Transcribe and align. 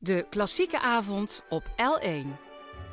De 0.00 0.26
klassieke 0.30 0.80
avond 0.80 1.42
op 1.48 1.64
L1. 1.68 2.26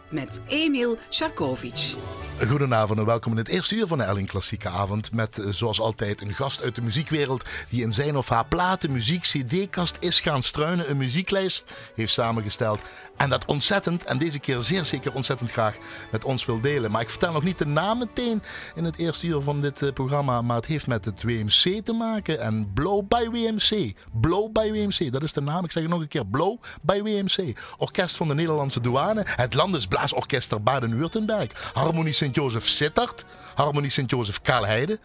met 0.10 0.42
Emil 0.48 0.98
Sharkovic. 1.10 1.96
Goedenavond 2.40 3.00
en 3.00 3.06
welkom 3.06 3.32
in 3.32 3.38
het 3.38 3.48
eerste 3.48 3.76
uur 3.76 3.88
van 3.88 3.98
de 3.98 4.04
Ellen 4.04 4.26
Klassieke 4.26 4.70
Avond. 4.70 5.14
Met 5.14 5.40
eh, 5.40 5.52
zoals 5.52 5.80
altijd 5.80 6.22
een 6.22 6.34
gast 6.34 6.62
uit 6.62 6.76
de 6.76 6.82
muziekwereld 6.82 7.44
die 7.70 7.82
in 7.82 7.94
zijn 7.94 8.18
of 8.18 8.30
haar 8.30 8.46
platen, 8.46 8.92
muziek, 8.92 9.22
cd-kast 9.22 9.98
is 10.00 10.20
gaan 10.20 10.44
struinen. 10.44 10.90
Een 10.90 10.98
muzieklijst 10.98 11.72
heeft 11.96 12.14
samengesteld. 12.14 12.80
En 13.18 13.30
dat 13.30 13.46
ontzettend, 13.46 14.04
en 14.04 14.18
deze 14.18 14.40
keer 14.40 14.60
zeer 14.60 14.86
zeker 14.86 15.14
ontzettend 15.14 15.52
graag 15.52 15.76
met 16.12 16.24
ons 16.24 16.46
wil 16.46 16.62
delen. 16.62 16.92
Maar 16.92 17.02
ik 17.02 17.10
vertel 17.10 17.32
nog 17.32 17.44
niet 17.44 17.58
de 17.58 17.66
naam 17.66 17.98
meteen 17.98 18.44
in 18.76 18.84
het 18.84 18.98
eerste 18.98 19.28
uur 19.28 19.42
van 19.42 19.62
dit 19.62 19.82
eh, 19.82 19.94
programma. 19.94 20.42
Maar 20.42 20.56
het 20.56 20.66
heeft 20.66 20.88
met 20.88 21.06
het 21.06 21.24
WMC 21.24 21.86
te 21.86 21.94
maken. 21.94 22.40
En 22.40 22.72
Blow 22.74 23.08
by 23.08 23.30
WMC. 23.30 23.94
Blow 24.12 24.52
by 24.52 24.72
WMC, 24.72 25.12
dat 25.12 25.24
is 25.24 25.34
de 25.34 25.42
naam. 25.42 25.64
Ik 25.66 25.72
zeg 25.72 25.84
het 25.84 25.92
nog 25.92 26.02
een 26.02 26.08
keer. 26.08 26.26
Blow 26.26 26.58
by 26.82 27.02
WMC. 27.02 27.60
Orkest 27.78 28.16
van 28.16 28.28
de 28.28 28.34
Nederlandse 28.34 28.82
douane. 28.82 29.24
Het 29.26 29.54
Landesblaasorkester 29.54 30.64
Baden-Württemberg. 30.64 31.72
Harmonie 31.74 32.14
Sint-Jozef 32.26 32.68
Sittard. 32.68 33.26
Harmonie 33.56 33.90
Sint-Jozef 33.90 34.42
Kaalheide. 34.42 35.00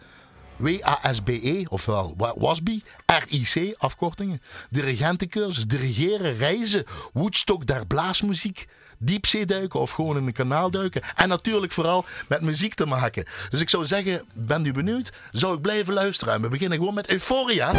WASBE, 0.57 1.65
ofwel 1.69 2.13
Wa- 2.17 2.33
WASBI, 2.37 2.83
RIC, 3.05 3.75
afkortingen. 3.77 4.41
Dirigentencursus, 4.69 5.65
dirigeren, 5.67 6.37
reizen, 6.37 6.83
Woodstock 7.13 7.65
der 7.67 7.85
blaasmuziek, 7.87 8.67
diepzeeduiken 8.97 9.79
of 9.79 9.91
gewoon 9.91 10.17
in 10.17 10.25
een 10.27 10.33
kanaal 10.33 10.69
duiken. 10.71 11.01
En 11.15 11.29
natuurlijk 11.29 11.71
vooral 11.71 12.05
met 12.27 12.41
muziek 12.41 12.73
te 12.73 12.85
maken. 12.85 13.25
Dus 13.49 13.61
ik 13.61 13.69
zou 13.69 13.85
zeggen, 13.85 14.21
bent 14.33 14.67
u 14.67 14.71
benieuwd? 14.71 15.11
Zou 15.31 15.55
ik 15.55 15.61
blijven 15.61 15.93
luisteren? 15.93 16.33
En 16.33 16.41
we 16.41 16.47
beginnen 16.47 16.77
gewoon 16.77 16.93
met 16.93 17.09
Euphoria. 17.09 17.71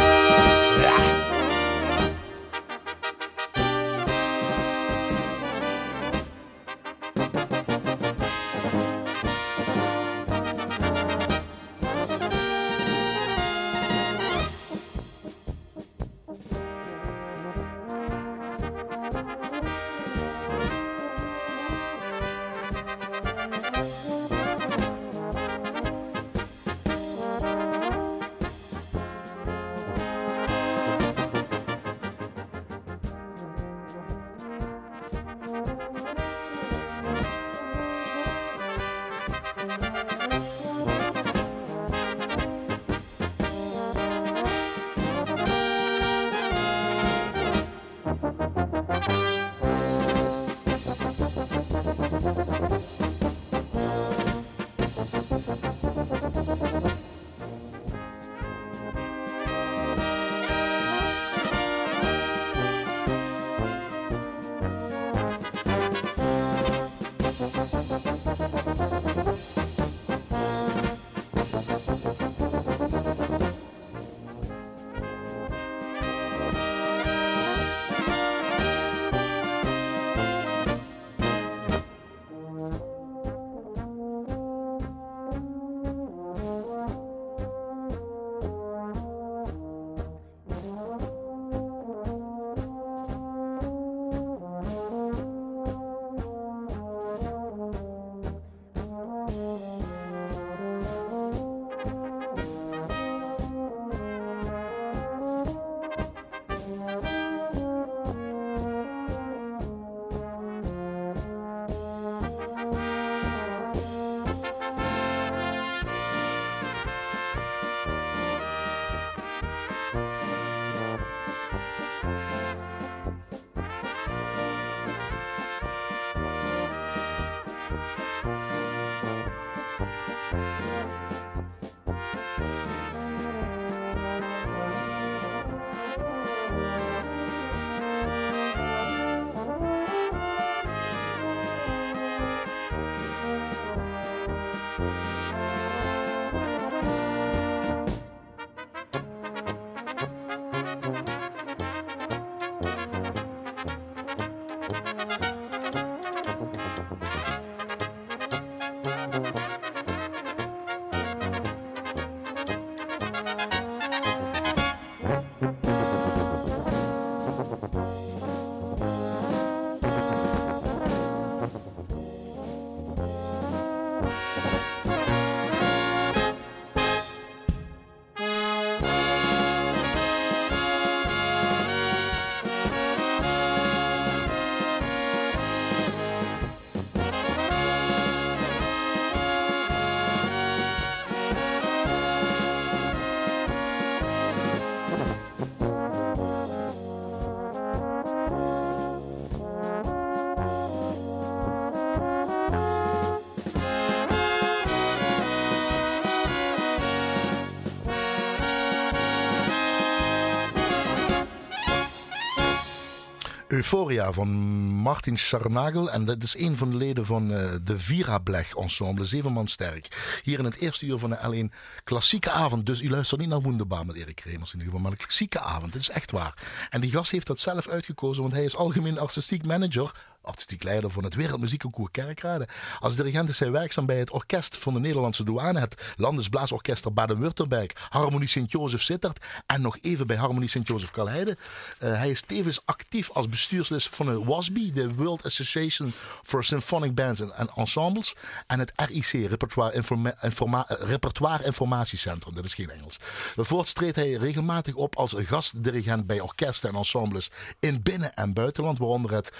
Euphoria 213.53 214.11
van 214.11 214.29
Martin 214.73 215.17
Scharnagel. 215.17 215.91
En 215.91 216.05
dat 216.05 216.23
is 216.23 216.37
een 216.37 216.57
van 216.57 216.69
de 216.69 216.75
leden 216.75 217.05
van 217.05 217.33
eh, 217.33 217.51
de 217.63 217.79
Virablech 217.79 218.55
ensemble, 218.55 219.05
zeven 219.05 219.31
man 219.31 219.47
sterk. 219.47 220.19
Hier 220.23 220.39
in 220.39 220.45
het 220.45 220.55
eerste 220.55 220.85
uur 220.85 220.97
van 220.97 221.09
de 221.09 221.49
L1 221.49 221.55
klassieke 221.83 222.31
avond. 222.31 222.65
Dus 222.65 222.81
u 222.81 222.89
luistert 222.89 223.19
niet 223.19 223.29
naar 223.29 223.41
Wonderbaar 223.41 223.85
met 223.85 223.95
Erik 223.95 224.19
Remers 224.19 224.53
in 224.53 224.59
ieder 224.59 224.65
geval, 224.65 224.79
maar 224.79 224.91
een 224.91 225.05
klassieke 225.05 225.39
avond. 225.39 225.71
Dat 225.73 225.81
is 225.81 225.89
echt 225.89 226.11
waar. 226.11 226.33
En 226.69 226.81
die 226.81 226.91
gast 226.91 227.11
heeft 227.11 227.27
dat 227.27 227.39
zelf 227.39 227.67
uitgekozen, 227.67 228.21
want 228.21 228.33
hij 228.33 228.43
is 228.43 228.55
algemeen 228.55 228.99
artistiek 228.99 229.45
manager 229.45 229.91
artistiek 230.23 230.63
leider 230.63 230.89
van 230.89 231.03
het 231.03 231.15
Wereldmuziekconcours 231.15 231.91
Kerkrade. 231.91 232.47
Als 232.79 232.95
dirigent 232.95 233.29
is 233.29 233.39
hij 233.39 233.51
werkzaam 233.51 233.85
bij 233.85 233.99
het 233.99 234.11
orkest 234.11 234.57
van 234.57 234.73
de 234.73 234.79
Nederlandse 234.79 235.23
douane, 235.23 235.59
het 235.59 235.81
Landesblaasorkester 235.95 236.93
Baden-Württemberg, 236.93 237.71
Harmonie 237.89 238.27
Sint-Jozef 238.27 238.81
Sittard 238.81 239.25
en 239.45 239.61
nog 239.61 239.77
even 239.81 240.07
bij 240.07 240.15
Harmonie 240.15 240.49
Sint-Jozef 240.49 240.91
Kalheide. 240.91 241.37
Uh, 241.83 241.97
hij 241.97 242.09
is 242.09 242.21
tevens 242.21 242.61
actief 242.65 243.11
als 243.11 243.29
bestuurslid 243.29 243.83
van 243.83 244.05
de 244.05 244.23
WASB, 244.23 244.73
de 244.73 244.93
World 244.93 245.25
Association 245.25 245.93
for 246.23 246.43
Symphonic 246.43 246.95
Bands 246.95 247.21
and 247.21 247.51
Ensembles, 247.55 248.15
en 248.47 248.59
het 248.59 248.71
RIC, 248.75 249.29
Repertoire, 249.29 249.73
Informa 249.73 250.15
Informa 250.21 250.65
Repertoire 250.67 251.45
Informatiecentrum. 251.45 252.33
Dat 252.33 252.45
is 252.45 252.53
geen 252.53 252.69
Engels. 252.69 252.97
Voorts 253.35 253.73
treedt 253.73 253.95
hij 253.95 254.11
regelmatig 254.13 254.75
op 254.75 254.95
als 254.95 255.13
gastdirigent 255.17 256.05
bij 256.05 256.19
orkesten 256.19 256.69
en 256.69 256.75
ensembles 256.75 257.31
in 257.59 257.81
binnen- 257.81 258.13
en 258.13 258.33
buitenland, 258.33 258.77
waaronder 258.77 259.11
het 259.11 259.31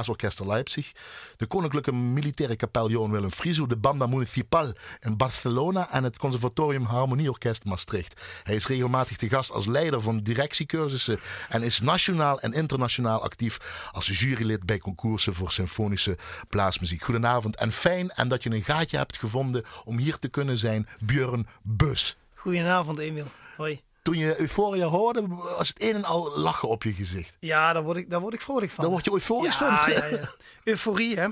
Rundfunkblaasorkester 0.00 0.46
Leipzig, 0.46 0.92
de 1.36 1.46
Koninklijke 1.46 1.92
Militaire 1.92 2.56
Kapel 2.56 2.90
Johan 2.90 3.10
Willem 3.10 3.30
Frieso, 3.30 3.66
de 3.66 3.76
Banda 3.76 4.06
Municipal 4.06 4.72
in 5.00 5.16
Barcelona 5.16 5.92
en 5.92 6.04
het 6.04 6.16
Conservatorium 6.16 6.84
Harmonieorkest 6.84 7.64
Maastricht. 7.64 8.20
Hij 8.42 8.54
is 8.54 8.66
regelmatig 8.66 9.16
te 9.16 9.28
gast 9.28 9.50
als 9.50 9.66
leider 9.66 10.00
van 10.00 10.20
directiecursussen 10.20 11.20
en 11.48 11.62
is 11.62 11.80
nationaal 11.80 12.40
en 12.40 12.52
internationaal 12.52 13.22
actief 13.22 13.88
als 13.92 14.18
jurylid 14.18 14.66
bij 14.66 14.78
concoursen 14.78 15.34
voor 15.34 15.52
symfonische 15.52 16.16
blaasmuziek. 16.48 17.02
Goedenavond 17.02 17.56
en 17.56 17.72
fijn 17.72 18.10
en 18.10 18.28
dat 18.28 18.42
je 18.42 18.50
een 18.50 18.62
gaatje 18.62 18.96
hebt 18.96 19.18
gevonden 19.18 19.64
om 19.84 19.98
hier 19.98 20.18
te 20.18 20.28
kunnen 20.28 20.58
zijn, 20.58 20.88
Björn 21.00 21.46
Bus. 21.62 22.16
Goedenavond, 22.34 22.98
Emiel. 22.98 23.26
Hoi. 23.56 23.80
Toen 24.02 24.18
je 24.18 24.40
Euphoria 24.40 24.86
hoorde, 24.86 25.26
was 25.26 25.68
het 25.68 25.82
een 25.82 25.94
en 25.94 26.04
al 26.04 26.38
lachen 26.38 26.68
op 26.68 26.82
je 26.82 26.92
gezicht. 26.92 27.36
Ja, 27.40 27.72
daar 27.72 27.82
word 27.82 27.96
ik, 27.96 28.10
daar 28.10 28.20
word 28.20 28.34
ik 28.34 28.40
vrolijk 28.40 28.70
van. 28.70 28.84
Daar 28.84 28.92
word 28.92 29.04
je 29.04 29.12
euforisch 29.12 29.58
ja, 29.58 29.84
van? 29.84 29.92
Ja, 29.92 30.04
ja. 30.06 30.34
Euforie, 30.64 31.16
hè. 31.18 31.28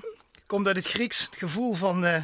Komt 0.47 0.67
uit 0.67 0.77
het 0.77 0.87
Grieks. 0.87 1.25
Het 1.25 1.37
gevoel 1.37 1.73
van 1.73 2.05
uh, 2.05 2.17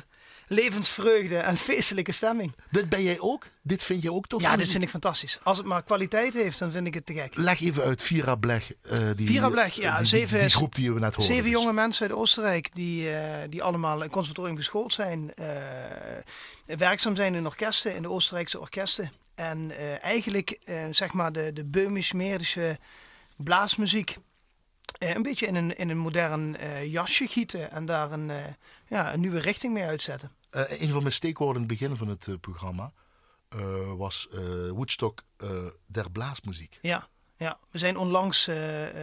levensvreugde 0.49 1.37
en 1.37 1.57
feestelijke 1.57 2.13
stemming. 2.13 2.53
Dit 2.71 2.89
ben 2.89 3.03
jij 3.03 3.21
ook? 3.21 3.47
Dit 3.63 3.85
vind 3.85 4.03
je 4.03 4.13
ook 4.13 4.27
tof? 4.27 4.43
Ja, 4.43 4.57
dit 4.57 4.71
vind 4.71 4.83
ik 4.83 4.89
fantastisch. 4.89 5.39
Als 5.43 5.59
het 5.59 5.67
maar 5.67 5.83
kwaliteit 5.83 6.35
heeft, 6.35 6.59
dan 6.59 6.73
vind 6.73 6.87
ik 6.87 6.95
het 6.95 7.07
te 7.07 7.15
gek. 7.15 7.37
Leg 7.37 7.61
even 7.61 7.83
uit, 7.83 8.03
Vira 8.03 8.35
Blech. 8.35 8.71
Uh, 8.93 8.99
die, 9.17 9.27
Vira 9.27 9.49
Blech, 9.49 9.75
ja. 9.75 9.97
Die, 9.97 10.07
zeven, 10.07 10.41
die, 10.41 10.49
groep 10.49 10.75
die 10.75 10.93
we 10.93 11.01
net 11.01 11.15
hoorden. 11.15 11.35
Zeven 11.35 11.51
dus. 11.51 11.61
jonge 11.61 11.73
mensen 11.73 12.09
uit 12.09 12.17
Oostenrijk 12.17 12.75
die, 12.75 13.11
uh, 13.11 13.19
die 13.49 13.63
allemaal 13.63 14.03
in 14.03 14.11
conservatorium 14.11 14.57
geschoold 14.57 14.93
zijn. 14.93 15.33
werkzaam 16.67 17.17
zijn 17.17 17.35
in 17.35 17.47
orkesten, 17.47 17.95
in 17.95 18.03
de 18.03 18.11
Oostenrijkse 18.11 18.61
orkesten. 18.61 19.13
En 19.35 19.71
uh, 19.71 20.05
eigenlijk 20.05 20.61
uh, 20.65 20.85
zeg 20.91 21.13
maar 21.13 21.33
de, 21.33 21.53
de 21.53 21.65
Böhmisch-Merische 21.65 22.79
blaasmuziek 23.37 24.17
uh, 24.99 25.15
een 25.15 25.23
beetje 25.23 25.47
in 25.47 25.55
een, 25.55 25.77
in 25.77 25.91
een 25.91 25.99
modern 25.99 26.57
jasje 26.91 27.27
gieten 27.27 27.71
en 27.71 27.87
daar 27.87 28.13
een, 28.13 28.31
ja, 28.89 29.13
een 29.13 29.21
nieuwe 29.21 29.41
richting 29.41 29.73
mee 29.73 29.85
uitzetten. 29.85 30.31
een 30.51 30.91
van 30.91 31.03
mijn 31.03 31.15
steekwoorden 31.15 31.63
in 31.63 31.69
het 31.69 31.79
begin 31.79 31.97
van 31.97 32.09
het 32.09 32.41
programma 32.41 32.93
was 33.97 34.29
Woodstock 34.71 35.23
der 35.87 36.11
blaasmuziek. 36.11 36.79
Ja. 36.83 37.09
Ja, 37.37 37.59
we 37.71 37.79
zijn 37.79 37.97
onlangs. 37.97 38.49
Uh, 38.49 38.57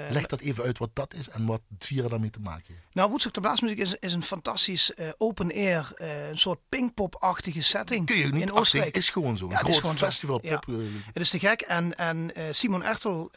Leg 0.09 0.25
dat 0.25 0.39
even 0.39 0.63
uit 0.63 0.77
wat 0.77 0.89
dat 0.93 1.13
is 1.13 1.29
en 1.29 1.45
wat 1.45 1.61
het 1.73 1.85
vieren 1.85 2.09
daarmee 2.09 2.29
te 2.29 2.39
maken 2.39 2.65
heeft. 2.67 2.85
Nou, 2.93 3.09
Woodstock 3.09 3.33
de 3.33 3.41
Blaasmuziek 3.41 3.79
is, 3.79 3.95
is 3.99 4.13
een 4.13 4.23
fantastisch 4.23 4.91
uh, 4.95 5.09
open 5.17 5.51
air, 5.51 5.91
uh, 6.01 6.29
een 6.29 6.37
soort 6.37 6.59
pingpop-achtige 6.69 7.61
setting. 7.61 8.05
Kun 8.05 8.17
je 8.17 8.27
niet 8.27 8.41
in 8.41 8.51
Oostenrijk. 8.51 8.97
is 8.97 9.09
gewoon 9.09 9.37
zo. 9.37 9.49
Ja, 9.49 9.55
groot 9.55 9.79
gewoon 9.79 9.97
festival. 9.97 10.39
Zo. 10.43 10.49
Pop, 10.49 10.63
ja. 10.67 10.75
Het 11.05 11.23
is 11.23 11.29
te 11.29 11.39
gek. 11.39 11.61
En, 11.61 11.97
en 11.97 12.31
Simon 12.51 12.83
Ertel, 12.83 13.31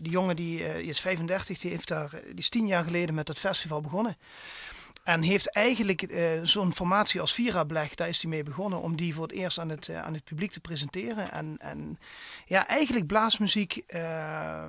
die 0.00 0.12
jongen 0.12 0.36
die, 0.36 0.58
die, 0.58 0.84
is 0.84 1.00
35, 1.00 1.58
die, 1.58 1.70
heeft 1.70 1.88
daar, 1.88 2.10
die 2.10 2.34
is 2.34 2.48
tien 2.48 2.66
jaar 2.66 2.84
geleden 2.84 3.14
met 3.14 3.28
het 3.28 3.38
festival 3.38 3.80
begonnen. 3.80 4.16
En 5.06 5.22
heeft 5.22 5.50
eigenlijk 5.50 6.02
uh, 6.02 6.20
zo'n 6.42 6.72
formatie 6.72 7.20
als 7.20 7.34
Vira 7.34 7.64
Blech, 7.64 7.94
daar 7.94 8.08
is 8.08 8.22
hij 8.22 8.30
mee 8.30 8.42
begonnen, 8.42 8.80
om 8.80 8.96
die 8.96 9.14
voor 9.14 9.22
het 9.22 9.32
eerst 9.32 9.58
aan 9.58 9.68
het, 9.68 9.88
uh, 9.88 10.02
aan 10.02 10.14
het 10.14 10.24
publiek 10.24 10.52
te 10.52 10.60
presenteren. 10.60 11.30
En, 11.30 11.56
en 11.58 11.98
ja, 12.46 12.66
eigenlijk 12.66 13.06
blaasmuziek 13.06 13.82
uh, 13.88 14.64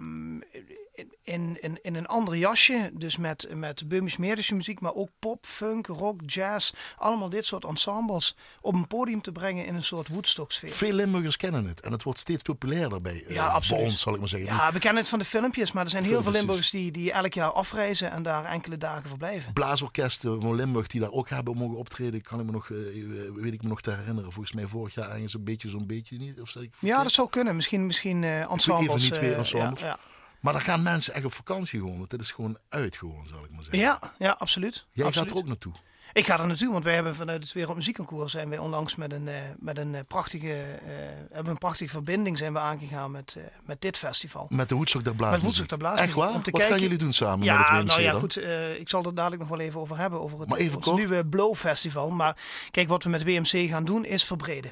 in, 1.24 1.58
in, 1.62 1.80
in 1.82 1.96
een 1.96 2.08
ander 2.08 2.38
jasje. 2.38 2.92
Dus 2.94 3.18
met, 3.18 3.48
met 3.54 3.88
Böhmisch-Medische 3.88 4.56
muziek, 4.56 4.80
maar 4.80 4.94
ook 4.94 5.10
pop, 5.20 5.46
funk, 5.46 5.88
rock, 5.88 6.22
jazz. 6.26 6.72
Allemaal 6.98 7.30
dit 7.30 7.46
soort 7.46 7.64
ensembles 7.64 8.36
op 8.62 8.74
een 8.74 8.88
podium 8.88 9.22
te 9.22 9.32
brengen 9.32 9.66
in 9.66 9.76
een 9.76 9.84
soort 9.84 10.08
Woodstock-sfeer. 10.08 10.72
Veel 10.72 10.94
Limburgers 10.94 11.38
kennen 11.38 11.68
het 11.68 11.80
en 11.80 11.92
het 11.92 12.04
wordt 12.04 12.20
steeds 12.20 12.42
populairder 12.42 13.02
bij, 13.02 13.24
ja, 13.28 13.48
absoluut. 13.48 13.82
bij 13.82 13.92
ons, 13.92 14.02
zal 14.02 14.14
ik 14.14 14.20
maar 14.20 14.30
zeggen. 14.30 14.50
Ja, 14.50 14.72
we 14.72 14.80
kennen 14.80 15.02
het 15.02 15.10
van 15.10 15.20
de 15.20 15.26
filmpjes, 15.26 15.72
maar 15.72 15.84
er 15.84 15.90
zijn 15.90 16.04
heel 16.04 16.24
veel. 16.24 16.32
Limburgers 16.32 16.70
die, 16.70 16.92
die 16.92 17.12
elk 17.12 17.34
jaar 17.34 17.52
afreizen 17.52 18.12
en 18.12 18.24
daar 18.24 18.46
enkele 18.46 18.78
dagen 18.78 19.10
verblijven. 19.10 19.54
Blaasorkesten 19.54 20.42
van 20.42 20.56
Limburg 20.56 20.88
die 20.88 21.02
daar 21.02 21.12
ook 21.12 21.30
hebben 21.30 21.58
mogen 21.58 21.78
optreden, 21.78 22.22
kan 22.22 22.40
ik 22.40 22.46
me 22.46 22.52
nog, 22.52 22.70
uh, 22.70 23.32
weet 23.34 23.54
ik 23.54 23.62
me 23.62 23.70
nog 23.70 23.82
te 23.82 23.92
herinneren. 23.92 24.32
Volgens 24.32 24.54
mij 24.54 24.68
vorig 24.68 24.94
jaar 24.94 25.10
ergens 25.10 25.34
een 25.34 25.44
beetje 25.44 25.70
zo'n 25.70 25.88
beetje 25.88 26.18
niet. 26.18 26.42
Of 26.42 26.56
ik 26.56 26.74
ja, 26.80 27.04
dat 27.04 27.12
zou 27.12 27.30
kunnen. 27.30 27.56
Misschien, 27.56 27.86
misschien 27.86 28.22
uh, 28.22 28.52
ensembles. 28.52 29.04
Even 29.04 29.22
niet 29.22 29.32
uh, 29.32 29.38
ensembles. 29.38 29.82
Ja, 29.82 29.88
ja. 29.88 29.98
Maar 30.42 30.54
dan 30.54 30.62
gaan 30.62 30.84
mensen 30.84 31.14
echt 31.14 31.26
op 31.26 31.34
vakantie 31.34 31.80
gewoon. 31.80 31.98
Want 31.98 32.10
dit 32.10 32.22
is 32.22 32.32
gewoon 32.32 32.58
uit 32.70 32.96
gewoon, 32.96 33.28
zal 33.28 33.44
ik 33.44 33.52
maar 33.52 33.64
zeggen. 33.64 33.80
Ja, 33.80 34.00
ja 34.18 34.32
absoluut. 34.32 34.86
Jij 34.92 35.06
absoluut. 35.06 35.28
gaat 35.28 35.38
er 35.38 35.44
ook 35.44 35.48
naartoe. 35.48 35.74
Ik 36.14 36.26
ga 36.26 36.40
er 36.40 36.48
naartoe, 36.48 36.72
want 36.72 36.84
wij 36.84 36.94
hebben 36.94 37.16
vanuit 37.16 37.44
het 37.44 37.54
Wereldmuziekconcours 37.54 38.32
zijn 38.32 38.50
wij 38.50 38.58
onlangs 38.58 38.96
met 38.96 39.14
een, 39.14 39.28
uh, 39.28 39.34
met 39.60 39.78
een 39.78 39.96
prachtige, 40.08 40.48
uh, 40.48 40.90
hebben 41.32 41.52
een 41.52 41.58
prachtige 41.58 41.90
verbinding 41.90 42.38
zijn 42.38 42.54
we 42.54 42.60
aangegaan 42.60 43.12
met, 43.12 43.36
uh, 43.38 43.44
met 43.64 43.82
dit 43.82 43.98
festival. 43.98 44.48
Met 44.50 44.70
de 44.70 44.76
Woodstock 44.76 45.04
der 45.04 45.16
Blaasmuziek. 45.16 45.46
Met 45.48 45.56
Woodstock 45.58 45.70
der 45.70 45.78
Blaasmuziek. 45.78 46.08
Echt 46.08 46.26
waar? 46.26 46.36
Om 46.36 46.44
te 46.44 46.52
Wat 46.52 46.60
kijken... 46.60 46.78
gaan 46.78 46.88
jullie 46.88 47.04
doen 47.04 47.14
samen 47.14 47.46
ja, 47.46 47.58
met 47.58 47.68
het 47.68 47.78
WMC 47.78 47.88
nou 47.88 48.02
ja, 48.02 48.12
dan? 48.12 48.20
goed. 48.20 48.38
ik 48.80 48.90
zal 48.90 49.04
er 49.04 49.16
dadelijk 49.16 49.42
nog 49.42 49.50
wel 49.50 49.60
even 49.60 49.80
over 49.80 49.98
hebben, 49.98 50.22
over 50.22 50.40
het, 50.40 50.50
Maar 50.50 50.60
even 50.60 50.76
ons 50.76 50.86
kort. 50.86 50.98
nieuwe 50.98 51.26
Blow 51.26 51.56
Festival. 51.56 52.10
Maar 52.10 52.38
kijk, 52.72 52.88
wat 52.88 53.04
we 53.04 53.10
met 53.10 53.24
WMC 53.24 53.70
gaan 53.70 53.86
doen 53.86 54.06
is 54.06 54.24
verbreden. 54.24 54.72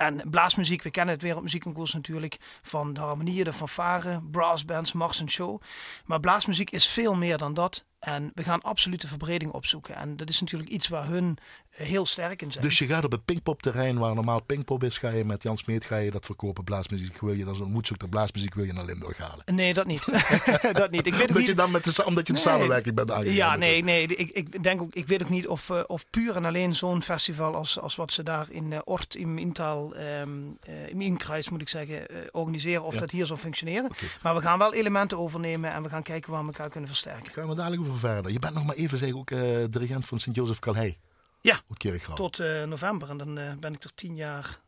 En 0.00 0.30
blaasmuziek, 0.30 0.82
we 0.82 0.90
kennen 0.90 1.14
het 1.14 1.22
Wereldmuziekconcours 1.22 1.94
natuurlijk 1.94 2.36
van 2.62 2.92
de 2.92 3.00
harmonieën, 3.00 3.44
de 3.44 3.52
fanfare, 3.52 4.22
brassbands, 4.30 4.92
mars 4.92 5.20
en 5.20 5.30
show. 5.30 5.60
Maar 6.04 6.20
blaasmuziek 6.20 6.70
is 6.70 6.88
veel 6.88 7.14
meer 7.14 7.38
dan 7.38 7.54
dat. 7.54 7.84
En 8.00 8.30
we 8.34 8.42
gaan 8.42 8.62
absoluut 8.62 9.00
de 9.00 9.08
verbreding 9.08 9.52
opzoeken. 9.52 9.96
En 9.96 10.16
dat 10.16 10.28
is 10.28 10.40
natuurlijk 10.40 10.70
iets 10.70 10.88
waar 10.88 11.06
hun 11.06 11.38
heel 11.70 12.06
sterk 12.06 12.42
in 12.42 12.52
zijn. 12.52 12.64
Dus 12.64 12.78
je 12.78 12.86
gaat 12.86 13.04
op 13.04 13.12
het 13.12 13.24
Pinkpop-terrein 13.24 13.98
waar 13.98 14.14
normaal 14.14 14.42
Pinkpop 14.42 14.84
is, 14.84 14.98
ga 14.98 15.08
je 15.08 15.24
met 15.24 15.42
Jan 15.42 15.56
Smeet 15.56 15.84
ga 15.84 15.96
je 15.96 16.10
dat 16.10 16.24
verkopen. 16.26 16.64
Blaasmuziek 16.64 17.20
wil 17.20 17.34
je 17.34 17.44
dan 17.44 17.56
zo'n 17.56 17.82
der 17.98 18.08
Blaasmuziek 18.08 18.54
wil 18.54 18.64
je 18.64 18.72
naar 18.72 18.84
Limburg 18.84 19.18
halen. 19.18 19.54
Nee, 19.54 19.74
dat 19.74 19.86
niet. 19.86 20.04
dat 20.72 20.90
niet. 20.90 21.06
Ik 21.06 21.14
weet 21.14 21.34
niet... 21.34 21.46
je 21.46 21.54
dan 21.54 21.70
met 21.70 21.84
de, 21.84 22.04
omdat 22.04 22.26
je 22.26 22.32
de 22.32 22.38
Nee. 22.38 22.48
samenwerking 22.48 22.94
bent 22.94 23.10
aangegaan. 23.10 23.34
Ja, 23.34 23.56
nee, 23.56 23.84
nee. 23.84 24.06
Ik, 24.06 24.30
ik 24.30 24.62
denk 24.62 24.82
ook, 24.82 24.94
ik 24.94 25.06
weet 25.08 25.22
ook 25.22 25.28
niet 25.28 25.48
of, 25.48 25.68
uh, 25.68 25.80
of 25.86 26.10
puur 26.10 26.36
en 26.36 26.44
alleen 26.44 26.74
zo'n 26.74 27.02
festival 27.02 27.54
als, 27.54 27.78
als 27.80 27.96
wat 27.96 28.12
ze 28.12 28.22
daar 28.22 28.46
in 28.50 28.70
uh, 28.70 28.78
Ort, 28.84 29.14
in 29.14 29.28
um, 29.38 30.58
uh, 30.68 30.88
in 30.88 31.00
Inkruis 31.00 31.48
moet 31.48 31.60
ik 31.60 31.68
zeggen, 31.68 32.06
organiseren, 32.30 32.82
of 32.82 32.92
Ja. 32.92 33.00
dat 33.00 33.10
hier 33.10 33.26
zal 33.26 33.36
functioneren. 33.36 33.90
Maar 34.22 34.34
we 34.34 34.40
gaan 34.40 34.58
wel 34.58 34.74
elementen 34.74 35.18
overnemen 35.18 35.72
en 35.72 35.82
we 35.82 35.88
gaan 35.88 36.02
kijken 36.02 36.30
waar 36.30 36.40
we 36.40 36.46
elkaar 36.46 36.68
kunnen 36.70 36.88
versterken. 36.88 37.32
Gaan 37.32 37.48
we 37.48 37.54
dadelijk 37.54 37.80
over 37.82 37.89
verder. 37.98 38.32
Je 38.32 38.38
bent 38.38 38.54
nog 38.54 38.64
maar 38.64 38.76
even 38.76 38.98
zeg 38.98 39.12
ook 39.12 39.30
eh, 39.30 39.40
dirigent 39.70 40.06
van 40.06 40.20
Sint-Jozef 40.20 40.58
Calhei. 40.58 40.98
Ja. 41.40 41.60
Tot 42.14 42.38
uh, 42.38 42.64
november 42.64 43.10
en 43.10 43.16
dan 43.16 43.38
uh, 43.38 43.52
ben 43.60 43.74
ik 43.74 43.84
er 43.84 43.94
tien 43.94 44.16
jaar 44.16 44.60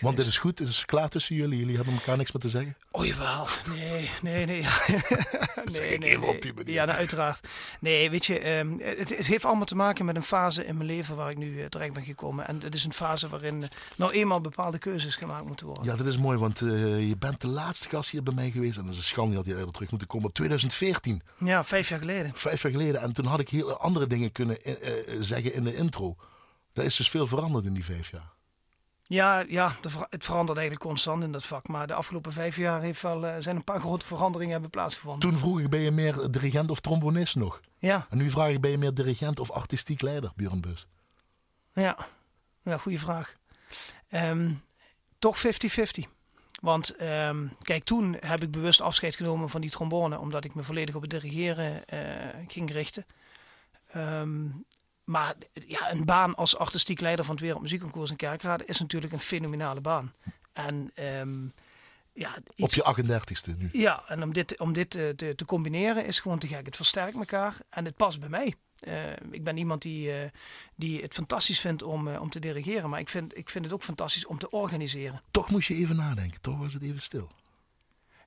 Want 0.00 0.16
dit 0.16 0.26
is 0.26 0.38
goed, 0.38 0.58
het 0.58 0.68
is 0.68 0.84
klaar 0.84 1.08
tussen 1.08 1.36
jullie. 1.36 1.58
Jullie 1.58 1.76
hebben 1.76 1.94
elkaar 1.94 2.16
niks 2.16 2.32
meer 2.32 2.42
te 2.42 2.48
zeggen. 2.48 2.76
Oh 2.90 3.06
jawel, 3.06 3.46
nee, 3.76 4.10
nee, 4.22 4.46
nee. 4.46 4.62
zeg 5.72 5.90
ik 5.90 6.04
even 6.04 6.28
op 6.28 6.42
die 6.42 6.54
manier. 6.54 6.74
Ja, 6.74 6.84
nou, 6.84 6.98
uiteraard. 6.98 7.48
Nee, 7.80 8.10
weet 8.10 8.26
je, 8.26 8.58
um, 8.58 8.80
het, 8.80 9.16
het, 9.16 9.26
heeft 9.26 9.44
allemaal 9.44 9.64
te 9.64 9.74
maken 9.74 10.04
met 10.04 10.16
een 10.16 10.22
fase 10.22 10.66
in 10.66 10.76
mijn 10.76 10.88
leven 10.88 11.16
waar 11.16 11.30
ik 11.30 11.36
nu 11.36 11.52
uh, 11.52 11.64
terecht 11.64 11.92
ben 11.92 12.04
gekomen. 12.04 12.46
En 12.46 12.60
het 12.62 12.74
is 12.74 12.84
een 12.84 12.92
fase 12.92 13.28
waarin 13.28 13.62
uh, 13.62 13.68
nou 13.96 14.12
eenmaal 14.12 14.40
bepaalde 14.40 14.78
keuzes 14.78 15.16
gemaakt 15.16 15.46
moeten 15.46 15.66
worden. 15.66 15.84
Ja, 15.84 15.96
dat 15.96 16.06
is 16.06 16.18
mooi, 16.18 16.38
want 16.38 16.60
uh, 16.60 17.08
je 17.08 17.16
bent 17.16 17.40
de 17.40 17.48
laatste 17.48 17.88
gast 17.88 18.10
hier 18.10 18.22
bij 18.22 18.34
mij 18.34 18.50
geweest. 18.50 18.76
En 18.76 18.82
dat 18.84 18.92
is 18.92 18.98
een 18.98 19.04
schande 19.04 19.34
dat 19.34 19.44
je 19.44 19.56
eerder 19.56 19.72
terug 19.72 19.90
moet 19.90 20.06
komen 20.06 20.28
op 20.28 20.34
2014. 20.34 21.22
Ja, 21.38 21.64
vijf 21.64 21.88
jaar 21.88 21.98
geleden. 21.98 22.32
Vijf 22.34 22.62
jaar 22.62 22.72
geleden. 22.72 23.00
En 23.00 23.12
toen 23.12 23.24
had 23.24 23.40
ik 23.40 23.48
heel 23.48 23.78
andere 23.78 24.06
dingen 24.06 24.32
kunnen 24.32 24.58
zeggen 25.20 25.54
in 25.54 25.64
de 25.64 25.74
intro. 25.74 26.16
Er 26.72 26.84
is 26.84 26.96
dus 26.96 27.10
veel 27.10 27.26
veranderd 27.26 27.64
in 27.64 27.72
die 27.72 27.84
vijf 27.84 28.10
jaar. 28.10 28.34
Ja, 29.08 29.44
ja 29.48 29.76
het 30.10 30.24
verandert 30.24 30.58
eigenlijk 30.58 30.88
constant 30.88 31.22
in 31.22 31.32
dat 31.32 31.44
vak. 31.44 31.68
Maar 31.68 31.86
de 31.86 31.94
afgelopen 31.94 32.32
vijf 32.32 32.56
jaar 32.56 32.80
heeft 32.80 33.02
wel, 33.02 33.24
uh, 33.24 33.34
zijn 33.38 33.56
een 33.56 33.64
paar 33.64 33.80
grote 33.80 34.06
veranderingen 34.06 34.52
hebben 34.52 34.70
plaatsgevonden. 34.70 35.30
Toen 35.30 35.38
vroeg 35.38 35.60
ik, 35.60 35.70
ben 35.70 35.80
je 35.80 35.90
meer 35.90 36.30
dirigent 36.30 36.70
of 36.70 36.80
trombonist 36.80 37.36
nog? 37.36 37.60
Ja. 37.78 38.06
En 38.10 38.16
nu 38.16 38.30
vraag 38.30 38.50
ik, 38.50 38.60
ben 38.60 38.70
je 38.70 38.78
meer 38.78 38.94
dirigent 38.94 39.40
of 39.40 39.50
artistiek 39.50 40.00
leider, 40.00 40.32
Björn 40.36 40.60
Bus? 40.60 40.86
Ja, 41.72 41.96
ja 42.62 42.78
goede 42.78 42.98
vraag. 42.98 43.36
Um, 44.10 44.62
toch 45.18 45.42
50-50. 45.46 46.08
Want 46.60 47.02
um, 47.02 47.56
kijk, 47.62 47.84
toen 47.84 48.16
heb 48.20 48.42
ik 48.42 48.50
bewust 48.50 48.80
afscheid 48.80 49.14
genomen 49.14 49.48
van 49.48 49.60
die 49.60 49.70
trombone, 49.70 50.18
omdat 50.18 50.44
ik 50.44 50.54
me 50.54 50.62
volledig 50.62 50.94
op 50.94 51.02
het 51.02 51.10
dirigeren 51.10 51.82
uh, 51.94 52.00
ging 52.46 52.70
richten. 52.70 53.06
Um, 53.96 54.64
maar 55.06 55.34
ja, 55.66 55.90
een 55.90 56.04
baan 56.04 56.34
als 56.34 56.56
artistiek 56.56 57.00
leider 57.00 57.24
van 57.24 57.34
het 57.34 57.44
Wereldmuziekconcours 57.44 58.10
in 58.10 58.16
Kerkrade 58.16 58.64
is 58.64 58.80
natuurlijk 58.80 59.12
een 59.12 59.20
fenomenale 59.20 59.80
baan. 59.80 60.12
En 60.52 60.90
um, 61.18 61.52
ja, 62.12 62.36
Op 62.36 62.54
iets, 62.56 62.74
je 62.74 62.94
38ste 63.04 63.58
nu. 63.58 63.68
ja, 63.72 64.08
en 64.08 64.22
om 64.22 64.32
dit, 64.32 64.58
om 64.58 64.72
dit 64.72 64.94
eh, 64.94 65.08
te, 65.08 65.34
te 65.34 65.44
combineren 65.44 66.06
is 66.06 66.20
gewoon 66.20 66.38
te 66.38 66.46
gek. 66.46 66.66
Het 66.66 66.76
versterkt 66.76 67.16
elkaar 67.16 67.56
en 67.68 67.84
het 67.84 67.96
past 67.96 68.20
bij 68.20 68.28
mij. 68.28 68.54
Eh, 68.78 69.12
ik 69.30 69.44
ben 69.44 69.56
iemand 69.56 69.82
die, 69.82 70.12
eh, 70.12 70.30
die 70.74 71.02
het 71.02 71.14
fantastisch 71.14 71.60
vindt 71.60 71.82
om, 71.82 72.08
om 72.08 72.30
te 72.30 72.38
dirigeren, 72.38 72.90
maar 72.90 73.00
ik 73.00 73.08
vind, 73.08 73.36
ik 73.36 73.50
vind 73.50 73.64
het 73.64 73.74
ook 73.74 73.82
fantastisch 73.82 74.26
om 74.26 74.38
te 74.38 74.50
organiseren. 74.50 75.22
Toch 75.30 75.50
moest 75.50 75.68
je 75.68 75.74
even 75.74 75.96
nadenken. 75.96 76.40
Toch 76.40 76.58
was 76.58 76.72
het 76.72 76.82
even 76.82 77.02
stil. 77.02 77.30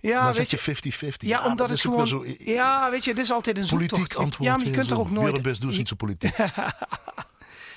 Ja, 0.01 0.23
dan 0.23 0.33
weet 0.33 0.49
je, 0.49 0.57
je 0.65 1.11
50-50. 1.13 1.15
ja, 1.17 1.41
omdat 1.41 1.57
dat 1.57 1.69
het 1.69 1.81
gewoon. 1.81 2.07
zo- 2.07 2.25
ja, 2.39 2.89
weet 2.91 3.03
je, 3.03 3.09
het 3.09 3.19
is 3.19 3.31
altijd 3.31 3.57
een 3.57 3.67
Politiek 3.67 3.97
zoektocht. 3.97 4.23
antwoord. 4.25 4.49
Ja, 4.49 4.55
maar 4.57 4.65
je 4.65 4.71
kunt 4.71 4.91
er 4.91 4.99
ook 4.99 5.09
nooit. 5.11 5.41
Best 5.41 5.61
doet 5.61 5.77
niet 5.77 5.87
zo 5.87 5.95
politiek. 5.95 6.35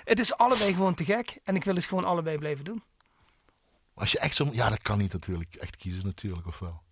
Het 0.04 0.18
is 0.18 0.34
allebei 0.36 0.72
gewoon 0.74 0.94
te 0.94 1.04
gek 1.04 1.38
en 1.44 1.54
ik 1.56 1.64
wil 1.64 1.74
het 1.74 1.84
gewoon 1.84 2.04
allebei 2.04 2.38
blijven 2.38 2.64
doen. 2.64 2.82
Als 3.94 4.12
je 4.12 4.18
echt 4.18 4.34
zo... 4.34 4.48
Ja, 4.52 4.68
dat 4.68 4.82
kan 4.82 4.98
niet 4.98 5.12
natuurlijk. 5.12 5.54
Echt 5.54 5.76
kiezen 5.76 6.04
natuurlijk, 6.04 6.46
of 6.46 6.58
wel? 6.58 6.82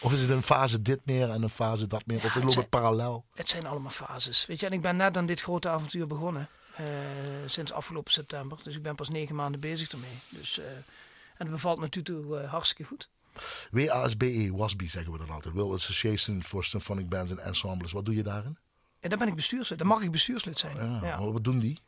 Of 0.00 0.12
is 0.12 0.20
het 0.20 0.30
een 0.30 0.42
fase 0.42 0.82
dit 0.82 1.00
meer 1.04 1.30
en 1.30 1.42
een 1.42 1.48
fase 1.50 1.86
dat 1.86 2.06
meer? 2.06 2.24
of 2.24 2.34
het 2.34 2.42
loopt 2.42 2.54
het 2.54 2.68
parallel? 2.68 3.24
Het 3.34 3.50
zijn 3.50 3.66
allemaal 3.66 3.90
fases. 3.90 4.46
Weet 4.46 4.60
je, 4.60 4.66
en 4.66 4.72
ik 4.72 4.80
ben 4.82 4.96
net 4.96 5.16
aan 5.16 5.26
dit 5.26 5.40
grote 5.40 5.68
avontuur 5.68 6.06
begonnen. 6.06 6.48
eh, 6.76 6.84
sinds 7.46 7.72
afgelopen 7.72 8.12
september. 8.12 8.58
Dus 8.62 8.76
ik 8.76 8.82
ben 8.82 8.94
pas 8.94 9.08
negen 9.08 9.34
maanden 9.34 9.60
bezig 9.60 9.88
ermee. 9.90 10.18
Dus, 10.28 10.58
eh, 10.58 10.66
en 10.70 10.84
het 11.36 11.50
bevalt 11.50 11.78
me 11.78 11.88
toe 11.88 12.38
eh, 12.38 12.50
hartstikke 12.50 12.84
goed. 12.84 13.08
WASBE, 13.70 14.50
WASB 14.52 14.82
zeggen 14.82 15.12
we 15.12 15.18
dan 15.18 15.30
altijd. 15.30 15.54
World 15.54 15.72
Association 15.74 16.42
for 16.42 16.64
Symphonic 16.64 17.08
Bands 17.08 17.30
and 17.30 17.40
Ensembles. 17.40 17.92
Wat 17.92 18.04
doe 18.04 18.14
je 18.14 18.22
daarin? 18.22 18.58
En 19.00 19.08
daar 19.08 19.18
ben 19.18 19.28
ik 19.28 19.34
bestuurslid. 19.34 19.78
Daar 19.78 19.86
mag 19.88 20.00
ik 20.02 20.10
bestuurslid 20.10 20.58
zijn. 20.58 20.76
Ja, 20.76 21.00
Ja, 21.02 21.30
Wat 21.32 21.44
doen 21.44 21.58
die? 21.58 21.78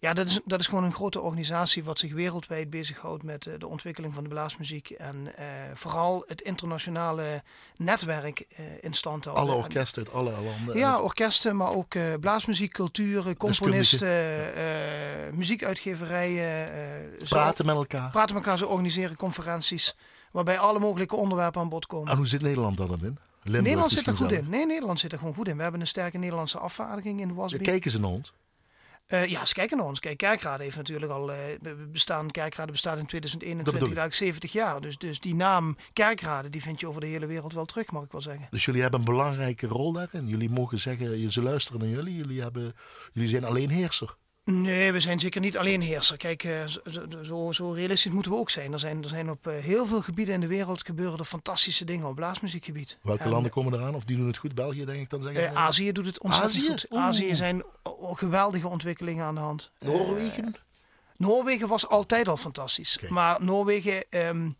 ja 0.00 0.14
dat, 0.14 0.26
is, 0.26 0.40
dat 0.44 0.60
is 0.60 0.66
gewoon 0.66 0.84
een 0.84 0.92
grote 0.92 1.20
organisatie 1.20 1.84
wat 1.84 1.98
zich 1.98 2.12
wereldwijd 2.12 2.70
bezighoudt 2.70 3.22
met 3.22 3.46
eh, 3.46 3.54
de 3.58 3.66
ontwikkeling 3.66 4.14
van 4.14 4.22
de 4.22 4.28
blaasmuziek. 4.28 4.90
En 4.90 5.36
eh, 5.36 5.46
vooral 5.74 6.24
het 6.28 6.40
internationale 6.40 7.42
netwerk 7.76 8.40
eh, 8.40 8.64
in 8.80 8.92
stand 8.94 9.24
houden. 9.24 9.44
Alle 9.46 9.56
En- 9.56 9.62
orkesten 9.62 10.04
uit 10.04 10.14
alle 10.14 10.30
landen. 10.40 10.76
Ja, 10.76 11.00
orkesten, 11.00 11.56
maar 11.56 11.72
ook 11.72 11.94
eh, 11.94 12.02
blaasmuziek, 12.20 12.72
culturen, 12.72 13.36
componisten, 13.36 14.54
eh, 14.54 15.32
muziekuitgeverijen. 15.32 16.68
zo- 17.18 17.24
praten 17.36 17.66
met 17.66 17.74
elkaar. 17.76 18.10
praten 18.10 18.34
met 18.34 18.44
elkaar, 18.44 18.58
ze 18.58 18.66
organiseren 18.66 19.16
conferenties. 19.16 19.94
Waarbij 20.34 20.58
alle 20.58 20.78
mogelijke 20.78 21.16
onderwerpen 21.16 21.60
aan 21.60 21.68
bod 21.68 21.86
komen. 21.86 22.10
En 22.10 22.16
hoe 22.16 22.26
zit 22.26 22.42
Nederland 22.42 22.76
dan 22.76 22.88
in? 22.90 23.18
Limburg 23.42 23.62
Nederland 23.62 23.90
zit 23.90 24.06
er 24.06 24.16
goed 24.16 24.30
zelf. 24.30 24.42
in. 24.42 24.50
Nee, 24.50 24.66
Nederland 24.66 25.00
zit 25.00 25.12
er 25.12 25.18
gewoon 25.18 25.34
goed 25.34 25.48
in. 25.48 25.56
We 25.56 25.62
hebben 25.62 25.80
een 25.80 25.86
sterke 25.86 26.18
Nederlandse 26.18 26.58
afvaardiging 26.58 27.20
in 27.20 27.28
de 27.28 27.34
Ja, 27.34 27.40
Wasby. 27.40 27.62
kijken 27.62 27.90
ze 27.90 28.00
naar 28.00 28.10
ons? 28.10 28.32
Eh, 29.06 29.26
ja, 29.26 29.44
ze 29.44 29.54
kijken 29.54 29.76
naar 29.76 29.86
ons. 29.86 30.00
Kijk, 30.00 30.16
Kerkrade 30.16 30.62
heeft 30.62 30.76
natuurlijk 30.76 31.12
al 31.12 31.32
eh, 31.32 31.38
bestaan. 31.92 32.30
Kerkrade 32.30 32.72
bestaat 32.72 32.98
in 32.98 33.06
2021, 33.06 33.72
bedoel 33.72 33.88
ik. 33.88 33.98
eigenlijk 33.98 34.14
70 34.14 34.52
jaar. 34.52 34.80
Dus, 34.80 34.98
dus 34.98 35.20
die 35.20 35.34
naam 35.34 35.76
Kerkrade, 35.92 36.50
die 36.50 36.62
vind 36.62 36.80
je 36.80 36.88
over 36.88 37.00
de 37.00 37.06
hele 37.06 37.26
wereld 37.26 37.52
wel 37.52 37.64
terug, 37.64 37.90
mag 37.90 38.04
ik 38.04 38.12
wel 38.12 38.20
zeggen. 38.20 38.46
Dus 38.50 38.64
jullie 38.64 38.82
hebben 38.82 38.98
een 39.00 39.06
belangrijke 39.06 39.66
rol 39.66 39.92
daarin. 39.92 40.26
Jullie 40.26 40.50
mogen 40.50 40.78
zeggen, 40.78 41.32
ze 41.32 41.42
luisteren 41.42 41.80
naar 41.80 41.88
jullie. 41.88 42.14
Jullie, 42.14 42.42
hebben, 42.42 42.74
jullie 43.12 43.28
zijn 43.28 43.44
alleen 43.44 43.70
heerser. 43.70 44.16
Nee, 44.44 44.92
we 44.92 45.00
zijn 45.00 45.20
zeker 45.20 45.40
niet 45.40 45.58
alleen 45.58 45.80
heerser. 45.80 46.16
Kijk, 46.16 46.44
eh, 46.44 46.52
zo, 47.22 47.52
zo- 47.52 47.72
realistisch 47.72 48.12
moeten 48.12 48.32
we 48.32 48.38
ook 48.38 48.50
zijn. 48.50 48.72
Er 48.72 48.78
zijn, 48.78 49.02
er 49.02 49.08
zijn 49.08 49.30
op 49.30 49.46
eh, 49.46 49.54
heel 49.58 49.86
veel 49.86 50.02
gebieden 50.02 50.34
in 50.34 50.40
de 50.40 50.46
wereld 50.46 50.84
gebeuren 50.86 51.18
er 51.18 51.24
fantastische 51.24 51.84
dingen 51.84 52.06
op 52.06 52.14
blaasmuziekgebied. 52.14 52.98
Welke 53.02 53.22
En, 53.22 53.30
landen 53.30 53.50
komen 53.50 53.74
eraan? 53.74 53.94
Of 53.94 54.04
die 54.04 54.16
doen 54.16 54.26
het 54.26 54.36
goed? 54.36 54.54
België, 54.54 54.84
denk 54.84 55.00
ik 55.00 55.10
dan 55.10 55.22
zeggen. 55.22 55.46
Eh, 55.46 55.56
Azië 55.56 55.92
doet 55.92 56.06
het 56.06 56.20
ontzettend 56.20 56.56
Azië? 56.62 56.68
goed. 56.68 56.86
Oeh. 56.90 57.02
Azië 57.02 57.34
zijn 57.34 57.64
geweldige 58.12 58.68
ontwikkelingen 58.68 59.24
aan 59.24 59.34
de 59.34 59.40
hand. 59.40 59.70
Noorwegen? 59.78 60.54
Noorwegen 61.16 61.68
was 61.68 61.88
altijd 61.88 62.28
al 62.28 62.36
fantastisch. 62.36 62.98
Maar 63.08 63.44
Noorwegen 63.44 64.04
ehm, 64.10 64.50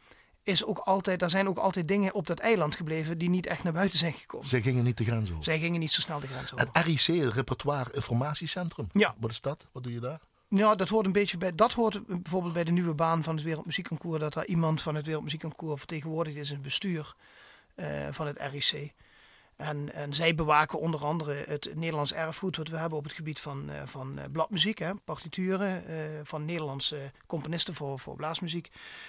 is 0.44 0.64
ook 0.64 0.78
altijd, 0.78 1.20
daar 1.20 1.30
zijn 1.30 1.48
ook 1.48 1.58
altijd 1.58 1.88
dingen 1.88 2.14
op 2.14 2.26
dat 2.26 2.38
eiland 2.38 2.76
gebleven 2.76 3.18
die 3.18 3.28
niet 3.28 3.46
echt 3.46 3.62
naar 3.62 3.72
buiten 3.72 3.98
zijn 3.98 4.12
gekomen. 4.12 4.46
Ze 4.46 4.62
gingen 4.62 4.84
niet 4.84 4.98
de 4.98 5.04
grens 5.04 5.30
over. 5.30 5.44
Zij 5.44 5.58
gingen 5.58 5.80
niet 5.80 5.92
zo 5.92 6.00
snel 6.00 6.20
de 6.20 6.26
grens 6.26 6.52
over. 6.52 6.66
Het 6.72 6.86
RIC, 6.86 7.22
het 7.22 7.32
Repertoire 7.32 7.92
Informatiecentrum. 7.92 8.86
Ja. 8.92 9.14
Wat 9.18 9.30
is 9.30 9.40
dat? 9.40 9.66
Wat 9.72 9.82
doe 9.82 9.92
je 9.92 10.00
daar? 10.00 10.20
Ja, 10.48 10.74
dat 10.74 10.88
hoort 10.88 11.06
een 11.06 11.12
beetje 11.12 11.38
bij. 11.38 11.54
Dat 11.54 11.72
hoort 11.72 12.06
bijvoorbeeld 12.06 12.52
bij 12.54 12.64
de 12.64 12.72
nieuwe 12.72 12.94
baan 12.94 13.22
van 13.22 13.34
het 13.34 13.44
Wereldmuziekconcours. 13.44 14.20
Dat 14.20 14.32
daar 14.32 14.46
iemand 14.46 14.82
van 14.82 14.94
het 14.94 15.04
Wereldmuziekconcours 15.04 15.78
vertegenwoordigd 15.78 16.36
is 16.36 16.48
in 16.48 16.54
het 16.54 16.64
bestuur 16.64 17.14
eh, 17.74 18.08
van 18.10 18.26
het 18.26 18.36
RIC. 18.40 18.94
En, 19.64 19.94
en 19.94 20.14
zij 20.14 20.34
bewaken 20.34 20.78
onder 20.80 21.04
andere 21.04 21.44
het 21.48 21.70
Nederlands 21.74 22.12
erfgoed 22.12 22.56
wat 22.56 22.68
we 22.68 22.76
hebben 22.78 22.98
op 22.98 23.04
het 23.04 23.12
gebied 23.12 23.40
van, 23.40 23.70
eh, 23.70 23.82
van 23.84 24.18
eh, 24.18 24.24
bladmuziek, 24.32 24.78
hè, 24.78 24.94
partituren 24.94 25.86
eh, 25.86 25.96
van 26.22 26.44
Nederlandse 26.44 27.10
componisten 27.26 27.74
voor, 27.74 27.98
voor 27.98 28.16
blaasmuziek. 28.16 28.68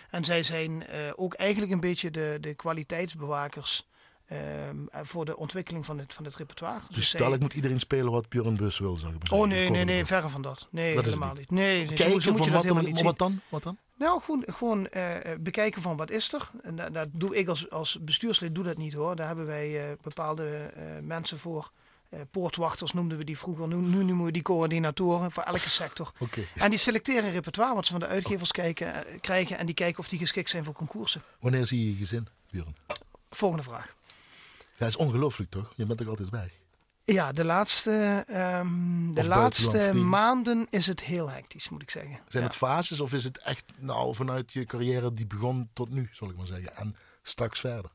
En 0.10 0.26
zij 0.26 0.44
zijn 0.44 0.84
ook 1.16 1.34
eigenlijk 1.34 1.72
een 1.72 1.80
beetje 1.80 2.12
de, 2.12 2.38
de 2.42 2.54
kwaliteitsbewakers 2.54 3.88
ehm, 4.26 4.76
voor 4.92 5.26
de 5.26 5.38
ontwikkeling 5.38 5.86
van 5.86 5.98
het, 5.98 6.14
van 6.14 6.26
het 6.26 6.36
repertoire. 6.36 6.80
Dus 6.90 7.10
zij- 7.10 7.20
dadelijk 7.20 7.44
moet 7.44 7.54
iedereen 7.54 7.80
spelen 7.80 8.12
wat 8.12 8.30
Björn 8.30 8.56
Bus 8.56 8.80
wil, 8.80 8.98
zeg 8.98 9.10
ik 9.10 9.30
maar 9.30 9.40
Oh 9.40 9.48
nee, 9.48 9.70
nee, 9.70 9.84
nee, 9.86 10.06
verre 10.06 10.30
van 10.30 10.42
dat. 10.42 10.68
Nee, 10.72 10.96
Dat 10.96 11.06
helemaal 11.06 11.34
niet. 11.34 11.52
Nee, 11.52 11.86
zo, 11.86 12.20
zo 12.20 12.32
moet 12.32 12.44
je 12.44 12.52
dat 12.52 12.54
wat, 12.54 12.64
helemaal 12.64 12.84
niet 12.84 12.98
zien. 12.98 13.06
wat 13.06 13.18
dan? 13.18 13.42
Wat 13.50 13.64
dan? 13.64 13.78
Nou, 13.98 14.22
gewoon, 14.22 14.44
gewoon 14.46 14.88
eh, 14.88 15.32
eh, 15.32 15.40
bekijken 15.40 15.82
van 15.82 15.98
wat 15.98 16.10
is 16.10 16.34
er. 16.34 16.50
En 16.62 16.76
dat, 16.76 16.94
dat 16.94 17.08
doe 17.12 17.36
ik 17.36 17.48
als, 17.48 17.70
als 17.70 17.98
bestuurslid 18.02 18.56
doe 18.56 18.64
dat 18.64 18.78
niet 18.78 18.94
hoor. 18.94 19.16
Daar 19.16 19.28
hebben 19.28 19.46
wij 19.46 19.90
eh, 19.90 19.98
bepaalde 20.02 20.72
mensen 21.04 21.40
voor. 21.40 21.72
Poortwachters 22.32 22.94
noemden 22.94 23.18
we 23.18 23.24
die 23.24 23.38
vroeger. 23.38 23.68
Nu, 23.68 23.76
nu 23.76 24.04
noemen 24.04 24.26
we 24.26 24.32
die 24.32 24.42
coördinatoren 24.42 25.32
voor 25.32 25.44
elke 25.44 25.70
sector. 25.70 26.12
Oké. 26.20 26.42
En 26.56 26.70
die 26.70 26.80
selecteren 26.80 27.32
repertoire 27.32 27.74
wat 27.74 27.86
ze 27.86 27.92
van 27.92 28.00
de 28.00 28.08
uitgevers 28.08 28.52
kijken, 28.52 28.94
krijgen. 29.22 29.58
En 29.58 29.66
die 29.66 29.76
kijken 29.76 30.00
of 30.00 30.08
die 30.08 30.20
geschikt 30.20 30.50
zijn 30.50 30.64
voor 30.64 30.74
concoursen. 30.74 31.22
Wanneer 31.40 31.66
zie 31.66 31.80
je 31.86 31.92
je 31.92 31.98
gezin, 31.98 32.28
Björn? 32.52 32.76
Volgende 33.30 33.64
vraag. 33.64 33.96
Dat 34.78 34.88
is 34.88 34.96
ongelooflijk 34.96 35.52
toch? 35.52 35.74
Je 35.76 35.86
bent 35.86 36.00
toch 36.00 36.08
altijd 36.08 36.30
weg? 36.30 36.52
Ja, 37.08 37.32
de 37.32 37.46
laatste, 37.46 38.24
ehm, 38.28 39.12
de 39.14 39.24
laatste 39.28 39.94
maanden 39.94 40.68
is 40.70 40.88
het 40.88 41.02
heel 41.04 41.30
hectisch, 41.30 41.70
moet 41.70 41.82
ik 41.82 41.90
zeggen. 41.90 42.20
Zijn 42.28 42.44
Ja. 42.44 42.50
het 42.50 42.58
fases 42.58 43.00
of 43.00 43.14
is 43.14 43.24
het 43.24 43.38
echt 43.40 43.72
nou, 43.78 44.16
vanuit 44.16 44.54
je 44.54 44.66
carrière 44.66 45.12
die 45.12 45.28
begon 45.28 45.70
tot 45.74 45.90
nu, 45.90 46.10
zal 46.12 46.30
ik 46.30 46.38
maar 46.38 46.48
zeggen. 46.48 46.76
En 46.76 46.96
straks 47.24 47.60
verder. 47.60 47.92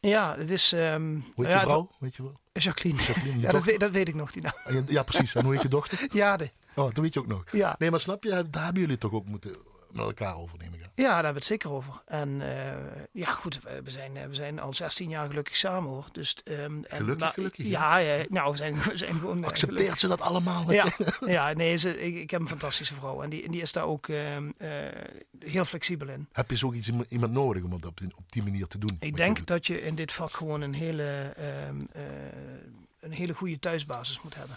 Ja, 0.00 0.34
het 0.36 0.50
is... 0.50 0.72
ehm, 0.72 1.12
Hoe 1.12 1.22
heet 1.34 1.44
ja, 1.46 1.48
je 1.52 1.52
het- 1.54 1.62
vrouw? 1.62 1.90
Weet 1.98 2.16
je 2.16 2.22
wel? 2.22 2.40
Jacqueline. 2.52 3.02
Jacqueline, 3.02 3.36
je 3.36 3.46
ja, 3.46 3.52
dat 3.52 3.62
weet, 3.64 3.80
dat 3.80 3.90
weet 3.90 4.08
ik 4.08 4.14
nog, 4.14 4.30
die 4.32 4.42
naam. 4.42 4.52
Je- 4.68 4.84
Ja, 4.86 5.02
precies. 5.02 5.34
En 5.34 5.44
hoe 5.44 5.52
heet 5.52 5.62
je 5.62 5.68
dochter? 5.68 6.06
Ja, 6.12 6.36
de, 6.36 6.50
Oh, 6.74 6.84
dat 6.84 6.96
weet 6.98 7.14
je 7.14 7.20
ook 7.20 7.26
nog. 7.26 7.44
ja. 7.52 7.74
Nee, 7.78 7.90
maar 7.90 8.00
snap 8.00 8.24
je, 8.24 8.30
daar 8.50 8.64
hebben 8.64 8.82
jullie 8.82 8.98
toch 8.98 9.12
ook 9.12 9.24
moeten 9.26 9.56
met 9.98 10.06
elkaar 10.18 10.36
over 10.36 10.58
nemen. 10.58 10.78
gaan. 10.78 10.86
Ja, 10.94 11.04
daar 11.04 11.14
hebben 11.14 11.32
we 11.32 11.38
het 11.38 11.44
zeker 11.44 11.70
over. 11.70 12.02
En 12.06 12.40
eh, 12.56 12.76
ja, 13.12 13.30
goed, 13.32 13.60
we 13.84 13.90
zijn, 13.90 14.16
eh, 14.16 14.26
we 14.26 14.34
zijn 14.34 14.60
al 14.60 14.74
16 14.74 15.08
jaar 15.08 15.26
gelukkig 15.28 15.56
samen 15.56 15.90
hoor. 15.90 16.06
Dus, 16.12 16.36
ehm, 16.44 16.58
en, 16.60 16.84
Gelukkig, 16.88 17.18
maar- 17.18 17.32
gelukkig, 17.32 17.66
Ja, 17.66 17.96
ja, 17.96 18.24
nou, 18.28 18.50
we 18.50 18.56
zijn, 18.56 18.74
we 18.82 18.96
zijn 18.96 19.14
gewoon. 19.18 19.42
eh, 19.42 19.48
Accepteert 19.48 19.98
ze 19.98 20.08
dat 20.08 20.20
allemaal? 20.20 20.72
Ja, 20.72 20.84
ja 21.26 21.52
nee, 21.52 21.76
ze, 21.76 22.00
ik, 22.06 22.14
ik 22.16 22.30
heb 22.30 22.40
een 22.40 22.48
fantastische 22.48 22.94
vrouw. 22.94 23.22
En 23.22 23.30
die, 23.30 23.44
en 23.44 23.50
die 23.50 23.60
is 23.62 23.72
daar 23.72 23.84
ook 23.84 24.08
ehm, 24.08 24.50
eh, 24.58 24.70
heel 25.38 25.64
flexibel 25.64 26.08
in. 26.08 26.28
Heb 26.32 26.50
je 26.50 26.56
zo 26.56 26.72
iets 26.72 26.90
iemand 27.08 27.32
nodig 27.32 27.62
om 27.62 27.72
het 27.72 27.86
op, 27.86 27.98
die- 27.98 28.12
op 28.16 28.32
die 28.32 28.42
manier 28.42 28.66
te 28.66 28.78
doen? 28.78 28.96
Ik 29.00 29.10
je 29.10 29.16
denk 29.16 29.46
dat 29.46 29.66
je 29.66 29.82
in 29.82 29.94
dit 29.94 30.12
vak 30.12 30.32
gewoon 30.36 30.60
een 30.60 30.74
hele, 30.74 31.32
ehm, 31.36 31.80
eh, 31.92 32.02
een 33.00 33.12
hele 33.12 33.34
goede 33.34 33.58
thuisbasis 33.58 34.20
moet 34.22 34.34
hebben. 34.34 34.56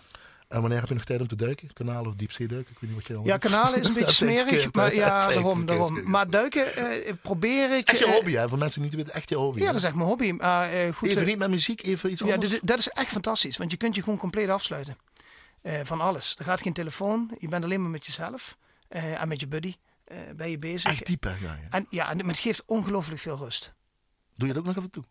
En 0.52 0.62
wanneer 0.62 0.80
heb 0.80 0.88
je 0.88 0.94
nog 0.94 1.04
tijd 1.04 1.22
om 1.22 1.28
te 1.28 1.36
duiken? 1.36 1.74
Kanaal 1.74 2.06
of 2.06 2.14
diepzeeduiken? 2.16 2.72
Ik 2.74 2.80
weet 2.80 2.90
niet 2.90 3.00
wat 3.00 3.08
je 3.08 3.14
dan 3.14 3.24
Ja, 3.24 3.38
kanalen 3.38 3.80
is 3.80 3.88
een 3.88 3.94
beetje 4.00 4.12
smerig. 4.14 4.48
verkeerd, 4.50 4.76
Maar 4.76 4.96
ja, 4.96 5.28
daarom. 5.28 5.66
daarom. 5.66 6.10
Maar 6.10 6.30
duiken 6.30 6.76
eh, 6.76 7.14
probeer 7.22 7.78
ik. 7.78 7.88
Echt 7.88 8.00
je 8.00 8.06
eh, 8.06 8.12
hobby, 8.12 8.32
hè? 8.32 8.50
Voor 8.50 8.58
mensen 8.58 8.82
die 8.82 8.90
niet 8.90 9.00
weten, 9.00 9.14
echt 9.20 9.30
je 9.30 9.36
hobby. 9.36 9.60
Ja, 9.60 9.66
hè? 9.66 9.72
dat 9.72 9.82
is 9.82 9.88
echt 9.88 9.96
mijn 9.96 10.08
hobby. 10.08 10.36
Eh, 10.38 10.68
goed. 10.96 11.10
Even 11.10 11.22
eh, 11.22 11.28
niet 11.28 11.38
met 11.38 11.50
muziek, 11.50 11.84
even 11.84 12.12
iets 12.12 12.22
Ja, 12.22 12.34
anders. 12.34 12.52
dit- 12.52 12.68
dat 12.68 12.80
is 12.80 12.88
echt 12.90 13.12
fantastisch, 13.12 13.58
want 13.58 13.72
je 13.72 13.78
kunt 13.78 13.96
je 13.96 14.04
gewoon 14.04 14.20
compleet 14.20 14.50
afsluiten 14.50 14.98
eh, 15.62 15.80
van 15.84 16.02
alles. 16.02 16.36
Er 16.38 16.46
gaat 16.46 16.62
geen 16.62 16.74
telefoon, 16.74 17.32
je 17.40 17.48
bent 17.48 17.64
alleen 17.64 17.82
maar 17.82 17.92
met 17.92 18.06
jezelf 18.06 18.58
eh, 18.88 19.22
en 19.22 19.28
met 19.28 19.40
je 19.40 19.48
buddy 19.48 19.76
eh, 20.04 20.18
ben 20.36 20.50
je 20.50 20.58
bezig. 20.60 20.92
Echt 20.92 21.06
diep, 21.06 21.24
hè? 21.24 21.30
Ja, 21.30 21.38
ja. 21.42 21.60
En 21.70 21.86
ja, 21.90 22.10
en 22.10 22.28
het 22.28 22.40
geeft 22.40 22.64
ongelooflijk 22.66 23.22
veel 23.22 23.38
rust. 23.38 23.74
Doe 24.36 24.48
je 24.48 24.54
dat 24.54 24.62
ook 24.64 24.68
nog 24.68 24.78
even 24.78 24.92
toe? 24.92 25.04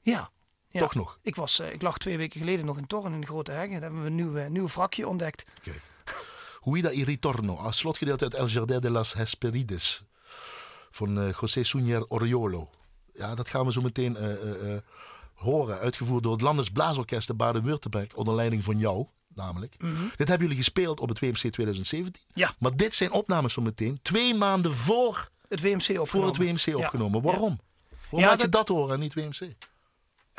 Ja. 0.00 0.30
Ja. 0.74 0.80
Toch 0.80 0.94
nog? 0.94 1.18
Ik, 1.22 1.36
was, 1.36 1.58
eh, 1.60 1.72
ik 1.72 1.82
lag 1.82 1.98
twee 1.98 2.16
weken 2.16 2.40
geleden 2.40 2.64
nog 2.66 2.78
in 2.78 2.86
Torren 2.86 3.12
in 3.12 3.20
de 3.20 3.26
Grote 3.26 3.50
Heggen. 3.50 3.70
Daar 3.72 3.80
hebben 3.82 4.00
we 4.00 4.06
een 4.06 4.14
nieuw, 4.14 4.36
eh, 4.36 4.48
nieuw 4.48 4.66
wrakje 4.68 5.08
ontdekt. 5.08 5.44
Kijk. 5.62 5.80
Huida 6.60 6.90
y 6.90 7.02
Ritorno, 7.04 7.56
als 7.56 7.78
slotgedeelte 7.78 8.24
uit 8.24 8.34
El 8.34 8.46
Jardin 8.46 8.80
de 8.80 8.90
las 8.90 9.12
Hesperides. 9.14 10.02
Van 10.90 11.20
eh, 11.20 11.34
José 11.40 11.64
Suñer 11.64 12.06
Oriolo. 12.08 12.70
Ja, 13.14 13.34
dat 13.34 13.48
gaan 13.48 13.66
we 13.66 13.72
zo 13.72 13.80
meteen 13.80 14.16
horen. 15.34 15.78
Uitgevoerd 15.78 16.22
door 16.22 16.32
het 16.32 16.40
Landes 16.40 16.70
Blaasorkest 16.70 17.26
de 17.26 17.34
Baden-Württemberg. 17.34 18.14
Onder 18.14 18.34
leiding 18.34 18.64
van 18.64 18.78
jou, 18.78 19.06
namelijk. 19.34 19.74
Dit 20.16 20.28
hebben 20.28 20.40
jullie 20.46 20.56
gespeeld 20.62 21.00
op 21.00 21.08
het 21.08 21.18
WMC 21.20 21.36
2017. 21.52 22.22
Ja. 22.34 22.54
Maar 22.58 22.76
dit 22.76 22.94
zijn 22.94 23.12
opnames 23.12 23.52
zo 23.52 23.62
meteen. 23.62 23.98
Twee 24.02 24.34
maanden 24.34 24.74
voor, 24.74 25.28
Het 25.48 25.60
WMC 25.60 25.82
voor 25.82 25.98
opgenomen. 26.00 26.28
het 26.32 26.64
WMC 26.64 26.76
Ja. 26.78 26.84
opgenomen. 26.84 27.22
Waarom? 27.22 27.58
Waarom 28.00 28.20
Ja, 28.20 28.26
laat 28.26 28.40
je 28.40 28.48
dat- 28.48 28.66
dat 28.66 28.76
horen 28.76 28.94
en 28.94 29.00
niet 29.00 29.14
WMC? 29.14 29.52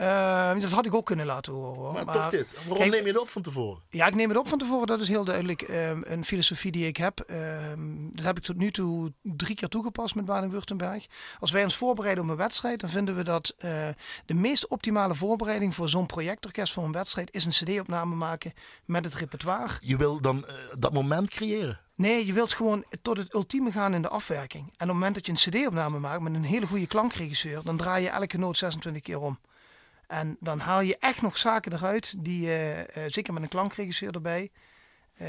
Uh, 0.02 0.62
dat 0.62 0.72
had 0.72 0.86
ik 0.86 0.94
ook 0.94 1.06
kunnen 1.06 1.26
laten 1.26 1.54
horen. 1.54 1.76
Hoor. 1.76 1.94
Maar, 1.94 2.06
toch 2.06 2.30
dit. 2.30 2.54
Waarom 2.68 2.90
neem 2.90 3.02
je 3.02 3.08
het 3.08 3.18
op 3.18 3.30
van 3.30 3.42
tevoren? 3.42 3.82
Ja, 3.90 4.08
ik 4.08 4.16
neem 4.16 4.30
het 4.30 4.38
op 4.38 4.48
van 4.48 4.58
tevoren. 4.58 4.88
Dat 4.88 5.02
is 5.02 5.08
heel 5.08 5.24
duidelijk 5.24 5.62
um, 5.62 6.02
een 6.06 6.26
filosofie 6.26 6.72
die 6.72 6.88
ik 6.88 6.98
heb. 6.98 7.26
Um, 7.72 8.10
dat 8.12 8.26
heb 8.26 8.38
ik 8.38 8.44
tot 8.44 8.56
nu 8.56 8.72
toe 8.72 9.14
drie 9.22 9.56
keer 9.56 9.68
toegepast 9.68 10.16
met 10.16 10.26
Baden-Württemberg. 10.26 11.06
Als 11.40 11.52
wij 11.52 11.64
ons 11.64 11.76
voorbereiden 11.76 12.24
op 12.24 12.30
een 12.30 12.36
wedstrijd, 12.36 12.80
dan 12.80 12.90
vinden 12.90 13.16
we 13.16 13.24
dat 13.24 13.56
uh, 13.58 13.88
de 14.26 14.34
meest 14.34 14.68
optimale 14.68 15.16
voorbereiding 15.16 15.76
voor 15.76 15.90
zo'n 15.90 16.06
projectorkest 16.06 16.74
voor 16.74 16.84
een 16.84 16.92
wedstrijd 16.92 17.34
is 17.34 17.46
een 17.46 17.52
CD-opname 17.52 18.16
maken 18.16 18.54
met 18.86 19.06
het 19.06 19.14
repertoire. 19.14 19.74
Je 19.80 19.98
wil 19.98 20.22
dan 20.22 20.38
uh, 20.38 20.54
dat 20.80 20.94
moment 20.94 21.30
creëren? 21.30 21.80
Nee, 21.96 22.26
je 22.26 22.34
wilt 22.34 22.54
gewoon 22.54 22.86
tot 23.02 23.18
het 23.18 23.34
ultieme 23.34 23.72
gaan 23.72 23.94
in 23.94 24.02
de 24.02 24.10
afwerking. 24.10 24.64
En 24.64 24.72
op 24.72 24.80
het 24.80 24.88
moment 24.88 25.16
dat 25.16 25.26
je 25.26 25.32
een 25.32 25.62
CD-opname 25.62 26.00
maakt 26.00 26.22
met 26.22 26.34
een 26.34 26.44
hele 26.44 26.68
goede 26.68 26.88
klankregisseur, 26.88 27.64
dan 27.64 27.78
draai 27.78 28.04
je 28.04 28.10
elke 28.10 28.38
noot 28.38 28.58
26 28.58 29.02
keer 29.02 29.20
om. 29.20 29.40
En 30.08 30.38
dan 30.40 30.60
haal 30.60 30.82
je 30.82 30.98
echt 31.00 31.22
nog 31.22 31.38
zaken 31.38 31.74
eruit, 31.74 32.14
die, 32.18 32.48
uh, 32.48 32.78
uh, 32.78 32.86
zeker 33.08 33.34
met 33.34 33.44
een 33.44 33.50
klankregisseur 33.50 34.14
erbij, 34.14 34.52
uh, 35.22 35.28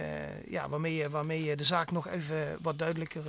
ja, 0.51 0.69
waarmee, 0.69 0.95
je, 0.95 1.11
waarmee 1.11 1.45
je 1.45 1.57
de 1.57 1.65
zaak 1.65 1.91
nog 1.91 2.09
even 2.09 2.59
wat 2.63 2.79
duidelijker 2.79 3.23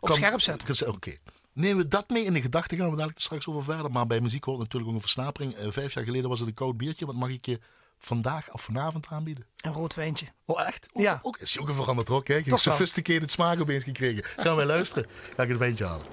op 0.00 0.08
kan, 0.08 0.16
scherp 0.16 0.40
zet. 0.40 0.82
Oké. 0.82 0.90
Okay. 0.90 1.18
Nemen 1.52 1.82
we 1.82 1.88
dat 1.88 2.08
mee 2.08 2.24
in 2.24 2.32
de 2.32 2.40
gedachten, 2.40 2.76
gaan 2.76 2.90
we 2.90 2.96
dadelijk 2.96 3.20
straks 3.20 3.46
over 3.46 3.62
verder. 3.62 3.90
Maar 3.90 4.06
bij 4.06 4.20
muziek 4.20 4.44
hoort 4.44 4.58
natuurlijk 4.58 4.90
ook 4.90 4.96
een 4.96 5.02
versnapering. 5.02 5.54
vijf 5.68 5.94
jaar 5.94 6.04
geleden 6.04 6.28
was 6.28 6.38
het 6.38 6.48
een 6.48 6.54
koud 6.54 6.76
biertje. 6.76 7.06
Wat 7.06 7.14
mag 7.14 7.28
ik 7.28 7.46
je 7.46 7.60
vandaag 7.98 8.52
of 8.52 8.62
vanavond 8.62 9.06
aanbieden? 9.06 9.46
Een 9.56 9.72
rood 9.72 9.94
wijntje. 9.94 10.26
Oh, 10.44 10.66
echt? 10.66 10.88
Oh, 10.92 11.02
ja. 11.02 11.18
Ook, 11.22 11.38
is 11.38 11.52
je 11.52 11.60
ook 11.60 11.68
een 11.68 11.74
veranderd 11.74 12.08
hoor. 12.08 12.22
Kijk, 12.22 12.46
een 12.46 12.58
sophisticated 12.58 13.30
smaak 13.30 13.60
opeens 13.60 13.84
gekregen. 13.84 14.24
Gaan 14.24 14.56
wij 14.56 14.66
luisteren. 14.66 15.10
Ga 15.36 15.42
ik 15.42 15.48
het 15.48 15.58
wijntje 15.58 15.86
halen. 15.86 16.06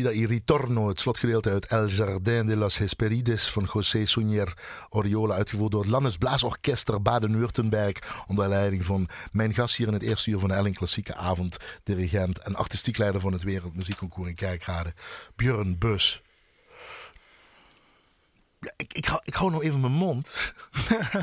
Guida 0.00 0.14
y 0.14 0.26
Ritorno, 0.26 0.88
het 0.88 1.00
slotgedeelte 1.00 1.50
uit 1.50 1.66
El 1.66 1.88
Jardin 1.88 2.46
de 2.46 2.56
las 2.56 2.78
Hesperides 2.78 3.50
van 3.50 3.64
José 3.64 4.06
Sunier 4.06 4.56
Oriola, 4.88 5.34
uitgevoerd 5.34 5.70
door 5.70 5.80
het 5.80 5.90
Landesblaasorkester 5.90 7.02
Baden-Württemberg, 7.02 8.24
onder 8.26 8.48
leiding 8.48 8.84
van 8.84 9.08
mijn 9.32 9.54
gast 9.54 9.76
hier 9.76 9.86
in 9.86 9.92
het 9.92 10.02
eerste 10.02 10.30
uur 10.30 10.38
van 10.38 10.48
de 10.48 10.54
Elling 10.54 10.76
Klassieke 10.76 11.14
Avond, 11.14 11.56
dirigent 11.82 12.38
en 12.38 12.54
artistiek 12.54 12.98
leider 12.98 13.20
van 13.20 13.32
het 13.32 13.42
Wereldmuziekconcours 13.42 14.28
in 14.28 14.34
Kerkrade, 14.34 14.94
Björn 15.36 15.78
Bus. 15.78 16.22
Ja, 18.60 18.72
ik, 18.76 18.92
ik, 18.92 19.04
hou, 19.04 19.20
ik 19.24 19.34
hou 19.34 19.50
nou 19.50 19.62
even 19.62 19.80
mijn 19.80 19.92
mond. 19.92 20.54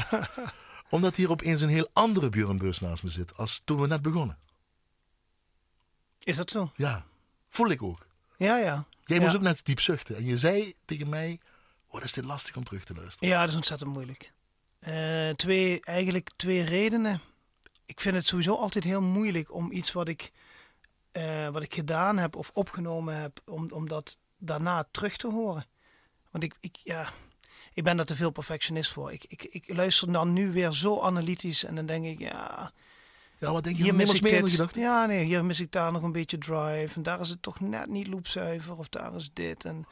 Omdat 0.90 1.16
hier 1.16 1.30
opeens 1.30 1.62
een 1.62 1.70
heel 1.70 1.90
andere 1.94 2.30
Björn 2.30 2.58
Bus 2.58 2.80
naast 2.80 3.04
me 3.04 3.10
zit 3.10 3.38
als 3.38 3.62
toen 3.66 3.82
we 3.82 3.88
net 3.88 4.02
begonnen. 4.02 4.38
Is 6.20 6.36
dat 6.36 6.50
zo? 6.50 6.72
Ja, 6.76 7.06
voel 7.50 7.70
ik 7.70 7.84
ook. 7.84 8.07
Ja, 8.38 8.58
ja. 8.58 8.86
Jij 9.06 9.18
ja. 9.18 9.24
moest 9.24 9.36
ook 9.36 9.42
net 9.42 9.66
diep 9.66 9.80
zuchten. 9.80 10.16
En 10.16 10.26
je 10.26 10.38
zei 10.38 10.74
tegen 10.86 11.10
mij, 11.10 11.40
wat 11.90 12.04
is 12.04 12.14
dit 12.14 12.26
lastig 12.26 12.56
om 12.56 12.64
terug 12.64 12.84
te 12.84 12.94
luisteren. 12.94 13.30
Ja, 13.30 13.40
dat 13.40 13.50
is 13.50 13.56
ontzettend 13.56 13.94
moeilijk. 13.94 14.32
Eh, 14.80 15.30
twee, 15.30 15.82
eigenlijk 15.82 16.30
twee 16.36 16.64
redenen. 16.64 17.22
Ik 17.86 18.02
vind 18.02 18.16
het 18.16 18.26
sowieso 18.26 18.56
altijd 18.56 18.84
heel 18.84 19.02
moeilijk 19.02 19.54
om 19.54 19.72
iets 19.72 19.92
wat 19.92 20.08
ik, 20.08 20.32
eh, 21.12 21.50
wat 21.50 21.64
ik 21.64 21.74
gedaan 21.74 22.18
heb 22.18 22.36
of 22.36 22.50
opgenomen 22.54 23.22
heb, 23.22 23.42
om, 23.46 23.72
om 23.72 23.88
dat 23.88 24.18
daarna 24.38 24.88
terug 24.92 25.18
te 25.18 25.28
horen. 25.28 25.66
Want 26.32 26.44
ik, 26.44 26.54
ik, 26.60 26.76
ja, 26.84 27.14
ik 27.74 27.84
ben 27.84 27.98
daar 27.98 28.06
te 28.06 28.16
veel 28.16 28.32
perfectionist 28.32 28.92
voor. 28.92 29.12
Ik, 29.12 29.26
ik, 29.28 29.44
ik 29.44 29.64
luister 29.76 30.12
dan 30.12 30.34
nu 30.34 30.52
weer 30.52 30.72
zo 30.72 31.02
analytisch 31.02 31.64
en 31.64 31.76
dan 31.76 31.86
denk 31.86 32.06
ik, 32.06 32.20
ja, 32.20 32.72
Ja, 33.40 33.52
wat 33.52 33.64
denk 33.64 33.78
je 33.78 33.84
hier 33.84 33.96
mis 33.96 34.14
ik 34.14 34.22
dit. 34.22 34.50
gedacht? 34.50 34.76
Ja, 34.76 35.06
nee, 35.06 35.24
hier 35.24 35.46
mis 35.46 35.60
ik 35.60 35.72
daar 35.72 35.92
nog 35.92 36.04
een 36.04 36.12
beetje 36.12 36.38
drive. 36.38 36.96
En 36.96 37.04
daar 37.04 37.20
is 37.20 37.30
het 37.30 37.42
toch 37.42 37.60
net 37.60 37.88
niet 37.88 38.08
loopzuiver. 38.08 38.78
Of 38.78 38.90
daar 38.90 39.16
is 39.16 39.30
dit. 39.34 39.66
En 39.66 39.86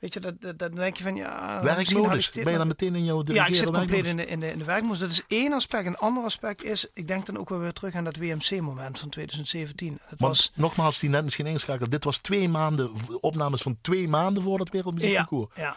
weet 0.00 0.12
je, 0.14 0.20
dat, 0.20 0.40
dat, 0.40 0.58
dan 0.58 0.74
denk 0.74 0.96
je 0.96 1.02
van 1.02 1.16
ja. 1.16 1.62
Werkmodus. 1.62 2.30
Ben 2.30 2.52
je 2.52 2.58
dan 2.58 2.66
meteen 2.66 2.94
in 2.94 3.04
jouw 3.04 3.22
ja, 3.24 3.46
ik 3.46 3.54
zit 3.54 3.64
compleet 3.64 3.90
werkmodus? 3.90 4.10
in 4.10 4.16
de, 4.16 4.26
in, 4.26 4.40
de, 4.40 4.50
in 4.52 4.58
de 4.58 4.64
werkmodus. 4.64 4.98
Dat 4.98 5.10
is 5.10 5.22
één 5.28 5.52
aspect. 5.52 5.86
Een 5.86 5.96
ander 5.96 6.24
aspect 6.24 6.62
is, 6.62 6.86
ik 6.94 7.08
denk 7.08 7.26
dan 7.26 7.36
ook 7.38 7.48
wel 7.48 7.58
weer 7.58 7.72
terug 7.72 7.94
aan 7.94 8.04
dat 8.04 8.16
WMC-moment 8.16 8.98
van 8.98 9.08
2017. 9.08 9.92
Het 9.92 10.20
Want 10.20 10.36
was, 10.36 10.52
nogmaals, 10.54 10.98
die 10.98 11.10
net 11.10 11.24
misschien 11.24 11.46
ingeschakeld. 11.46 11.90
Dit 11.90 12.04
was 12.04 12.18
twee 12.18 12.48
maanden, 12.48 12.90
opnames 13.20 13.62
van 13.62 13.78
twee 13.80 14.08
maanden 14.08 14.42
voor 14.42 14.58
het 14.58 14.68
ja, 14.68 14.72
Wereldmuziekconcours. 14.72 15.50
ja. 15.54 15.76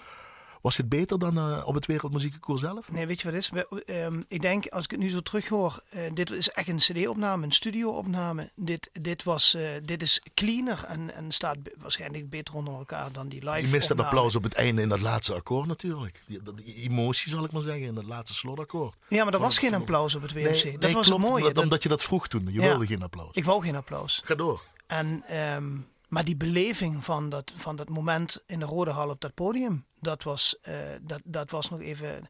Was 0.61 0.75
dit 0.75 0.89
beter 0.89 1.19
dan 1.19 1.37
eh, 1.37 1.61
op 1.67 1.73
het 1.75 1.85
Wereldmuziekconcours 1.85 2.61
zelf? 2.61 2.91
Nee, 2.91 3.05
weet 3.07 3.21
je 3.21 3.23
wat 3.31 3.33
het 3.33 3.43
is? 3.43 3.49
We- 3.69 3.83
ehm, 3.85 4.21
ik 4.27 4.41
denk, 4.41 4.67
als 4.67 4.83
ik 4.83 4.91
het 4.91 4.99
nu 4.99 5.09
zo 5.09 5.19
terughoor, 5.19 5.79
eh 5.89 6.01
dit 6.13 6.31
is 6.31 6.49
echt 6.49 6.67
een 6.67 6.77
cd-opname, 6.77 7.45
een 7.45 7.51
studio-opname. 7.51 8.49
Dit, 8.55 8.89
dit, 8.93 9.23
was, 9.23 9.53
eh, 9.53 9.63
dit 9.83 10.01
is 10.01 10.21
cleaner 10.33 10.83
en, 10.87 11.13
en 11.15 11.31
staat 11.31 11.57
waarschijnlijk 11.77 12.29
beter 12.29 12.55
onder 12.55 12.73
elkaar 12.73 13.11
dan 13.11 13.27
die 13.27 13.49
live 13.49 13.61
Je 13.67 13.67
mist 13.73 13.87
dat 13.87 13.99
applaus 13.99 14.35
op 14.35 14.43
het 14.43 14.53
einde 14.53 14.81
in 14.81 14.89
dat 14.89 15.01
laatste 15.01 15.33
akkoord 15.33 15.67
natuurlijk. 15.67 16.23
Die, 16.27 16.41
emotie 16.75 17.29
zal 17.29 17.43
ik 17.43 17.51
maar 17.51 17.61
zeggen, 17.61 17.83
in 17.85 17.93
dat 17.93 18.05
laatste 18.05 18.35
slotakkoord. 18.37 18.95
Ja, 19.07 19.23
maar 19.23 19.33
er 19.33 19.39
was 19.39 19.57
geen 19.57 19.73
applaus 19.73 20.15
op 20.15 20.21
het 20.21 20.33
WMC. 20.33 20.43
Nee, 20.63 20.71
dat 20.71 20.81
nee, 20.81 20.93
was 20.93 21.07
klopt, 21.07 21.21
het 21.21 21.31
mooie. 21.31 21.53
Dat- 21.53 21.63
omdat 21.63 21.83
je 21.83 21.89
dat 21.89 22.03
vroeg 22.03 22.27
toen. 22.27 22.45
Je 22.45 22.53
Ja. 22.53 22.67
wilde 22.67 22.85
geen 22.85 23.03
applaus. 23.03 23.29
ik 23.33 23.45
wou 23.45 23.63
geen 23.63 23.75
applaus. 23.75 24.21
Ga 24.23 24.35
door. 24.35 24.61
En, 24.87 25.23
ehm, 25.27 25.65
maar 26.11 26.23
die 26.23 26.35
beleving 26.35 27.05
van 27.05 27.29
dat, 27.29 27.53
van 27.55 27.75
dat 27.75 27.89
moment 27.89 28.43
in 28.45 28.59
de 28.59 28.65
Rode 28.65 28.91
Hal 28.91 29.09
op 29.09 29.21
dat 29.21 29.33
podium, 29.33 29.85
dat 29.99 30.23
was, 30.23 30.59
eh, 30.61 30.75
dat, 31.01 31.21
dat 31.23 31.51
was 31.51 31.69
nog 31.69 31.81
even. 31.81 32.29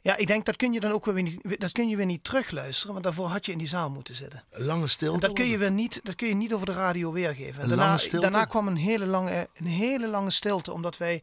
Ja, 0.00 0.16
ik 0.16 0.26
denk 0.26 0.44
dat 0.44 0.56
kun 0.56 0.72
je 0.72 0.80
dan 0.80 0.90
ook 0.90 1.04
weer 1.04 1.22
niet, 1.22 1.60
dat 1.60 1.72
kun 1.72 1.88
je 1.88 1.96
weer 1.96 2.06
niet 2.06 2.24
terugluisteren, 2.24 2.92
want 2.92 3.04
daarvoor 3.04 3.26
had 3.26 3.46
je 3.46 3.52
in 3.52 3.58
die 3.58 3.66
zaal 3.66 3.90
moeten 3.90 4.14
zitten. 4.14 4.44
Een 4.50 4.64
lange 4.64 4.86
stilte. 4.86 5.14
En 5.14 5.20
dat 5.20 5.32
kun 5.32 5.46
je 5.46 5.58
weer 5.58 5.70
niet, 5.70 6.00
dat 6.02 6.14
kun 6.14 6.28
je 6.28 6.34
niet 6.34 6.52
over 6.52 6.66
de 6.66 6.72
radio 6.72 7.12
weergeven. 7.12 7.62
En 7.62 7.68
daarna, 7.68 7.96
stilte? 7.96 8.20
daarna 8.20 8.44
kwam 8.44 8.66
een 8.66 8.76
hele 8.76 9.06
lange, 9.06 9.48
een 9.54 9.66
hele 9.66 10.08
lange 10.08 10.30
stilte, 10.30 10.72
omdat 10.72 10.96
wij, 10.96 11.22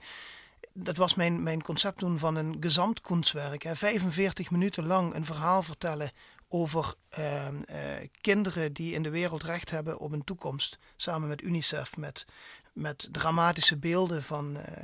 dat 0.74 0.98
was 0.98 1.16
mijn, 1.16 1.44
mijn 1.44 1.62
concept 1.62 1.98
toen 1.98 2.20
van 2.20 2.36
een 2.36 2.58
gezamtkunstwerk, 2.60 3.64
hè, 3.64 3.76
45 3.76 4.52
minuten 4.52 4.86
lang 4.86 5.14
een 5.14 5.26
verhaal 5.26 5.64
vertellen 5.64 6.12
over 6.56 6.94
ehm, 7.10 7.62
eh, 7.62 8.08
kinderen 8.22 8.74
die 8.74 8.94
in 8.94 9.04
de 9.04 9.10
wereld 9.10 9.44
recht 9.44 9.70
hebben 9.70 10.00
op 10.00 10.12
een 10.12 10.24
toekomst, 10.24 10.78
samen 10.96 11.28
met 11.28 11.42
UNICEF, 11.42 11.98
met, 11.98 12.26
met 12.74 13.08
dramatische 13.12 13.78
beelden 13.78 14.24
van, 14.24 14.58
eh, 14.58 14.84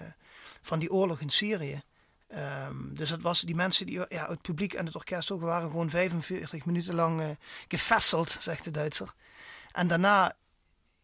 van 0.62 0.80
die 0.80 0.92
oorlog 0.92 1.20
in 1.20 1.30
Syrië. 1.30 1.82
Ehm, 2.28 2.94
dus 2.94 3.10
dat 3.10 3.22
was 3.22 3.42
die 3.42 3.56
mensen 3.56 3.86
die, 3.86 4.00
ja, 4.10 4.28
het 4.28 4.42
publiek 4.42 4.74
en 4.74 4.86
het 4.86 4.96
orkest 4.96 5.32
ook, 5.32 5.42
waren 5.42 5.70
gewoon 5.70 5.90
45 5.90 6.66
minuten 6.66 6.94
lang 6.94 7.22
eh 7.22 7.30
gefesselt, 7.68 8.36
zegt 8.40 8.64
de 8.64 8.72
Duitser. 8.72 9.14
En 9.72 9.88
daarna 9.88 10.36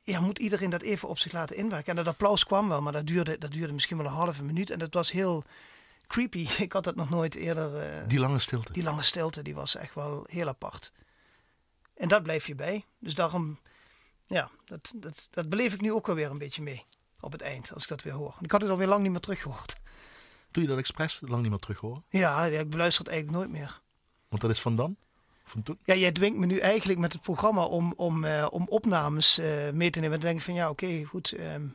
ja, 0.03 0.19
moet 0.19 0.39
iedereen 0.39 0.69
dat 0.69 0.81
even 0.81 1.07
op 1.07 1.17
zich 1.17 1.31
laten 1.31 1.55
inwerken. 1.55 1.89
En 1.89 2.03
dat 2.03 2.13
applaus 2.13 2.45
kwam 2.45 2.69
wel, 2.69 2.81
maar 2.81 2.93
dat 2.93 3.07
duurde, 3.07 3.37
dat 3.37 3.51
duurde 3.51 3.73
misschien 3.73 3.97
wel 3.97 4.05
een 4.05 4.11
halve 4.11 4.43
minuut. 4.43 4.69
En 4.69 4.79
dat 4.79 4.93
was 4.93 5.11
heel 5.11 5.43
creepy. 6.07 6.47
Ik 6.63 6.73
had 6.73 6.83
dat 6.83 6.95
nog 6.95 7.09
nooit 7.09 7.35
eerder. 7.35 7.75
eh, 7.81 8.07
Die 8.07 8.19
lange 8.19 8.39
stilte. 8.39 8.71
die 8.71 8.83
lange 8.83 9.03
stilte, 9.03 9.41
die 9.41 9.55
was 9.55 9.75
echt 9.75 9.95
wel 9.95 10.23
heel 10.29 10.47
apart. 10.47 10.91
En 11.95 12.07
dat 12.07 12.23
blijf 12.23 12.47
je 12.47 12.55
bij. 12.55 12.85
Dus 12.99 13.15
daarom, 13.15 13.59
ja, 14.25 14.49
dat, 14.65 14.91
dat, 14.95 15.27
dat 15.31 15.49
beleef 15.49 15.73
ik 15.73 15.81
nu 15.81 15.93
ook 15.93 16.09
alweer 16.09 16.29
een 16.31 16.37
beetje 16.37 16.61
mee. 16.61 16.83
Op 17.19 17.31
het 17.31 17.41
eind, 17.41 17.73
als 17.73 17.83
ik 17.83 17.89
dat 17.89 18.01
weer 18.03 18.13
hoor. 18.13 18.35
Ik 18.41 18.51
had 18.51 18.61
het 18.61 18.69
alweer 18.69 18.87
lang 18.87 19.01
niet 19.03 19.11
meer 19.11 19.19
teruggehoord. 19.19 19.75
Doe 20.51 20.63
je 20.63 20.69
dat 20.69 20.77
expres 20.77 21.19
lang 21.25 21.41
niet 21.41 21.49
meer 21.51 21.59
terug 21.59 21.79
horen? 21.79 22.03
Ja, 22.09 22.43
ja, 22.43 22.59
ik 22.59 22.69
beluister 22.69 23.03
het 23.03 23.13
eigenlijk 23.13 23.39
nooit 23.43 23.59
meer. 23.59 23.81
Want 24.29 24.41
dat 24.41 24.51
is 24.51 24.61
van 24.61 24.75
dan? 24.75 24.97
Van 25.43 25.63
toen? 25.63 25.79
Ja, 25.83 25.95
jij 25.95 26.11
dwingt 26.11 26.37
me 26.37 26.45
nu 26.45 26.57
eigenlijk 26.59 26.99
met 26.99 27.13
het 27.13 27.21
programma 27.21 27.63
om, 27.65 27.93
om, 27.95 28.23
eh, 28.23 28.47
om 28.49 28.67
opnames 28.69 29.37
eh, 29.37 29.69
mee 29.71 29.89
te 29.89 29.99
nemen. 29.99 30.19
Dan 30.19 30.27
denk 30.27 30.39
ik 30.39 30.45
van 30.45 30.53
ja, 30.53 30.69
oké, 30.69 31.03
goed. 31.03 31.31
ehm, 31.31 31.67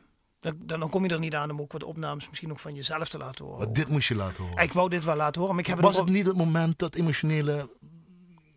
dan, 0.43 0.79
dan 0.79 0.89
kom 0.89 1.03
je 1.03 1.09
er 1.09 1.19
niet 1.19 1.35
aan 1.35 1.51
om 1.51 1.61
ook 1.61 1.71
wat 1.71 1.83
opnames 1.83 2.27
misschien 2.27 2.49
nog 2.49 2.61
van 2.61 2.75
jezelf 2.75 3.09
te 3.09 3.17
laten 3.17 3.45
horen. 3.45 3.59
Maar 3.59 3.73
dit 3.73 3.87
moest 3.87 4.07
je 4.07 4.15
laten 4.15 4.43
horen. 4.43 4.63
Ik 4.63 4.73
wou 4.73 4.89
dit 4.89 5.03
wel 5.03 5.15
laten 5.15 5.41
horen, 5.41 5.55
maar 5.55 5.63
ik 5.63 5.69
heb 5.69 5.77
het 5.77 5.85
Was 5.85 5.97
ook 5.97 6.05
het 6.05 6.15
niet 6.15 6.25
het 6.25 6.35
moment 6.35 6.79
dat 6.79 6.95
emotionele 6.95 7.69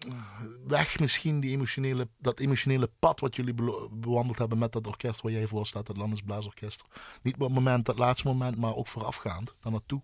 eh, 0.08 0.12
weg 0.66 0.98
misschien, 0.98 1.40
die 1.40 1.50
emotionele, 1.50 2.08
dat 2.18 2.40
emotionele 2.40 2.90
pad 2.98 3.20
wat 3.20 3.36
jullie 3.36 3.54
bewandeld 3.90 4.38
hebben 4.38 4.58
met 4.58 4.72
dat 4.72 4.86
orkest 4.86 5.20
waar 5.20 5.32
jij 5.32 5.46
voor 5.46 5.66
staat, 5.66 5.88
het 5.88 5.96
Landesblaasorkest. 5.96 6.84
Niet 7.22 7.34
op 7.34 7.40
het 7.40 7.52
moment, 7.52 7.86
dat 7.86 7.98
laatste 7.98 8.26
moment, 8.26 8.56
maar 8.56 8.74
ook 8.74 8.86
voorafgaand 8.86 9.54
daar 9.60 9.72
naartoe. 9.72 10.02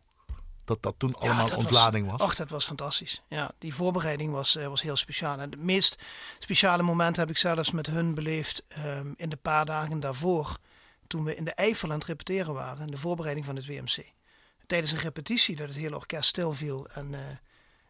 Dat 0.65 0.83
dat 0.83 0.95
toen 0.99 1.15
Ja, 1.19 1.27
allemaal 1.27 1.49
dat 1.49 1.59
ontlading 1.59 2.11
was. 2.11 2.21
Ach, 2.21 2.35
dat 2.35 2.51
was 2.51 2.65
fantastisch. 2.65 3.23
Ja, 3.29 3.51
die 3.59 3.75
voorbereiding 3.75 4.33
was, 4.33 4.57
eh, 4.57 4.67
was 4.67 4.83
heel 4.83 4.97
speciaal. 4.97 5.39
En 5.39 5.51
het 5.51 5.63
meest 5.63 6.03
speciale 6.39 6.83
moment 6.83 7.17
heb 7.17 7.31
ik 7.31 7.37
zelfs 7.37 7.73
met 7.73 7.87
hun 7.87 8.15
beleefd 8.15 8.65
ehm, 8.69 9.13
in 9.17 9.29
de 9.29 9.37
paar 9.37 9.65
dagen 9.65 10.01
daarvoor. 10.01 10.59
Toen 11.13 11.25
we 11.25 11.35
in 11.35 11.45
de 11.45 11.51
Eifel 11.51 11.89
aan 11.89 11.99
het 11.99 12.05
repeteren 12.05 12.55
waren. 12.55 12.91
De 12.91 12.97
voorbereiding 12.97 13.47
van 13.47 13.57
het 13.57 13.67
WMC. 13.67 14.13
Tijdens 14.67 14.93
een 14.93 14.99
repetitie 14.99 15.57
dat 15.57 15.69
het 15.69 15.77
hele 15.77 15.97
orkest 15.97 16.29
stilviel. 16.29 16.89
En 16.89 17.15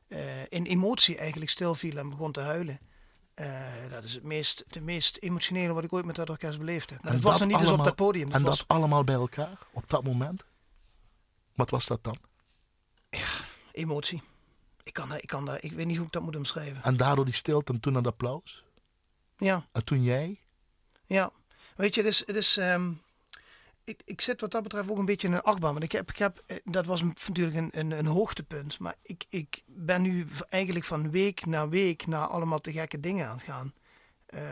eh, 0.09 0.41
eh, 0.41 0.47
in 0.49 0.65
emotie 0.65 1.17
eigenlijk 1.19 1.51
stilviel 1.51 1.97
en 1.97 2.09
begon 2.09 2.33
te 2.33 2.41
huilen. 2.41 2.79
Eh, 3.35 3.63
dat 3.91 4.05
is 4.05 4.15
het 4.15 4.23
meest, 4.23 4.65
de 4.69 4.81
meest 4.81 5.17
emotionele 5.17 5.73
wat 5.73 5.85
ik 5.85 5.93
ooit 5.93 6.05
met 6.05 6.17
dat 6.17 6.31
orkest 6.31 6.59
beleefd 6.59 6.91
heb. 6.91 6.99
Maar 7.03 7.09
En 7.11 7.15
het 7.17 7.25
was 7.25 7.39
dat 7.39 7.41
nog 7.41 7.49
niet 7.51 7.59
eens 7.59 7.67
op 7.73 7.75
allemaal- 7.79 7.97
dat 7.97 8.07
podium. 8.07 8.27
Dat 8.27 8.35
en 8.35 8.43
was 8.43 8.59
dat 8.59 8.69
allemaal 8.69 9.05
bij 9.05 9.15
elkaar, 9.15 9.59
op 9.73 9.89
dat 9.91 10.05
moment. 10.05 10.47
Wat 11.55 11.71
was 11.71 11.87
dat 11.87 12.05
dan? 12.05 12.17
emotie. 13.73 14.23
Ik, 14.83 14.93
kan, 14.93 15.09
daar- 15.09 15.23
ik, 15.23 15.29
kan 15.29 15.45
daar, 15.45 15.63
ik 15.65 15.73
weet 15.73 15.87
niet 15.87 15.97
hoe 15.97 16.07
ik 16.07 16.13
dat 16.13 16.23
moet 16.23 16.37
omschrijven. 16.37 16.83
En 16.83 16.97
daardoor 16.97 17.25
die 17.25 17.35
stilte 17.35 17.73
en 17.73 17.81
toen 17.81 17.93
dat 17.93 18.07
applaus. 18.07 18.65
Ja. 19.37 19.67
En 19.73 19.85
toen 19.85 20.03
jij. 20.03 20.41
Ja, 21.07 21.31
weet 21.77 21.95
je, 21.95 22.01
het 22.03 22.11
is, 22.11 22.27
het 22.27 22.37
is 22.37 22.57
ehm, 22.57 22.93
ik, 23.85 24.01
ik 24.05 24.21
zit 24.21 24.41
wat 24.41 24.51
dat 24.51 24.63
betreft 24.63 24.91
ook 24.91 24.99
een 24.99 25.05
beetje 25.05 25.27
in 25.27 25.33
een 25.33 25.41
achtbaan. 25.41 25.73
Want 25.73 25.85
ik 25.85 25.93
heb, 25.93 26.11
ik 26.11 26.19
heb, 26.19 26.43
eh, 26.47 26.57
dat 26.65 26.87
was 26.87 27.03
natuurlijk 27.03 27.57
een, 27.57 27.69
een, 27.73 27.91
een 27.91 28.07
hoogtepunt. 28.07 28.79
Maar 28.79 28.95
ik, 29.03 29.25
ik 29.29 29.63
ben 29.67 30.03
nu 30.03 30.27
eigenlijk 30.49 30.85
van 30.85 31.11
week 31.11 31.47
naar 31.47 31.69
week 31.69 32.07
naar 32.07 32.27
allemaal 32.27 32.59
te 32.59 32.73
gekke 32.73 33.01
dingen 33.01 33.29
aan 33.29 33.35
het 33.37 33.45
gaan. 33.45 33.73
Ehm, 34.27 34.43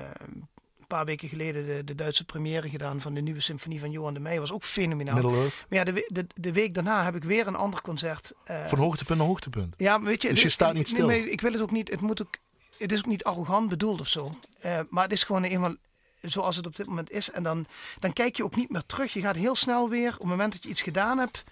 een 0.80 0.86
paar 0.86 1.04
weken 1.04 1.28
geleden 1.28 1.66
de, 1.66 1.84
de 1.84 1.94
Duitse 1.94 2.24
première 2.24 2.68
gedaan 2.68 3.00
van 3.00 3.14
de 3.14 3.20
nieuwe 3.20 3.40
symfonie 3.40 3.80
van 3.80 3.90
Johan 3.90 4.14
de 4.14 4.20
Meijer. 4.20 4.40
Was 4.40 4.52
ook 4.52 4.64
fenomenaal. 4.64 5.22
Maar 5.30 5.50
ja, 5.68 5.84
de, 5.84 6.04
de, 6.12 6.26
de 6.34 6.52
week 6.52 6.74
daarna 6.74 7.04
heb 7.04 7.14
ik 7.16 7.24
weer 7.24 7.46
een 7.46 7.56
ander 7.56 7.80
concert. 7.82 8.32
eh, 8.44 8.66
Van 8.66 8.78
hoogtepunt 8.78 9.18
naar 9.18 9.26
hoogtepunt. 9.28 9.74
ja, 9.76 10.02
weet 10.02 10.22
je, 10.22 10.28
Dus 10.28 10.42
je 10.42 10.48
staat 10.48 10.72
niet 10.74 10.82
nee, 10.82 10.92
stil. 10.92 11.06
maar 11.06 11.16
ik 11.16 11.40
wil 11.40 11.52
het 11.52 11.60
ook 11.62 11.70
niet. 11.70 11.90
Het 11.90 12.00
moet 12.00 12.22
ook. 12.22 12.34
Het 12.78 12.92
is 12.92 12.98
ook 12.98 13.06
niet 13.06 13.24
arrogant 13.24 13.68
bedoeld 13.68 14.00
of 14.00 14.08
zo. 14.08 14.34
Eh, 14.60 14.80
maar 14.90 15.02
het 15.02 15.12
is 15.12 15.24
gewoon 15.24 15.42
eenmaal 15.44 15.74
zoals 16.20 16.56
het 16.56 16.66
op 16.66 16.76
dit 16.76 16.86
moment 16.86 17.10
is. 17.10 17.30
En 17.30 17.42
dan, 17.42 17.66
dan 17.98 18.12
kijk 18.12 18.36
je 18.36 18.44
ook 18.44 18.56
niet 18.56 18.70
meer 18.70 18.86
terug. 18.86 19.12
Je 19.12 19.20
gaat 19.20 19.36
heel 19.36 19.54
snel 19.54 19.88
weer. 19.88 20.12
Op 20.12 20.18
het 20.18 20.28
moment 20.28 20.52
dat 20.52 20.62
je 20.62 20.68
iets 20.68 20.82
gedaan 20.82 21.18
hebt. 21.18 21.44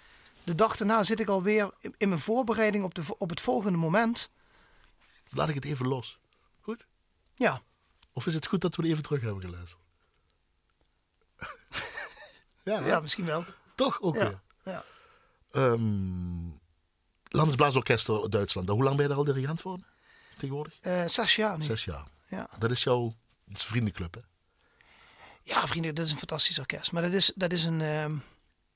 De 0.43 0.55
dag 0.55 0.77
daarna 0.77 1.03
zit 1.03 1.19
ik 1.19 1.27
alweer 1.27 1.71
in, 1.79 1.95
in 1.97 2.07
mijn 2.07 2.21
voorbereiding 2.21 2.83
op, 2.83 2.95
de, 2.95 3.03
op 3.17 3.29
het 3.29 3.41
volgende 3.41 3.77
moment. 3.77 4.29
Laat 5.29 5.49
ik 5.49 5.55
het 5.55 5.65
even 5.65 5.87
los. 5.87 6.19
Goed? 6.61 6.87
Ja, 7.35 7.61
Of 8.13 8.25
is 8.25 8.33
het 8.33 8.47
goed 8.47 8.61
dat 8.61 8.75
we 8.75 8.83
er 8.83 8.89
even 8.89 9.03
terug 9.03 9.21
hebben 9.21 9.41
geluisterd? 9.41 9.81
ja, 12.63 12.79
ja 12.79 12.99
misschien 12.99 13.25
wel. 13.25 13.45
toch 13.75 14.01
ook 14.01 14.15
weer. 14.15 14.39
Ja, 14.63 14.83
Landesblaasorkester 17.29 18.29
Duitsland. 18.29 18.69
Hoe 18.69 18.83
lang 18.83 18.95
ben 18.95 19.03
je 19.03 19.09
daar 19.09 19.17
al 19.17 19.23
dirigent 19.33 19.61
voor? 19.61 19.79
Tegenwoordig? 20.37 20.77
Eh, 20.79 21.05
zes 21.05 21.35
jaar 21.35 21.57
nu. 21.57 21.63
Zes 21.63 21.85
jaar. 21.85 22.07
Ja. 22.27 22.49
Dat 22.59 22.71
is 22.71 22.83
jouw 22.83 23.13
dat 23.45 23.57
is 23.57 23.63
vriendenclub, 23.63 24.13
hè? 24.13 24.21
Ja, 25.49 25.67
vrienden, 25.67 25.95
dat 25.95 26.05
is 26.05 26.11
een 26.11 26.17
fantastisch 26.17 26.59
orkest. 26.59 26.91
Maar 26.91 27.01
dat 27.01 27.13
is, 27.13 27.31
dat 27.35 27.51
is, 27.51 27.63
een, 27.63 27.81
ehm, 27.81 28.15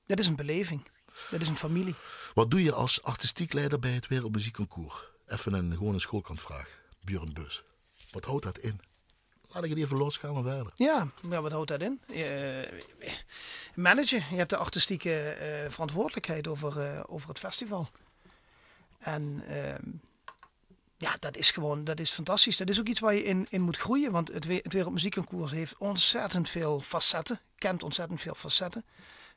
dat 0.05 0.19
is 0.19 0.27
een 0.27 0.35
beleving. 0.35 0.87
Dat 1.29 1.41
is 1.41 1.47
een 1.47 1.55
familie. 1.55 1.95
Wat 2.33 2.51
doe 2.51 2.63
je 2.63 2.73
als 2.73 3.03
artistiek 3.03 3.53
leider 3.53 3.79
bij 3.79 3.91
het 3.91 4.07
Wereldmuziekconcours? 4.07 5.03
Even 5.27 5.53
een 5.53 5.71
gewone 5.71 5.99
schoolkantvraag. 5.99 6.79
Björn 7.01 7.33
Bus. 7.33 7.63
Wat 8.11 8.25
houdt 8.25 8.43
dat 8.43 8.57
in? 8.57 8.81
Laat 9.47 9.63
ik 9.63 9.69
het 9.69 9.79
even 9.79 9.97
los, 9.97 10.17
gaan 10.17 10.35
we 10.35 10.41
verder. 10.41 10.71
Ja, 10.75 11.07
ja 11.29 11.41
wat 11.41 11.51
houdt 11.51 11.67
dat 11.67 11.81
in? 11.81 12.01
Je, 12.07 12.83
managen. 13.75 14.23
Je 14.29 14.35
hebt 14.35 14.49
de 14.49 14.57
artistieke 14.57 15.29
eh, 15.29 15.71
verantwoordelijkheid 15.71 16.47
over, 16.47 16.79
eh, 16.79 17.03
over 17.05 17.29
het 17.29 17.39
festival. 17.39 17.89
En 18.99 19.43
ehm, 19.47 19.89
ja, 21.03 21.15
dat 21.19 21.37
is 21.37 21.51
gewoon, 21.51 21.83
dat 21.83 21.99
is 21.99 22.11
fantastisch. 22.11 22.57
Dat 22.57 22.69
is 22.69 22.79
ook 22.79 22.87
iets 22.87 22.99
waar 22.99 23.13
je 23.13 23.23
in, 23.23 23.47
in 23.49 23.61
moet 23.61 23.77
groeien. 23.77 24.11
Want 24.11 24.33
het, 24.33 24.47
het 24.47 24.73
Wereldmuziekconcours 24.73 25.51
heeft 25.51 25.77
ontzettend 25.77 26.49
veel 26.49 26.79
facetten. 26.81 27.39
Kent 27.57 27.83
ontzettend 27.83 28.21
veel 28.21 28.35
facetten. 28.35 28.85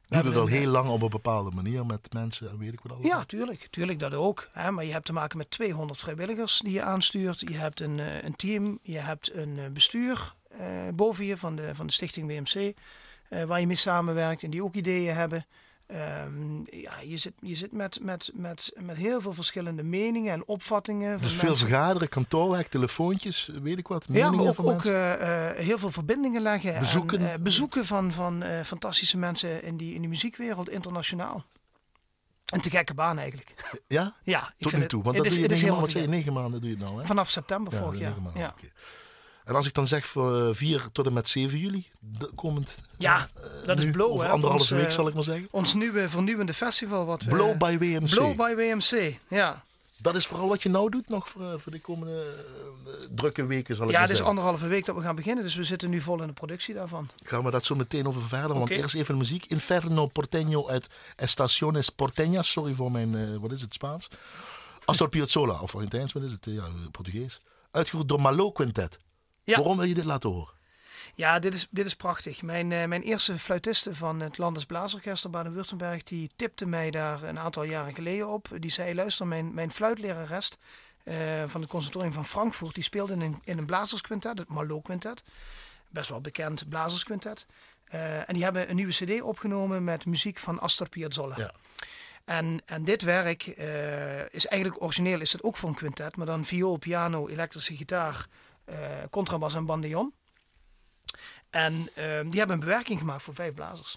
Doe 0.06 0.22
het 0.22 0.36
al 0.36 0.46
heel 0.46 0.70
lang 0.70 0.88
op 0.88 1.02
een 1.02 1.08
bepaalde 1.08 1.50
manier 1.50 1.86
met 1.86 2.12
mensen 2.12 2.50
en 2.50 2.58
weet 2.58 2.72
ik 2.72 2.80
wat 2.80 2.92
allemaal. 2.92 3.10
Ja, 3.10 3.24
tuurlijk. 3.24 3.66
Tuurlijk 3.70 3.98
dat 3.98 4.14
ook. 4.14 4.48
Hè? 4.52 4.70
Maar 4.70 4.84
je 4.84 4.92
hebt 4.92 5.04
te 5.06 5.12
maken 5.12 5.38
met 5.38 5.50
200 5.50 5.98
vrijwilligers 5.98 6.60
die 6.64 6.72
je 6.72 6.82
aanstuurt. 6.82 7.40
Je 7.40 7.56
hebt 7.56 7.80
een, 7.80 8.00
eh, 8.00 8.22
een 8.22 8.36
team. 8.36 8.78
Je 8.82 8.98
hebt 8.98 9.34
een 9.34 9.58
eh, 9.58 9.64
bestuur 9.70 10.34
eh, 10.48 10.66
boven 10.94 11.24
je 11.24 11.36
van 11.36 11.56
de, 11.56 11.74
van 11.74 11.86
de 11.86 11.92
stichting 11.92 12.26
WMC. 12.28 12.74
eh, 13.28 13.44
waar 13.44 13.60
je 13.60 13.66
mee 13.66 13.76
samenwerkt 13.76 14.42
en 14.42 14.50
die 14.50 14.64
ook 14.64 14.74
ideeën 14.74 15.14
hebben. 15.14 15.46
Ehm, 15.86 16.56
ja, 16.70 16.92
je 17.06 17.16
zit, 17.16 17.32
je 17.40 17.54
zit 17.54 17.72
met, 17.72 17.98
met, 18.02 18.30
met, 18.34 18.72
met 18.76 18.96
heel 18.96 19.20
veel 19.20 19.32
verschillende 19.32 19.82
meningen 19.82 20.32
en 20.32 20.46
opvattingen. 20.46 21.18
Dus 21.20 21.34
veel 21.34 21.48
mensen. 21.48 21.68
vergaderen, 21.68 22.08
kantoorwerk, 22.08 22.66
telefoontjes, 22.66 23.50
weet 23.62 23.78
ik 23.78 23.88
wat. 23.88 24.04
Ja, 24.08 24.12
meningen 24.12 24.36
maar 24.38 24.46
ook, 24.46 24.54
van 24.54 24.64
ook 24.64 24.84
eh, 24.84 25.48
eh, 25.50 25.56
heel 25.56 25.78
veel 25.78 25.90
verbindingen 25.90 26.42
leggen. 26.42 26.74
en, 26.74 26.80
Bezoeken. 26.80 27.32
eh, 27.32 27.38
bezoeken 27.40 27.86
van, 27.86 28.12
van 28.12 28.44
fantastische 28.64 29.18
mensen 29.18 29.62
in 29.62 29.76
die, 29.76 29.94
in 29.94 30.00
die 30.00 30.08
muziekwereld, 30.08 30.68
internationaal. 30.68 31.44
Een 32.46 32.60
te 32.60 32.70
gekke 32.70 32.94
baan 32.94 33.18
eigenlijk. 33.18 33.54
ja? 33.88 34.14
Ja, 34.22 34.54
ik 34.56 34.68
Tot 34.68 34.72
nu 34.78 34.86
toe. 34.86 34.98
het- 34.98 35.04
Want 35.04 35.16
dat 35.16 35.26
is- 35.26 35.32
doe 35.34 35.42
je 35.42 35.48
het 35.48 35.56
is 35.56 35.62
negen 35.62 35.74
helemaal 35.74 35.80
maanden, 35.94 36.10
negen 36.10 36.32
maanden 36.32 36.60
doe 36.60 36.70
je 36.70 36.76
het 36.76 36.84
nou, 36.84 37.00
hè? 37.00 37.06
Vanaf 37.06 37.30
september 37.30 37.72
Ja, 37.72 37.78
vorig 37.82 37.98
jaar. 38.00 38.08
negen 38.08 38.22
maanden, 38.22 38.42
Ja. 38.42 38.54
En 39.46 39.54
als 39.54 39.66
ik 39.66 39.74
dan 39.74 39.86
zeg 39.86 40.06
voor 40.06 40.54
4 40.54 40.88
tot 40.92 41.06
en 41.06 41.12
met 41.12 41.28
7 41.28 41.58
juli, 41.58 41.86
de- 42.00 42.30
komend... 42.34 42.78
Ja, 42.96 43.28
eh, 43.34 43.42
dat 43.66 43.78
is 43.78 43.90
Blow, 43.90 44.10
Over 44.12 44.24
hè, 44.26 44.30
anderhalve 44.32 44.62
ons, 44.62 44.70
week 44.72 44.86
eh, 44.86 44.90
zal 44.92 45.08
ik 45.08 45.14
maar 45.14 45.22
zeggen. 45.24 45.48
Ons 45.50 45.74
nieuwe 45.74 46.08
vernieuwende 46.08 46.54
festival. 46.54 47.06
Wat 47.06 47.22
we, 47.22 47.30
Blow 47.30 47.58
by 47.58 47.76
WMC. 47.78 48.10
Blow 48.10 48.36
by 48.36 48.54
WMC. 48.54 49.18
Ja, 49.28 49.64
Dat 49.96 50.14
is 50.14 50.26
vooral 50.26 50.48
wat 50.48 50.62
je 50.62 50.68
nou 50.68 50.90
doet 50.90 51.08
nog 51.08 51.28
voor, 51.28 51.42
eh, 51.42 51.58
voor 51.58 51.72
de 51.72 51.80
komende 51.80 52.34
eh, 52.86 52.92
drukke 53.14 53.46
weken, 53.46 53.74
zal 53.76 53.84
ik 53.84 53.90
ja 53.90 53.98
maar 53.98 54.08
het 54.08 54.16
is 54.16 54.16
zeggen. 54.24 54.36
anderhalve 54.36 54.68
week 54.68 54.84
dat 54.84 54.94
we 54.96 55.02
gaan 55.02 55.14
beginnen. 55.16 55.44
Dus 55.44 55.54
we 55.54 55.64
zitten 55.64 55.90
nu 55.90 56.00
vol 56.00 56.20
in 56.20 56.26
de 56.26 56.32
productie 56.32 56.74
daarvan. 56.74 57.08
Gaan 57.22 57.44
we 57.44 57.50
dat 57.50 57.64
zo 57.64 57.74
meteen 57.74 58.06
over 58.08 58.22
verder. 58.22 58.58
Want 58.58 58.70
eerst 58.70 58.94
even 58.94 59.14
de 59.14 59.20
muziek. 59.20 59.44
Inferno 59.46 60.08
Porteño 60.08 60.68
uit 60.68 60.86
Estaciones 61.16 61.90
Porteñas. 61.92 62.40
Sorry 62.48 62.74
voor 62.74 62.90
mijn, 62.90 63.14
eh, 63.14 63.22
wat 63.40 63.52
is 63.52 63.60
het, 63.60 63.72
Spaans? 63.74 64.08
Astor 64.84 65.08
Piazzolla, 65.08 65.60
of 65.60 65.74
Argentijns, 65.74 66.12
wat 66.12 66.22
is 66.22 66.32
het? 66.32 66.46
Eh, 66.46 66.54
Ja, 66.54 66.64
Portugees. 66.90 67.40
Uitgevoerd 67.70 68.08
door 68.08 68.20
Malo 68.20 68.50
Quintet. 68.50 68.98
Ja. 69.46 69.56
Waarom 69.56 69.76
wil 69.76 69.86
je 69.86 69.94
dit 69.94 70.04
laten 70.04 70.30
horen? 70.30 70.54
Ja, 71.14 71.38
dit 71.38 71.54
is, 71.54 71.66
dit 71.70 71.86
is 71.86 71.96
prachtig. 71.96 72.42
Mijn, 72.42 72.72
eh, 72.72 72.84
mijn 72.84 73.02
eerste 73.02 73.38
fluitiste 73.38 73.94
van 73.94 74.20
het 74.20 74.38
Landes 74.38 74.64
Blaasorkest 74.64 75.24
in 75.24 75.30
Baden-Württemberg, 75.30 76.02
die 76.02 76.30
tipte 76.36 76.66
mij 76.66 76.90
daar 76.90 77.22
een 77.22 77.38
aantal 77.38 77.62
jaren 77.62 77.94
geleden 77.94 78.28
op. 78.28 78.48
Die 78.58 78.70
zei, 78.70 78.94
luister, 78.94 79.26
mijn, 79.26 79.54
mijn 79.54 79.72
fluitlerares 79.72 80.50
eh, 81.04 81.16
van 81.46 81.60
het 81.60 81.70
conservatorium 81.70 82.12
van 82.12 82.26
Frankfurt, 82.26 82.74
die 82.74 82.82
speelde 82.82 83.12
in 83.12 83.20
een, 83.20 83.40
in 83.44 83.58
een 83.58 83.66
blazersquintet, 83.66 84.38
het 84.38 84.48
Malo 84.48 84.80
Quintet. 84.80 85.22
Best 85.88 86.08
wel 86.08 86.20
bekend 86.20 86.68
blazersquintet. 86.68 87.46
Eh, 87.84 88.28
en 88.28 88.34
die 88.34 88.44
hebben 88.44 88.70
een 88.70 88.76
nieuwe 88.76 88.92
cd 88.92 89.22
opgenomen 89.22 89.84
met 89.84 90.06
muziek 90.06 90.38
van 90.38 90.60
Astor 90.60 90.88
Piazzolla. 90.88 91.34
Ja. 91.36 91.52
En, 92.24 92.62
en 92.64 92.84
dit 92.84 93.02
werk 93.02 93.46
is 94.30 94.46
eigenlijk 94.46 94.82
origineel, 94.82 95.20
is 95.20 95.32
het 95.32 95.42
ook 95.42 95.56
voor 95.56 95.68
een 95.68 95.74
quintet, 95.74 96.16
maar 96.16 96.26
dan 96.26 96.44
viool, 96.44 96.76
piano, 96.76 97.28
elektrische 97.28 97.76
gitaar, 97.76 98.26
contrabas 99.10 99.54
en 99.54 99.66
bandeon. 99.66 100.14
En 101.50 101.88
ehm, 101.94 102.28
die 102.28 102.38
hebben 102.38 102.56
een 102.56 102.64
bewerking 102.64 102.98
gemaakt 102.98 103.22
voor 103.22 103.34
vijf 103.34 103.54
blazers. 103.54 103.96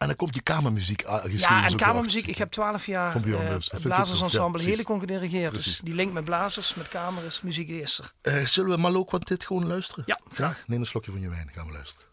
En 0.00 0.06
dan 0.06 0.16
komt 0.16 0.32
die 0.32 0.42
kamermuziek 0.42 1.04
ah, 1.04 1.32
Ja, 1.32 1.64
en 1.64 1.72
ook 1.72 1.78
kamermuziek. 1.78 2.26
Ik 2.26 2.38
heb 2.38 2.50
twaalf 2.50 2.86
jaar 2.86 3.12
Van 3.12 3.22
Björn 3.22 3.46
eh, 3.46 3.54
ook 3.54 3.80
blazersensemble. 3.82 4.60
Ja, 4.60 4.68
Helikon 4.68 5.00
gedirigeerd. 5.00 5.54
Dus 5.54 5.80
die 5.84 5.94
link 5.94 6.12
met 6.12 6.24
blazers, 6.24 6.74
met 6.74 6.88
kamers, 6.88 7.42
muziek 7.42 7.68
is 7.68 7.98
er. 7.98 8.12
Eh, 8.20 8.46
zullen 8.46 8.70
we 8.70 8.76
Malo 8.76 9.04
Quintet 9.04 9.44
gewoon 9.44 9.66
luisteren? 9.66 10.04
Ja, 10.06 10.20
graag. 10.32 10.62
Neem 10.66 10.80
een 10.80 10.86
slokje 10.86 11.10
van 11.10 11.20
je 11.20 11.28
wijn, 11.28 11.50
gaan 11.54 11.66
we 11.66 11.72
luisteren. 11.72 12.09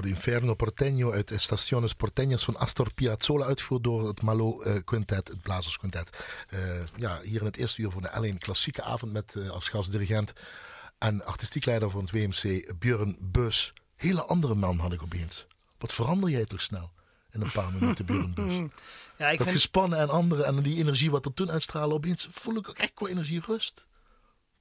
De 0.00 0.08
Inferno 0.08 0.54
Porteño 0.54 1.12
uit 1.12 1.30
Estaciones 1.30 1.94
Porteñas 1.94 2.44
van 2.44 2.56
Astor 2.56 2.92
Piazzolla, 2.94 3.46
uitgevoerd 3.46 3.84
door 3.84 4.08
het 4.08 4.22
Malo 4.22 4.64
uh, 4.64 4.76
Quintet, 4.84 5.28
het 5.28 5.42
Blazers 5.42 5.78
Quintet. 5.78 6.24
Uh, 6.54 6.60
ja, 6.96 7.20
hier 7.20 7.40
in 7.40 7.46
het 7.46 7.56
eerste 7.56 7.82
uur 7.82 7.90
van 7.90 8.02
de 8.02 8.32
L1 8.32 8.38
klassieke 8.38 8.82
avond 8.82 9.12
met 9.12 9.34
uh, 9.34 9.50
als 9.50 9.68
gastdirigent 9.68 10.32
en 10.98 11.24
artistiek 11.24 11.64
leider 11.64 11.90
van 11.90 12.00
het 12.04 12.10
WMC 12.10 12.72
Björn 12.78 13.16
Bus. 13.20 13.72
Hele 13.96 14.24
andere 14.24 14.54
man 14.54 14.78
had 14.78 14.92
ik 14.92 15.02
opeens. 15.02 15.46
Wat 15.78 15.92
verander 15.92 16.30
jij 16.30 16.44
toch 16.44 16.60
snel 16.60 16.90
in 17.30 17.40
een 17.40 17.52
paar 17.52 17.72
minuten, 17.72 18.04
Björn 18.04 18.34
Bus? 18.38 18.70
Ja, 19.18 19.30
ik 19.30 19.38
dat 19.38 19.46
vind... 19.46 19.60
gespannen 19.60 19.98
en 19.98 20.08
andere 20.08 20.42
en 20.42 20.62
die 20.62 20.76
energie 20.76 21.10
wat 21.10 21.24
er 21.24 21.34
toen 21.34 21.50
uitstraalde, 21.50 21.94
opeens 21.94 22.28
voel 22.30 22.56
ik 22.56 22.68
ook 22.68 22.78
echt 22.78 22.94
qua 22.94 23.06
energie 23.06 23.42
rust. 23.46 23.86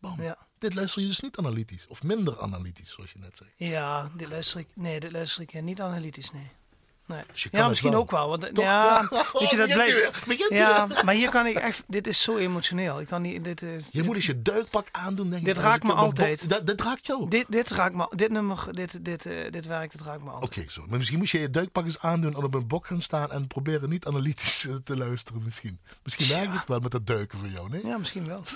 Bam. 0.01 0.21
Ja. 0.21 0.37
Dit 0.57 0.73
luister 0.73 1.01
je 1.01 1.07
dus 1.07 1.19
niet 1.19 1.37
analytisch. 1.37 1.85
Of 1.87 2.03
minder 2.03 2.39
analytisch, 2.39 2.89
zoals 2.89 3.11
je 3.11 3.19
net 3.19 3.37
zei. 3.37 3.71
Ja, 3.71 4.11
dit 4.15 4.29
luister 4.29 4.59
ik, 4.59 4.67
nee, 4.73 4.99
dit 4.99 5.11
luister 5.11 5.41
ik 5.41 5.61
niet 5.61 5.81
analytisch, 5.81 6.31
nee. 6.31 6.47
nee. 7.05 7.23
Dus 7.31 7.47
ja, 7.51 7.67
misschien 7.67 7.95
ook 7.95 8.11
wel. 8.11 8.29
Want, 8.29 8.49
ja, 8.53 9.07
weet 9.33 9.49
je, 9.49 9.57
dat 9.65 9.71
blijft. 9.71 10.49
Ja, 10.49 10.87
maar 11.03 11.13
hier 11.13 11.29
kan 11.29 11.45
ik 11.45 11.55
echt. 11.55 11.83
Dit 11.87 12.07
is 12.07 12.21
zo 12.21 12.37
emotioneel. 12.37 12.99
Ik 12.99 13.07
kan 13.07 13.21
niet. 13.21 13.43
Dit, 13.43 13.61
uh, 13.61 13.69
je 13.91 14.03
moet 14.03 14.15
eens 14.15 14.25
je 14.25 14.41
duikpak 14.41 14.87
aandoen, 14.91 15.29
denk 15.29 15.41
ik. 15.41 15.53
Dit 15.53 15.63
raakt 15.63 15.83
me 15.83 15.93
altijd. 15.93 16.49
Dat, 16.49 16.65
dit 16.65 16.81
raakt 16.81 17.05
jou. 17.05 17.29
Dit, 17.29 17.45
dit 17.49 17.71
raakt 17.71 17.95
me. 17.95 18.11
Dit 18.15 18.29
nummer, 18.29 18.67
dit, 18.71 19.05
dit, 19.05 19.25
uh, 19.25 19.33
dit 19.49 19.65
werk, 19.65 19.91
dit 19.91 20.01
raakt 20.01 20.23
me 20.23 20.29
altijd. 20.29 20.57
Oké, 20.57 20.71
zo. 20.71 20.85
Maar 20.87 20.97
misschien 20.97 21.19
moet 21.19 21.29
je 21.29 21.39
je 21.39 21.49
duikpak 21.49 21.85
eens 21.85 21.99
aandoen 21.99 22.35
en 22.35 22.43
op 22.43 22.53
een 22.53 22.67
bok 22.67 22.87
gaan 22.87 23.01
staan 23.01 23.31
en 23.31 23.47
proberen 23.47 23.89
niet 23.89 24.05
analytisch 24.05 24.67
eh, 24.67 24.75
te 24.83 24.97
luisteren. 24.97 25.43
Misschien. 25.43 25.79
Misschien 26.03 26.27
werkt 26.27 26.53
het 26.53 26.67
wel 26.67 26.79
met 26.79 26.91
dat 26.91 27.07
duiken 27.07 27.39
voor 27.39 27.47
jou, 27.47 27.69
nee? 27.69 27.85
Ja, 27.85 27.97
misschien 27.97 28.27
wel. 28.27 28.43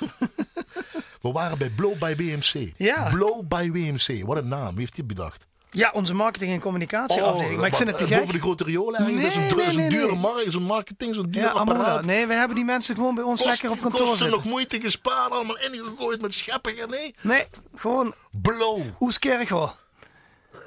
We 1.26 1.32
waren 1.32 1.58
bij 1.58 1.70
Blow 1.70 1.98
by 1.98 2.16
BMC. 2.16 2.72
Ja. 2.78 3.10
Blow 3.10 3.48
by 3.48 3.72
BMC. 3.72 4.26
Wat 4.26 4.38
een 4.38 4.48
naam. 4.48 4.78
heeft 4.78 4.96
hij 4.96 5.06
bedacht? 5.06 5.48
Ja, 5.70 5.92
onze 5.94 6.14
marketing- 6.14 6.52
en 6.52 6.60
communicatieafdeling. 6.60 7.52
Oh, 7.52 7.58
maar 7.58 7.68
ik 7.68 7.76
vind 7.76 7.88
het 7.88 7.98
te 7.98 8.08
gek. 8.08 8.20
Boven 8.20 8.34
de 8.34 8.40
grote 8.40 8.64
riolen 8.64 9.04
nee, 9.04 9.16
dat 9.16 9.24
is 9.24 9.36
een, 9.36 9.58
nee, 9.58 9.76
nee, 9.76 9.90
dure 9.90 10.16
markt, 10.16 10.52
zo'n 10.52 10.64
marketing, 10.64 11.16
zo'n 11.16 11.30
dure 11.30 11.46
ja, 11.46 11.52
apparaat. 11.52 12.06
Nee, 12.06 12.28
we 12.28 12.34
hebben 12.34 12.56
die 12.56 12.66
mensen 12.66 12.96
gewoon 12.96 13.16
bij 13.16 13.24
ons 13.24 13.44
lekker 13.44 13.72
op 13.72 13.82
kantoor 13.82 14.00
kosten 14.00 14.30
nog 14.30 14.44
moeite 14.44 14.80
gespaard, 14.80 15.32
allemaal 15.32 15.58
ingegooid 15.58 16.22
met 16.22 16.34
scheppen. 16.34 16.90
Nee, 16.90 17.14
nee 17.22 17.46
gewoon... 17.76 18.14
Blow. 18.32 18.82
Oeskerk 19.00 19.50
hoor 19.50 19.76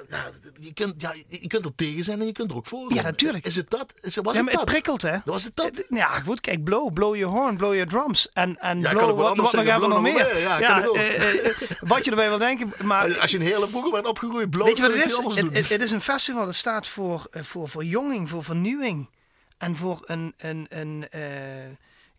ja, 0.09 0.29
je, 0.59 0.73
kunt, 0.73 1.01
ja, 1.01 1.13
je 1.27 1.47
kunt 1.47 1.65
er 1.65 1.75
tegen 1.75 2.03
zijn 2.03 2.19
en 2.19 2.25
je 2.25 2.31
kunt 2.31 2.51
er 2.51 2.57
ook 2.57 2.67
voor 2.67 2.91
zijn. 2.91 3.03
Ja, 3.03 3.09
natuurlijk. 3.09 3.45
Is 3.45 3.55
het 3.55 3.69
dat? 3.69 3.93
Is, 4.01 4.15
was 4.15 4.35
ja, 4.35 4.41
het, 4.41 4.51
dat? 4.51 4.61
het 4.61 4.69
prikkelt, 4.69 5.01
hè? 5.01 5.17
Was 5.25 5.43
het 5.43 5.55
dat? 5.55 5.85
Ja, 5.89 6.07
goed. 6.07 6.41
Kijk, 6.41 6.63
blow. 6.63 6.93
Blow 6.93 7.15
your 7.15 7.35
horn. 7.35 7.57
Blow 7.57 7.73
your 7.73 7.89
drums. 7.89 8.29
En, 8.33 8.57
en 8.57 8.79
ja, 8.79 8.91
blow, 8.91 9.17
wat, 9.17 9.37
wat 9.37 9.53
nog 9.53 9.65
even 9.65 9.89
nog 9.89 10.01
meer. 10.01 10.39
Ja, 10.39 10.59
ja 10.59 10.85
uh, 10.85 11.45
uh, 11.45 11.51
wat 11.79 12.05
je 12.05 12.09
erbij 12.09 12.29
wil 12.29 12.37
denken. 12.37 12.73
Maar, 12.83 13.19
Als 13.19 13.31
je 13.31 13.37
een 13.37 13.43
hele 13.43 13.67
vroeger 13.67 13.91
bent 13.91 14.05
opgegroeid, 14.05 14.49
blow, 14.49 14.65
Weet 14.65 14.77
je 14.77 14.83
wat 14.83 14.93
het 14.93 15.05
is? 15.05 15.17
Het, 15.35 15.69
het, 15.69 15.81
is 15.81 15.91
een 15.91 16.01
festival 16.01 16.45
dat 16.45 16.55
staat 16.55 16.87
voor, 16.87 17.27
voor 17.31 17.69
verjonging, 17.69 18.29
voor 18.29 18.43
vernieuwing. 18.43 19.09
En 19.57 19.77
voor 19.77 20.01
een... 20.05 20.33
een, 20.37 20.65
een 20.69 21.07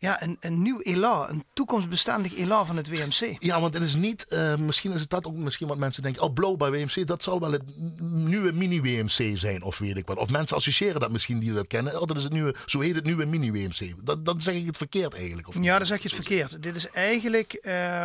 ja, 0.01 0.23
een, 0.23 0.37
een 0.41 0.63
nieuw 0.63 0.81
elan, 0.81 1.29
een 1.29 1.45
toekomstbestendig 1.53 2.37
elan 2.37 2.67
van 2.67 2.77
het 2.77 2.89
WMC. 2.89 3.37
Ja, 3.39 3.61
want 3.61 3.75
het 3.75 3.83
is 3.83 3.95
niet, 3.95 4.27
uh, 4.29 4.55
misschien 4.55 4.93
is 4.93 5.01
het 5.01 5.11
dat 5.11 5.25
ook 5.25 5.37
misschien 5.37 5.69
wat 5.69 5.79
mensen 5.79 6.03
denken, 6.03 6.23
oh 6.23 6.33
Blow 6.33 6.57
bij 6.57 6.71
WMC, 6.71 7.07
dat 7.07 7.23
zal 7.23 7.41
wel 7.41 7.53
het 7.53 7.63
nieuwe 8.01 8.53
mini-WMC 8.53 9.39
zijn 9.39 9.63
of 9.63 9.79
weet 9.79 9.97
ik 9.97 10.07
wat. 10.07 10.17
Of 10.17 10.31
mensen 10.31 10.57
associëren 10.57 11.01
dat 11.01 11.11
misschien 11.11 11.39
die 11.39 11.53
dat 11.53 11.67
kennen, 11.67 12.01
oh 12.01 12.07
dat 12.07 12.17
is 12.17 12.23
het 12.23 12.33
nieuwe, 12.33 12.55
zo 12.67 12.81
heet 12.81 12.95
het 12.95 13.05
nieuwe 13.05 13.25
mini-WMC. 13.25 13.95
Dat, 14.05 14.25
dan 14.25 14.41
zeg 14.41 14.55
ik 14.55 14.67
het 14.67 14.77
verkeerd 14.77 15.15
eigenlijk. 15.15 15.49
Of 15.49 15.55
ja, 15.61 15.77
dan 15.77 15.87
zeg 15.87 16.03
je 16.03 16.09
het 16.09 16.17
verkeerd. 16.17 16.63
Dit 16.63 16.77
is 16.77 16.91
eigenlijk, 16.91 17.53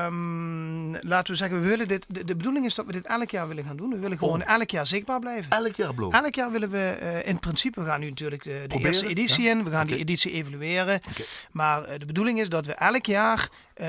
um, 0.07 0.97
laten 1.01 1.33
we 1.33 1.37
zeggen, 1.37 1.61
we 1.61 1.67
willen 1.67 1.87
dit, 1.87 2.05
de, 2.07 2.25
de, 2.25 2.35
bedoeling 2.35 2.65
is 2.65 2.75
dat 2.75 2.85
we 2.85 2.91
dit 2.91 3.05
elk 3.05 3.29
jaar 3.29 3.47
willen 3.47 3.63
gaan 3.63 3.77
doen. 3.77 3.89
We 3.89 3.99
willen 3.99 4.17
gewoon 4.17 4.41
oh. 4.41 4.49
elk 4.49 4.69
jaar 4.69 4.87
zichtbaar 4.87 5.19
blijven. 5.19 5.51
Elk 5.51 5.75
jaar 5.75 5.93
Blow? 5.93 6.15
Elk 6.15 6.35
jaar 6.35 6.51
willen 6.51 6.69
we, 6.69 6.97
uh, 7.01 7.27
in 7.27 7.39
principe, 7.39 7.79
we 7.81 7.85
gaan 7.85 7.99
nu 7.99 8.09
natuurlijk 8.09 8.43
de, 8.43 8.63
de 8.67 8.79
eerste 8.79 9.07
editie 9.07 9.47
in, 9.47 9.63
we 9.63 9.71
gaan 9.71 9.87
die 9.87 9.97
editie 9.97 10.31
evalueren. 10.31 11.01
Okay. 11.09 11.25
Maar 11.51 11.84
eh, 11.85 11.99
de 11.99 12.05
bedoeling 12.05 12.39
is 12.39 12.49
dat 12.49 12.65
we 12.65 12.73
elk 12.73 13.05
jaar 13.05 13.49
uh, 13.81 13.87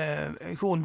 gewoon 0.55 0.83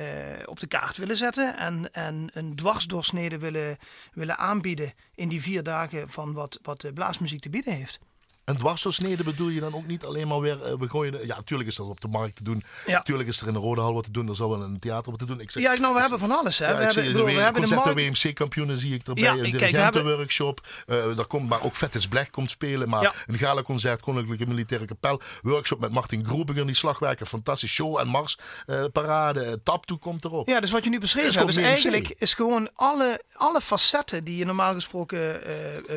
uh, 0.00 0.40
eh, 0.40 0.48
op 0.48 0.60
de 0.60 0.66
kaart 0.66 0.96
willen 0.96 1.16
zetten. 1.16 1.56
En, 1.56 1.92
en 1.92 2.30
een 2.32 2.56
dwarsdoorsnede 2.56 3.38
willen, 3.38 3.78
willen 4.12 4.38
aanbieden 4.38 4.92
in 5.14 5.28
die 5.28 5.42
vier 5.42 5.62
dagen 5.62 6.10
van 6.10 6.32
wat, 6.32 6.58
wat 6.62 6.94
blaasmuziek 6.94 7.40
te 7.40 7.50
bieden 7.50 7.74
heeft. 7.74 7.98
En 8.44 8.56
dwarsdoorsnede 8.56 9.24
bedoel 9.24 9.48
je 9.48 9.60
dan 9.60 9.74
ook 9.74 9.86
niet 9.86 10.04
alleen 10.04 10.28
maar 10.28 10.40
weer, 10.40 10.56
uh, 10.56 10.78
we 10.78 10.88
gooien, 10.88 11.26
ja 11.26 11.36
natuurlijk 11.36 11.68
is 11.68 11.76
dat 11.76 11.88
op 11.88 12.00
de 12.00 12.08
markt 12.08 12.36
te 12.36 12.44
doen, 12.44 12.64
ja. 12.86 12.92
natuurlijk 12.92 13.28
is 13.28 13.40
er 13.40 13.46
in 13.46 13.52
de 13.52 13.58
Rode 13.58 13.80
Hal 13.80 13.94
wat 13.94 14.04
te 14.04 14.10
doen, 14.10 14.28
er 14.28 14.36
zal 14.36 14.50
wel 14.50 14.62
een 14.62 14.78
theater 14.78 15.10
wat 15.10 15.20
te 15.20 15.26
doen. 15.26 15.40
Ik 15.40 15.50
zeg, 15.50 15.62
ja, 15.62 15.74
nou 15.74 15.94
we 15.94 16.00
hebben 16.00 16.18
van 16.18 16.30
alles 16.30 16.58
hè. 16.58 16.68
Ja, 16.68 16.76
we, 16.76 16.82
hebben, 16.82 17.04
bedoel, 17.04 17.24
we 17.24 17.32
hebben 17.32 17.68
de 17.68 17.74
markt... 17.74 17.94
WMC-kampioenen 17.94 18.78
zie 18.78 18.94
ik 18.94 19.06
erbij, 19.06 19.22
ja, 19.22 19.32
een 19.32 19.42
dirigentenworkshop, 19.42 20.66
uh, 20.86 21.16
daar 21.16 21.26
komt, 21.26 21.48
maar 21.48 21.62
ook 21.62 21.76
Vettes 21.76 22.08
Blech 22.08 22.30
komt 22.30 22.50
spelen, 22.50 22.88
maar 22.88 23.24
een 23.26 23.38
gala-concert, 23.38 24.00
Koninklijke 24.00 24.46
Militaire 24.46 24.86
Kapel, 24.86 25.20
workshop 25.42 25.80
met 25.80 25.92
Martin 25.92 26.24
Groebinger, 26.24 26.66
die 26.66 26.74
slagwerker, 26.74 27.26
fantastisch 27.26 27.72
show 27.72 27.98
en 27.98 28.08
Mars, 28.08 28.38
uh, 28.66 28.84
parade, 28.92 29.46
uh, 29.46 29.52
tap 29.64 29.86
toe 29.86 29.98
komt 29.98 30.24
erop. 30.24 30.48
Ja, 30.48 30.60
dus 30.60 30.70
wat 30.70 30.84
je 30.84 30.90
nu 30.90 31.00
beschreven 31.00 31.38
hebt, 31.38 31.48
is 31.48 31.56
eigenlijk 31.56 32.08
is 32.08 32.34
gewoon 32.34 32.70
alle, 32.74 33.22
alle 33.32 33.60
facetten 33.60 34.24
die 34.24 34.36
je 34.36 34.44
normaal 34.44 34.74
gesproken 34.74 35.40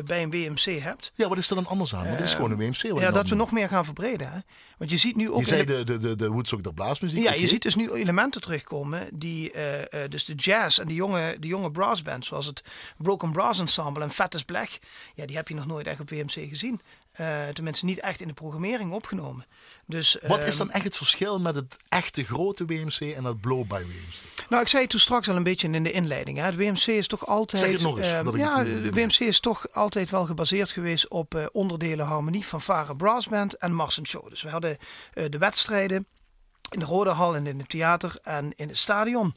bij 0.04 0.22
een 0.22 0.30
WMC 0.30 0.80
hebt. 0.82 1.12
Ja, 1.14 1.28
wat 1.28 1.38
is 1.38 1.48
er 1.50 1.54
dan 1.54 1.66
anders 1.66 1.94
aan? 1.94 2.10
Wat 2.10 2.20
is 2.20 2.35
gewoon 2.36 2.50
een 2.50 2.56
WMC? 2.56 2.98
Ja, 3.00 3.10
dat 3.10 3.28
we 3.28 3.34
nog 3.34 3.52
meer 3.52 3.68
gaan 3.68 3.84
verbreden. 3.84 4.32
Hè? 4.32 4.38
Want 4.78 4.90
je 4.90 4.96
ziet 4.96 5.16
nu 5.16 5.30
ook. 5.30 5.38
Je 5.38 5.44
zei 5.44 5.64
de, 5.64 5.84
de, 5.84 5.98
de, 5.98 6.16
de 6.16 6.28
Woodstock 6.28 6.74
blaasmuziek. 6.74 7.22
Ja, 7.22 7.32
je 7.32 7.46
ziet 7.46 7.62
dus 7.62 7.74
nu 7.74 7.90
elementen 7.90 8.40
terugkomen 8.40 9.08
die. 9.12 9.52
Uh, 9.54 9.78
uh, 9.78 9.84
dus 10.08 10.24
de 10.24 10.34
jazz 10.34 10.78
en 10.78 10.88
de 10.88 10.94
jonge, 10.94 11.36
de 11.40 11.46
jonge 11.46 11.70
brassbands, 11.70 12.28
zoals 12.28 12.46
het 12.46 12.64
Broken 12.96 13.32
Brass 13.32 13.60
Ensemble 13.60 14.02
en 14.02 14.10
Fattes 14.10 14.44
Black. 14.44 14.68
Ja, 15.14 15.26
die 15.26 15.36
heb 15.36 15.48
je 15.48 15.54
nog 15.54 15.66
nooit 15.66 15.86
echt 15.86 16.00
op 16.00 16.10
WMC 16.10 16.48
gezien. 16.48 16.80
Uh, 17.20 17.48
tenminste, 17.48 17.84
niet 17.84 18.00
echt 18.00 18.20
in 18.20 18.28
de 18.28 18.34
programmering 18.34 18.92
opgenomen. 18.92 19.46
Dus, 19.86 20.16
Wat 20.26 20.44
is 20.44 20.56
dan 20.56 20.70
echt 20.70 20.84
het 20.84 20.96
verschil 20.96 21.40
met 21.40 21.54
het 21.54 21.76
echte 21.88 22.24
grote 22.24 22.64
WMC 22.64 23.00
en 23.00 23.24
het 23.24 23.40
blow 23.40 23.66
by 23.66 23.82
WMC? 23.82 24.35
Nou, 24.48 24.62
ik 24.62 24.68
zei 24.68 24.82
het 24.82 24.90
toen 24.90 25.00
straks 25.00 25.28
al 25.28 25.36
een 25.36 25.42
beetje 25.42 25.68
in 25.70 25.82
de 25.82 25.92
inleiding. 25.92 26.38
Hè. 26.38 26.44
Het 26.44 26.56
WMC 26.56 26.86
is 26.86 27.06
toch 27.06 27.26
altijd. 27.26 27.62
Zeg 27.62 27.72
het 27.72 27.82
nog 27.82 27.98
eens, 27.98 28.08
uh, 28.08 28.36
ja, 28.36 28.64
de 28.64 28.90
WMC 28.92 29.18
is 29.18 29.40
toch 29.40 29.72
altijd 29.72 30.10
wel 30.10 30.24
gebaseerd 30.24 30.70
geweest 30.70 31.08
op 31.08 31.34
uh, 31.34 31.44
onderdelen 31.52 32.06
harmonie 32.06 32.46
van 32.46 32.60
Varen 32.60 32.96
Brassband 32.96 33.56
en 33.56 33.72
Mars 33.72 34.00
Show. 34.02 34.28
Dus 34.28 34.42
we 34.42 34.48
hadden 34.48 34.76
uh, 35.14 35.24
de 35.30 35.38
wedstrijden 35.38 36.06
in 36.70 36.78
de 36.78 36.84
Rode 36.84 37.10
Hal 37.10 37.34
en 37.36 37.46
in 37.46 37.58
het 37.58 37.68
theater 37.68 38.18
en 38.22 38.52
in 38.56 38.68
het 38.68 38.76
stadion. 38.76 39.34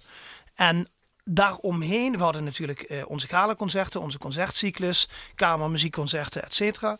En 0.55 0.87
daaromheen, 1.23 2.17
we 2.17 2.23
hadden 2.23 2.43
natuurlijk 2.43 3.03
onze 3.05 3.27
galaconcerten, 3.27 4.01
onze 4.01 4.17
concertcyclus, 4.17 5.09
kamermuziekconcerten, 5.35 6.43
et 6.43 6.53
cetera. 6.53 6.97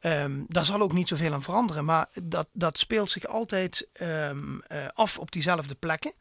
Um, 0.00 0.44
daar 0.48 0.64
zal 0.64 0.80
ook 0.80 0.92
niet 0.92 1.08
zoveel 1.08 1.32
aan 1.32 1.42
veranderen, 1.42 1.84
maar 1.84 2.06
dat, 2.22 2.48
dat 2.52 2.78
speelt 2.78 3.10
zich 3.10 3.26
altijd 3.26 3.88
um, 4.00 4.62
uh, 4.72 4.86
af 4.94 5.18
op 5.18 5.30
diezelfde 5.30 5.74
plekken. 5.74 6.12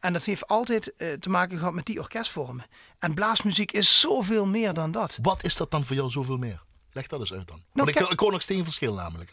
En 0.00 0.12
dat 0.12 0.24
heeft 0.24 0.46
altijd 0.46 0.92
uh, 0.96 1.12
te 1.12 1.30
maken 1.30 1.58
gehad 1.58 1.72
met 1.72 1.86
die 1.86 2.00
orkestvormen. 2.00 2.66
En 2.98 3.14
blaasmuziek 3.14 3.72
is 3.72 4.00
zoveel 4.00 4.46
meer 4.46 4.72
dan 4.72 4.90
dat. 4.90 5.18
Wat 5.22 5.44
is 5.44 5.56
dat 5.56 5.70
dan 5.70 5.84
voor 5.84 5.96
jou 5.96 6.10
zoveel 6.10 6.36
meer? 6.36 6.64
Leg 6.96 7.06
dat 7.06 7.20
eens 7.20 7.32
uit 7.32 7.48
dan. 7.48 7.56
Nou, 7.56 7.68
Want 7.72 7.88
ik, 7.88 8.12
ik 8.12 8.20
hoor 8.20 8.32
nog 8.32 8.42
steeds 8.42 8.62
verschil 8.62 8.94
namelijk. 8.94 9.30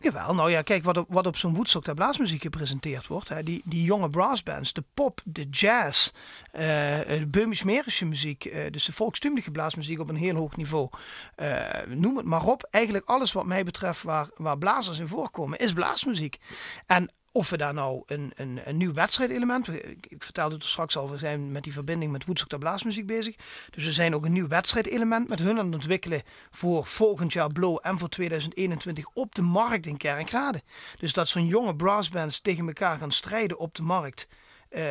Jawel, 0.00 0.34
nou 0.34 0.50
ja, 0.50 0.62
kijk 0.62 0.84
wat 0.84 0.96
op, 0.96 1.06
wat 1.08 1.26
op 1.26 1.36
zo'n 1.36 1.54
Woodstock 1.54 1.84
daar 1.84 1.94
blaasmuziek 1.94 2.42
gepresenteerd 2.42 3.06
wordt. 3.06 3.28
Hè. 3.28 3.42
Die, 3.42 3.62
die 3.64 3.82
jonge 3.82 4.10
brassbands, 4.10 4.72
de 4.72 4.84
pop, 4.94 5.20
de 5.24 5.48
jazz, 5.48 6.10
uh, 6.52 6.60
de 6.60 7.26
Böhmisch-Merische 7.30 8.04
muziek, 8.04 8.44
uh, 8.44 8.70
dus 8.70 8.84
de 8.84 8.92
volkstuurlijke 8.92 9.50
blaasmuziek 9.50 10.00
op 10.00 10.08
een 10.08 10.16
heel 10.16 10.34
hoog 10.34 10.56
niveau. 10.56 10.88
Uh, 11.36 11.58
noem 11.88 12.16
het 12.16 12.26
maar 12.26 12.46
op. 12.46 12.68
Eigenlijk 12.70 13.08
alles 13.08 13.32
wat 13.32 13.46
mij 13.46 13.64
betreft 13.64 14.02
waar, 14.02 14.28
waar 14.36 14.58
blazers 14.58 14.98
in 14.98 15.08
voorkomen, 15.08 15.58
is 15.58 15.72
blaasmuziek. 15.72 16.38
En 16.86 17.10
of 17.32 17.50
we 17.50 17.56
daar 17.56 17.74
nou 17.74 18.02
een, 18.06 18.32
een, 18.34 18.60
een 18.64 18.76
nieuw 18.76 18.92
wedstrijdelement. 18.92 19.68
Ik, 19.68 20.06
ik 20.08 20.22
vertelde 20.22 20.54
het 20.54 20.64
straks 20.64 20.96
al, 20.96 21.10
we 21.10 21.18
zijn 21.18 21.52
met 21.52 21.64
die 21.64 21.72
verbinding 21.72 22.12
met 22.12 22.24
Woodstock 22.24 22.58
Blaasmuziek 22.58 23.06
bezig. 23.06 23.34
Dus 23.70 23.84
we 23.84 23.92
zijn 23.92 24.14
ook 24.14 24.24
een 24.24 24.32
nieuw 24.32 24.48
wedstrijdelement 24.48 25.28
met 25.28 25.38
hun 25.38 25.58
aan 25.58 25.66
het 25.66 25.74
ontwikkelen 25.74 26.22
voor 26.50 26.86
volgend 26.86 27.32
jaar 27.32 27.52
Blow 27.52 27.78
en 27.82 27.98
voor 27.98 28.08
2021 28.08 29.06
op 29.14 29.34
de 29.34 29.42
markt 29.42 29.86
in 29.86 29.96
Kerkrade. 29.96 30.62
Dus 30.98 31.12
dat 31.12 31.28
zo'n 31.28 31.46
jonge 31.46 31.76
brassbands 31.76 32.40
tegen 32.40 32.66
elkaar 32.66 32.98
gaan 32.98 33.12
strijden 33.12 33.58
op 33.58 33.74
de 33.74 33.82
markt. 33.82 34.28
Uh, 34.70 34.82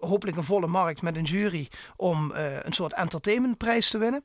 hopelijk 0.00 0.36
een 0.36 0.44
volle 0.44 0.66
markt 0.66 1.02
met 1.02 1.16
een 1.16 1.24
jury 1.24 1.68
om 1.96 2.32
uh, 2.32 2.62
een 2.62 2.72
soort 2.72 2.92
entertainmentprijs 2.92 3.90
te 3.90 3.98
winnen. 3.98 4.24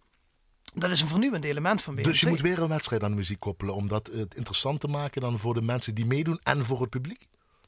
Dat 0.80 0.90
is 0.90 1.02
een 1.02 1.08
vernieuwend 1.08 1.44
element 1.44 1.82
van 1.82 1.96
BMC. 1.96 2.04
Dus 2.04 2.20
je 2.20 2.28
moet 2.28 2.42
weer 2.42 2.62
een 2.62 2.68
wedstrijd 2.68 3.04
aan 3.04 3.10
de 3.10 3.18
muziek 3.18 3.40
koppelen 3.40 3.76
om 3.76 3.88
dat 3.88 4.10
het 4.14 4.36
interessant 4.36 4.80
te 4.80 4.88
maken 4.88 5.22
dan 5.22 5.40
voor 5.40 5.54
de 5.54 5.62
mensen 5.62 5.96
die 5.96 6.06
meedoen 6.06 6.40
en 6.44 6.66
voor 6.66 6.82
het 6.82 6.90
publiek? 6.90 7.28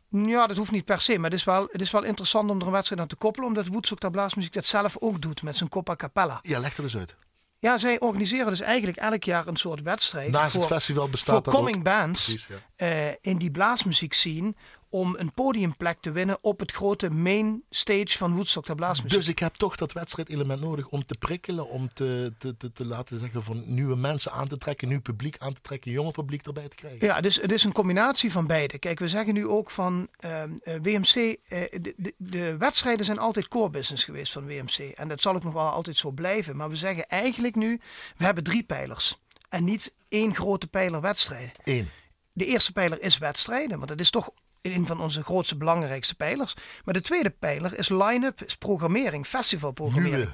Ja, 0.10 0.48
dat 0.48 0.58
hoeft 0.58 0.72
niet 0.72 0.86
per 0.86 1.02
se, 1.02 1.18
maar 1.18 1.30
het 1.30 1.40
is 1.40 1.46
wel, 1.46 1.68
het 1.72 1.82
is 1.82 1.92
wel 1.92 2.04
interessant 2.04 2.50
om 2.50 2.60
er 2.60 2.66
een 2.66 2.72
wedstrijd 2.72 3.02
aan 3.02 3.08
te 3.08 3.16
koppelen, 3.16 3.48
omdat 3.48 3.68
Woodstock 3.68 4.00
daar 4.00 4.12
Blaasmuziek 4.12 4.54
dat 4.54 4.66
zelf 4.66 4.98
ook 5.00 5.22
doet 5.22 5.44
met 5.44 5.58
zijn 5.58 5.70
Coppa 5.70 5.96
Capella. 5.96 6.40
Ja, 6.42 6.60
leg 6.60 6.78
er 6.78 6.84
eens 6.84 6.98
uit. 6.98 7.16
Ja, 7.60 7.78
zij 7.78 8.00
organiseren 8.00 8.48
dus 8.48 8.62
eigenlijk 8.62 8.98
elk 8.98 9.24
jaar 9.24 9.48
een 9.48 9.56
soort 9.56 9.82
wedstrijd. 9.82 10.32
Naast 10.32 10.52
voor, 10.52 10.62
het 10.62 10.70
festival 10.70 11.10
bestaat 11.10 11.44
voor 11.44 11.54
coming 11.54 11.84
bands 11.84 12.48
uh, 12.78 13.08
in 13.22 13.38
die 13.38 13.52
blaasmuziek 13.52 14.14
zien 14.14 14.56
om 14.90 15.16
een 15.18 15.34
podiumplek 15.34 15.98
te 16.00 16.12
winnen 16.12 16.38
op 16.42 16.60
het 16.60 16.72
grote 16.72 17.10
main 17.10 17.64
stage 17.70 18.18
van 18.18 18.34
Woodstock, 18.34 18.66
de 18.66 18.76
blaasmuziek. 18.76 19.18
Dus 19.18 19.28
ik 19.28 19.40
heb 19.40 19.56
toch 19.56 19.76
dat 19.76 19.92
wedstrijdelement 19.92 20.62
nodig 20.62 20.88
om 20.88 21.06
te 21.06 21.16
prikkelen, 21.20 21.70
om 21.70 21.94
te, 21.94 22.34
te, 22.38 22.58
te, 22.58 22.72
te 22.72 22.86
laten 22.86 23.20
zeggen 23.20 23.44
van 23.44 23.64
nieuwe 23.66 23.96
mensen 23.96 24.32
aan 24.32 24.48
te 24.48 24.58
trekken, 24.58 24.88
nieuw 24.88 25.02
publiek 25.02 25.38
aan 25.38 25.54
te 25.54 25.62
trekken, 25.62 25.92
jonge 25.92 26.12
publiek 26.12 26.46
erbij 26.46 26.68
te 26.68 26.76
krijgen. 26.76 27.08
Ja, 27.08 27.22
dus 27.22 27.36
het 27.36 27.52
is 27.52 27.64
een 27.64 27.72
combinatie 27.72 28.32
van 28.32 28.48
beide. 28.48 28.80
Kijk, 28.80 29.00
we 29.00 29.08
zeggen 29.08 29.34
nu 29.34 29.48
ook 29.48 29.72
van 29.72 30.08
ehm, 30.20 30.58
eh, 30.64 30.74
WMC, 30.82 31.16
eh, 31.16 31.62
de, 31.82 31.94
de, 31.98 32.14
de 32.18 32.58
wedstrijden 32.58 33.06
zijn 33.06 33.20
altijd 33.20 33.48
core 33.48 33.70
business 33.70 34.04
geweest 34.04 34.32
van 34.32 34.46
WMC. 34.46 34.78
En 34.78 35.08
dat 35.08 35.22
zal 35.22 35.36
ook 35.36 35.44
nog 35.44 35.54
wel 35.54 35.70
altijd 35.70 35.98
zo 35.98 36.12
blijven. 36.12 36.56
Maar 36.56 36.70
we 36.70 36.76
zeggen 36.76 37.08
eigenlijk 37.08 37.56
nu, 37.56 37.80
we 38.18 38.26
hebben 38.26 38.44
drie 38.44 38.64
pijlers. 38.64 39.18
En 39.50 39.64
niet 39.64 39.94
één 40.08 40.36
grote 40.36 40.68
pijler 40.68 41.02
wedstrijden. 41.02 41.52
Eén. 41.64 41.90
De 42.34 42.46
eerste 42.46 42.72
pijler 42.72 43.02
is 43.02 43.18
wedstrijden, 43.18 43.78
want 43.78 43.90
dat 43.90 44.00
is 44.00 44.10
toch 44.10 44.32
een 44.62 44.88
van 44.88 45.00
onze 45.00 45.24
grootste, 45.24 45.58
belangrijkste 45.58 46.16
pijlers. 46.16 46.54
Maar 46.84 46.94
de 46.94 47.02
tweede 47.02 47.30
pijler 47.30 47.78
is 47.78 47.90
line-up, 47.90 48.42
is 48.42 48.56
programmering, 48.56 49.26
festivalprogrammering. 49.26 50.30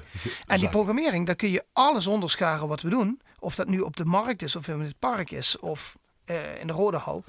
En 0.46 0.58
die 0.58 0.68
programmering, 0.68 1.26
daar 1.26 1.36
kun 1.36 1.50
je 1.50 1.64
alles 1.72 2.06
onderscharen 2.06 2.68
wat 2.68 2.82
we 2.82 2.88
doen. 2.88 3.20
Of 3.38 3.54
dat 3.54 3.68
nu 3.68 3.80
op 3.80 3.96
de 3.96 4.04
markt 4.04 4.42
is, 4.42 4.56
of 4.56 4.68
in 4.68 4.80
het 4.80 4.98
park 4.98 5.30
is, 5.30 5.58
of 5.58 5.96
eh, 6.24 6.60
in 6.60 6.66
de 6.66 6.72
Rode 6.72 6.96
Hal. 6.96 7.24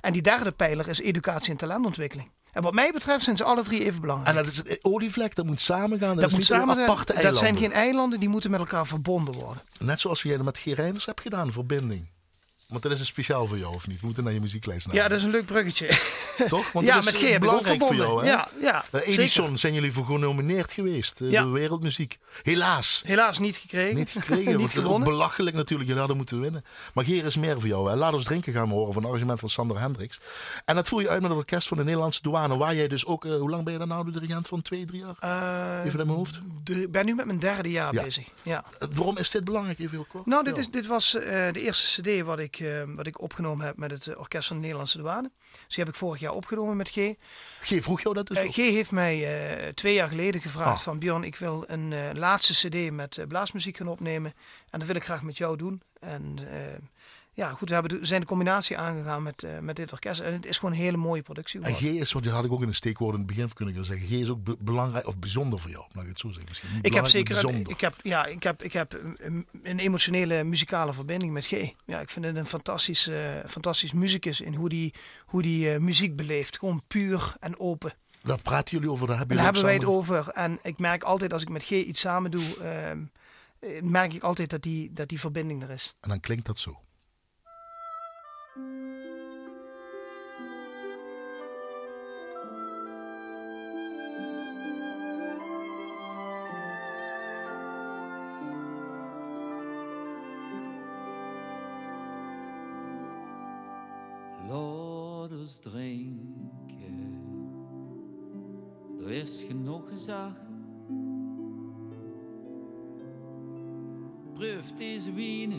En 0.00 0.12
die 0.12 0.22
derde 0.22 0.52
pijler 0.52 0.88
is 0.88 1.00
educatie 1.00 1.50
en 1.50 1.56
talentontwikkeling. 1.56 2.30
En 2.52 2.62
wat 2.62 2.72
mij 2.72 2.92
betreft 2.92 3.24
zijn 3.24 3.36
ze 3.36 3.44
alle 3.44 3.62
drie 3.62 3.84
even 3.84 4.00
belangrijk. 4.00 4.36
En 4.36 4.44
dat 4.44 4.52
is 4.52 4.62
een 4.64 4.78
olievlek, 4.82 5.34
dat 5.34 5.46
moet 5.46 5.60
samengaan. 5.60 6.14
Dat, 6.14 6.20
dat 6.20 6.32
moet 6.32 6.44
samen, 6.44 6.78
aparte 6.78 7.12
dat 7.12 7.22
zijn 7.22 7.34
eilanden. 7.34 7.62
geen 7.62 7.72
eilanden, 7.72 8.20
die 8.20 8.28
moeten 8.28 8.50
met 8.50 8.60
elkaar 8.60 8.86
verbonden 8.86 9.34
worden. 9.34 9.62
Net 9.78 10.00
zoals 10.00 10.22
dat 10.22 10.42
met 10.42 10.58
G. 10.58 10.64
Reinders 10.64 11.06
hebt 11.06 11.20
gedaan, 11.20 11.52
verbinding. 11.52 12.08
Want 12.70 12.82
dat 12.82 12.92
is 12.92 13.00
een 13.00 13.06
speciaal 13.06 13.46
voor 13.46 13.58
jou, 13.58 13.74
of 13.74 13.86
niet? 13.86 14.00
We 14.00 14.06
moeten 14.06 14.24
naar 14.24 14.32
je 14.32 14.40
muzieklijst 14.40 14.86
naar. 14.86 14.96
Ja, 14.96 15.08
dat 15.08 15.18
is 15.18 15.24
een 15.24 15.30
leuk 15.30 15.46
bruggetje. 15.46 15.86
Toch? 16.48 16.72
Want 16.72 16.86
ja, 16.86 16.94
dat 16.94 17.06
is 17.06 17.12
met 17.12 17.20
eh, 17.22 17.26
G 17.28 17.32
heb 17.32 17.42
ik 17.42 17.50
ook 17.50 17.50
belangrijk 17.60 17.82
voor 17.82 17.94
jou, 17.94 18.24
hè? 18.24 18.30
ja, 18.30 18.48
ja, 18.60 18.84
zeker. 18.92 19.08
Edison 19.08 19.58
zijn 19.58 19.72
jullie 19.74 19.92
voor 19.92 20.04
genomineerd 20.04 20.72
geweest. 20.72 21.20
eh, 21.20 21.30
Ja. 21.30 21.42
De 21.42 21.48
wereldmuziek. 21.50 22.18
Helaas. 22.42 23.02
Helaas 23.04 23.38
niet 23.38 23.56
gekregen. 23.56 23.96
Niet 23.96 24.10
gekregen. 24.10 24.56
niet 24.64 24.72
gewonnen. 24.72 25.08
belachelijk 25.08 25.56
natuurlijk. 25.56 25.82
Jullie 25.88 25.98
hadden 25.98 26.16
moeten 26.16 26.40
winnen. 26.40 26.64
Maar 26.94 27.04
Geer 27.04 27.24
is 27.24 27.36
meer 27.36 27.60
voor 27.60 27.68
jou. 27.68 27.88
Hè? 27.90 27.96
Laat 27.96 28.12
ons 28.12 28.24
drinken 28.24 28.52
gaan 28.52 28.68
we 28.68 28.74
horen 28.74 28.92
van 28.92 29.02
een 29.02 29.08
arrangement 29.08 29.40
van 29.40 29.48
Sander 29.48 29.80
Hendricks. 29.80 30.20
En 30.64 30.74
dat 30.74 30.88
voer 30.88 31.00
je 31.02 31.08
uit 31.08 31.20
met 31.20 31.30
het 31.30 31.38
orkest 31.38 31.68
van 31.68 31.76
de 31.76 31.84
Nederlandse 31.84 32.22
douane. 32.22 32.56
Waar 32.56 32.74
jij 32.74 32.88
dus 32.88 33.06
ook... 33.06 33.24
eh, 33.24 33.32
hoe 33.38 33.50
lang 33.50 33.64
ben 33.64 33.72
je 33.72 33.78
daar 33.78 33.88
nou 33.88 34.04
de 34.04 34.10
dirigent 34.20 34.46
van? 34.46 34.62
Twee, 34.62 34.84
drie 34.84 35.00
jaar? 35.00 35.14
Eh, 35.20 35.78
Even 35.86 35.98
uit 35.98 36.06
mijn 36.06 36.18
hoofd. 36.18 36.38
Ik 36.64 36.92
ben 36.92 37.06
nu 37.06 37.14
met 37.14 37.26
mijn 37.26 37.38
derde 37.38 37.70
jaar 37.70 37.94
Ja. 37.94 38.02
bezig. 38.02 38.26
Ja. 38.42 38.64
Eh, 38.78 38.88
Waarom 38.94 39.18
is 39.18 39.30
dit 39.30 39.44
belangrijk? 39.44 39.78
Even 39.78 39.90
heel 39.90 40.06
kort. 40.08 40.26
Nou, 40.26 40.44
dit, 40.44 40.58
is, 40.58 40.70
dit 40.70 40.86
was 40.86 41.14
eh, 41.14 41.22
de 41.52 41.60
eerste 41.60 42.00
cd 42.02 42.20
wat 42.22 42.38
ik, 42.38 42.59
eh, 42.60 42.82
wat 42.86 43.06
ik 43.06 43.20
opgenomen 43.20 43.66
heb 43.66 43.76
met 43.76 43.90
het 43.90 44.06
eh, 44.06 44.18
Orkest 44.18 44.46
van 44.46 44.56
de 44.56 44.62
Nederlandse 44.62 44.98
Douane. 44.98 45.30
Dus 45.50 45.74
die 45.74 45.84
heb 45.84 45.88
ik 45.88 45.94
vorig 45.94 46.20
jaar 46.20 46.32
opgenomen 46.32 46.76
met 46.76 46.88
G. 46.90 46.94
G, 47.60 47.82
vroeg 47.82 48.00
jou 48.00 48.14
dat 48.14 48.26
dus 48.26 48.36
Eh? 48.36 48.50
G 48.52 48.56
heeft 48.56 48.90
mij 48.92 49.72
twee 49.74 49.94
jaar 49.94 50.08
geleden 50.08 50.40
gevraagd 50.40 50.78
Ah. 50.78 50.84
van 50.84 50.98
Bjorn, 50.98 51.24
ik 51.24 51.36
wil 51.36 51.64
een 51.66 51.94
laatste 52.18 52.68
cd 52.68 52.90
met 52.92 53.24
blaasmuziek 53.28 53.76
gaan 53.76 53.88
opnemen. 53.88 54.32
En 54.70 54.78
dat 54.78 54.88
wil 54.88 54.96
ik 54.96 55.04
graag 55.04 55.22
met 55.22 55.36
jou 55.36 55.56
doen. 55.56 55.82
En 56.00 56.36
ja, 57.32 57.48
goed, 57.50 57.68
we 57.68 57.74
hebben 57.74 58.00
de, 58.00 58.06
zijn 58.06 58.20
de 58.20 58.26
combinatie 58.26 58.78
aangegaan 58.78 59.22
met, 59.22 59.42
eh, 59.42 59.58
met 59.58 59.76
dit 59.76 59.92
orkest. 59.92 60.20
En 60.20 60.32
het 60.32 60.46
is 60.46 60.58
gewoon 60.58 60.74
een 60.74 60.80
hele 60.80 60.96
mooie 60.96 61.22
productie 61.22 61.60
En 61.60 61.74
G 61.74 61.80
is, 61.82 62.12
want 62.12 62.24
die 62.24 62.34
had 62.34 62.44
ik 62.44 62.52
ook 62.52 62.62
in 62.62 62.68
een 62.68 62.74
steekwoord 62.74 63.12
in 63.12 63.18
het 63.18 63.26
begin 63.26 63.52
kunnen 63.52 63.84
zeggen. 63.84 64.06
G 64.06 64.10
is 64.10 64.28
ook 64.30 64.44
be- 64.44 64.56
belangrijk 64.58 65.06
of 65.06 65.16
bijzonder 65.18 65.58
voor 65.58 65.70
jou. 65.70 65.84
Laat 65.92 66.02
ik 66.04 66.10
het 66.10 66.20
zo 66.20 66.28
zeggen. 66.28 66.48
Misschien 66.48 66.68
Ik 66.82 66.94
heb 66.94 67.06
zeker 67.06 67.44
een, 67.44 67.66
ik 67.68 67.80
heb, 67.80 67.94
ja, 68.02 68.26
ik 68.26 68.42
heb, 68.42 68.62
ik 68.62 68.72
heb 68.72 69.00
een, 69.18 69.46
een 69.62 69.78
emotionele 69.78 70.44
muzikale 70.44 70.92
verbinding 70.92 71.32
met 71.32 71.46
G. 71.46 71.50
Ja, 71.84 72.00
ik 72.00 72.10
vind 72.10 72.24
het 72.24 72.36
een 72.36 72.46
fantastisch, 72.46 73.06
eh, 73.08 73.16
fantastisch 73.46 73.92
muzikus 73.92 74.40
in 74.40 74.54
hoe 74.54 74.68
die, 74.68 74.94
hoe 75.26 75.42
die 75.42 75.72
eh, 75.72 75.80
muziek 75.80 76.16
beleeft. 76.16 76.58
Gewoon 76.58 76.82
puur 76.86 77.34
en 77.40 77.58
open. 77.60 77.92
Daar 78.22 78.40
praten 78.42 78.74
jullie 78.74 78.90
over. 78.90 79.06
Daar 79.06 79.18
hebben, 79.18 79.36
Daar 79.36 79.44
hebben 79.44 79.64
wij 79.64 79.74
het 79.74 79.84
over. 79.84 80.28
En 80.28 80.58
ik 80.62 80.78
merk 80.78 81.02
altijd 81.02 81.32
als 81.32 81.42
ik 81.42 81.48
met 81.48 81.64
G 81.64 81.70
iets 81.70 82.00
samen 82.00 82.30
doe, 82.30 82.56
ehm, 82.62 82.98
eh, 83.58 83.82
merk 83.82 84.12
ik 84.12 84.22
altijd 84.22 84.50
dat 84.50 84.62
die, 84.62 84.92
dat 84.92 85.08
die 85.08 85.20
verbinding 85.20 85.62
er 85.62 85.70
is. 85.70 85.94
En 86.00 86.08
dan 86.08 86.20
klinkt 86.20 86.46
dat 86.46 86.58
zo. 86.58 86.80
Ons 105.40 105.58
drinken, 105.58 106.98
er 109.00 109.10
is 109.10 109.44
genoeg 109.48 109.88
gezag. 109.88 110.32
Proef 114.32 114.72
deze 114.72 115.12
wien 115.12 115.52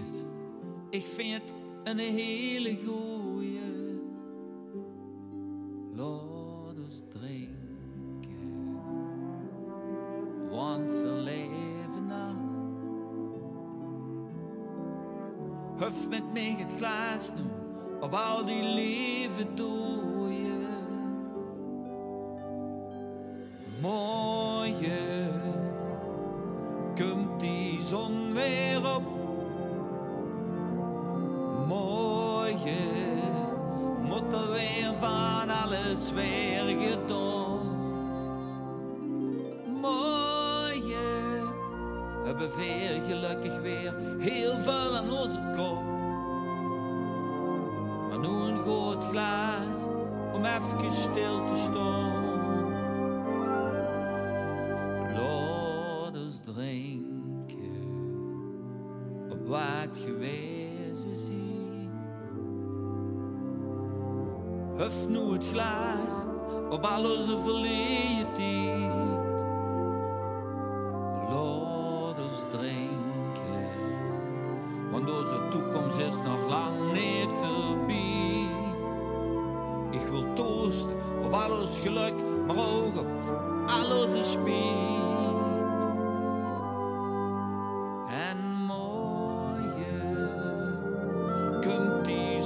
ik 0.90 1.06
vind 1.06 1.34
het 1.34 1.52
een 1.84 1.98
hele 1.98 2.78
goeie. 2.86 3.21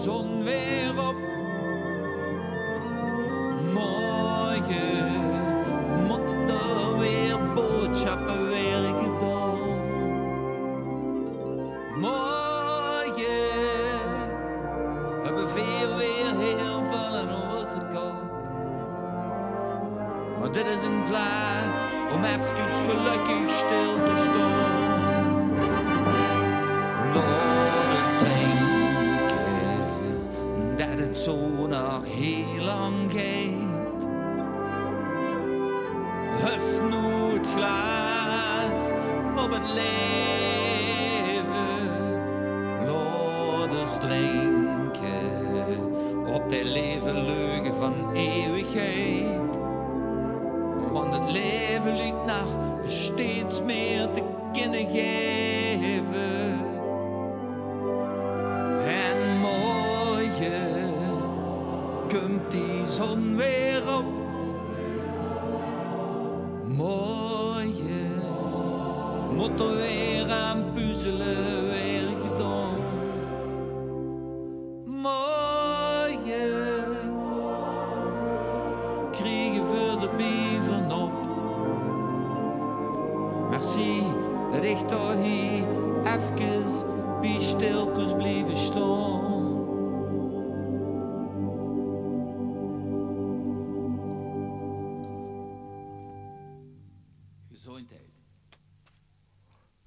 Komt 0.06 0.44
die 0.44 0.44
zon 0.44 0.44
weer 0.44 1.08
op. 1.08 1.35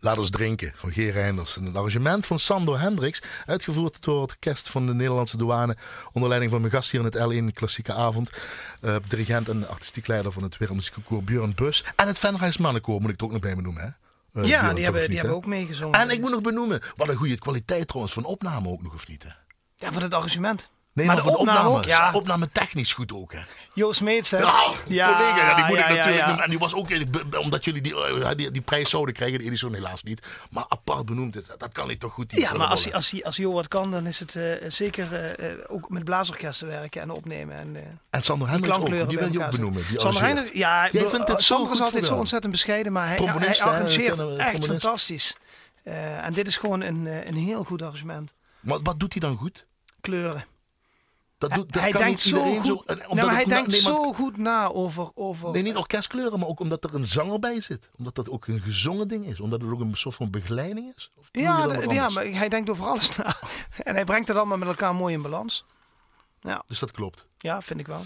Laat 0.08 0.18
ons 0.18 0.30
drinken 0.30 0.72
van 0.74 0.92
G. 0.92 0.96
Reinders. 0.96 1.56
En 1.56 1.66
een 1.66 1.76
arrangement 1.76 2.26
van 2.26 2.38
Sando 2.38 2.76
Hendricks. 2.76 3.22
Uitgevoerd 3.46 4.02
door 4.02 4.22
het 4.22 4.30
orkest 4.30 4.68
van 4.68 4.86
de 4.86 4.94
Nederlandse 4.94 5.36
douane. 5.36 5.76
Onder 6.12 6.28
leiding 6.28 6.52
van 6.52 6.60
mijn 6.60 6.72
gast 6.72 6.90
hier 6.90 7.00
in 7.00 7.06
het 7.06 7.50
L1 7.52 7.54
Klassieke 7.54 7.92
Avond. 7.92 8.30
Eh, 8.80 8.96
dirigent 9.08 9.48
en 9.48 9.68
artistiek 9.68 10.06
leider 10.06 10.32
van 10.32 10.42
het 10.42 10.56
Wereldmuziekkoor 10.56 11.22
Björn 11.22 11.52
Bus. 11.54 11.84
En 11.96 12.06
het 12.06 12.18
Venrijs 12.18 12.56
Mannenkoor 12.56 13.00
moet 13.00 13.10
ik 13.10 13.20
het 13.20 13.22
ook 13.22 13.32
nog 13.32 13.40
bij 13.40 13.56
me 13.56 13.62
noemen. 13.62 13.82
Hè? 13.82 13.88
Eh, 14.40 14.48
ja, 14.48 14.60
Björn, 14.60 14.74
die 14.74 14.84
toch 14.84 14.84
hebben, 14.84 15.00
of 15.00 15.00
die 15.00 15.08
niet, 15.08 15.18
hebben 15.18 15.36
ook 15.36 15.46
meegezongen. 15.46 16.00
En 16.00 16.10
ik 16.10 16.20
moet 16.20 16.30
nog 16.30 16.40
benoemen, 16.40 16.80
wat 16.96 17.08
een 17.08 17.16
goede 17.16 17.38
kwaliteit 17.38 17.88
trouwens 17.88 18.14
van 18.14 18.24
opname 18.24 18.68
ook 18.68 18.82
nog, 18.82 18.94
of 18.94 19.08
niet? 19.08 19.22
Hè? 19.22 19.30
Ja, 19.76 19.92
van 19.92 20.02
het 20.02 20.14
arrangement. 20.14 20.70
Nee, 20.98 21.06
Maar 21.06 21.16
maar, 21.16 21.24
de 21.24 21.30
van 21.30 21.40
opname 21.40 21.58
opname, 21.68 21.78
ook, 21.78 21.84
ja. 21.84 22.12
opname 22.12 22.48
technisch 22.52 22.92
goed 22.92 23.12
ook. 23.12 23.32
Hè? 23.32 23.40
Joost 23.74 24.00
Meets, 24.00 24.30
hè? 24.30 24.38
Ja, 24.38 24.52
collega, 24.84 25.36
ja, 25.36 25.54
die 25.54 25.64
moet 25.64 25.76
ja, 25.78 25.86
ik 25.88 25.96
natuurlijk 25.96 26.26
noemen. 26.26 26.44
En 26.44 26.50
die 26.50 26.58
was 26.58 26.74
ook, 26.74 26.88
omdat 27.38 27.64
jullie 27.64 27.82
die, 27.82 27.94
eh, 28.04 28.30
die, 28.36 28.50
die 28.50 28.62
prijs 28.62 28.90
zouden 28.90 29.14
krijgen, 29.14 29.38
de 29.38 29.44
Edison 29.44 29.74
helaas 29.74 30.02
niet. 30.02 30.26
Maar 30.50 30.64
apart 30.68 31.06
benoemd 31.06 31.36
is, 31.36 31.46
dat 31.58 31.72
kan 31.72 31.90
ik 31.90 31.98
toch 31.98 32.12
goed 32.12 32.32
Ja, 32.32 32.52
maar 32.52 32.66
als, 32.66 32.92
als, 32.92 33.10
hij- 33.10 33.24
als 33.24 33.36
Jo 33.36 33.52
wat 33.52 33.68
kan, 33.68 33.90
dan 33.90 34.06
is 34.06 34.18
het 34.18 34.36
eh, 34.36 34.70
zeker 34.70 35.14
eh, 35.14 35.54
ook 35.68 35.88
met 35.88 36.04
blaasorkesten 36.04 36.66
werken 36.66 37.00
en 37.02 37.10
opnemen. 37.10 37.56
En, 37.56 37.76
eh, 37.76 37.82
En 38.10 38.22
Sander 38.22 38.48
Hendricks 38.48 38.78
ook, 38.78 38.86
die 39.08 39.18
wil 39.18 39.32
je 39.32 39.44
ook 39.44 39.50
benoemen. 39.50 39.82
Sander. 39.96 40.20
Heijner, 40.20 40.48
ja, 40.56 40.86
ik 40.86 40.92
Jij 40.92 41.08
vindt 41.08 41.28
het 41.28 41.42
zo 41.42 41.54
Sander 41.54 41.72
is 41.72 41.80
altijd 41.80 42.04
zo 42.04 42.14
ontzettend 42.14 42.52
bescheiden, 42.52 42.92
maar 42.92 43.06
hij, 43.06 43.16
hij 43.16 43.60
arrangeert 43.60 44.36
echt 44.36 44.64
fantastisch. 44.66 45.36
Eh, 45.82 46.26
en 46.26 46.32
dit 46.32 46.48
is 46.48 46.56
gewoon 46.56 46.80
een, 46.80 47.06
een 47.28 47.34
heel 47.36 47.64
goed 47.64 47.82
arrangement. 47.82 48.34
Maar 48.60 48.78
wat 48.82 49.00
doet 49.00 49.12
hij 49.12 49.20
dan 49.20 49.36
goed? 49.36 49.66
Kleuren. 50.00 50.44
Dat 51.38 51.52
doet, 51.52 51.72
dat 51.72 51.82
hij 51.82 51.92
denkt 51.92 52.20
zo 52.20 52.56
goed, 52.56 52.86
omdat 53.06 53.26
maar 53.26 53.34
hij 53.34 53.44
denkt 53.44 53.70
nee, 53.70 53.82
maar- 53.82 53.92
zo 53.92 54.12
goed 54.12 54.36
na 54.36 54.68
over... 54.68 55.10
over 55.14 55.50
Nee, 55.50 55.62
niet 55.62 55.76
orkestkleuren, 55.76 56.38
maar 56.38 56.48
ook 56.48 56.60
omdat 56.60 56.84
er 56.84 56.94
een 56.94 57.04
zanger 57.04 57.38
bij 57.38 57.60
zit. 57.60 57.88
Omdat 57.98 58.14
dat 58.14 58.30
ook 58.30 58.46
een 58.46 58.60
gezongen 58.60 59.08
ding 59.08 59.26
is. 59.26 59.40
Omdat 59.40 59.60
het 59.60 59.70
ook 59.70 59.80
een 59.80 59.96
soort 59.96 60.14
van 60.14 60.30
begeleiding 60.30 60.92
is. 60.96 61.10
Of 61.16 61.28
ja, 61.32 61.82
ja, 61.88 62.08
maar 62.08 62.24
hij 62.24 62.48
denkt 62.48 62.70
over 62.70 62.86
alles 62.86 63.16
na. 63.16 63.36
en 63.84 63.94
hij 63.94 64.04
brengt 64.04 64.28
het 64.28 64.36
allemaal 64.36 64.58
met 64.58 64.68
elkaar 64.68 64.94
mooi 64.94 65.14
in 65.14 65.22
balans. 65.22 65.64
Ja, 66.40 66.62
Dus 66.66 66.78
dat 66.78 66.90
klopt. 66.90 67.26
ja 67.38 67.62
vind 67.62 67.80
ik 67.80 67.86
wel. 67.86 68.02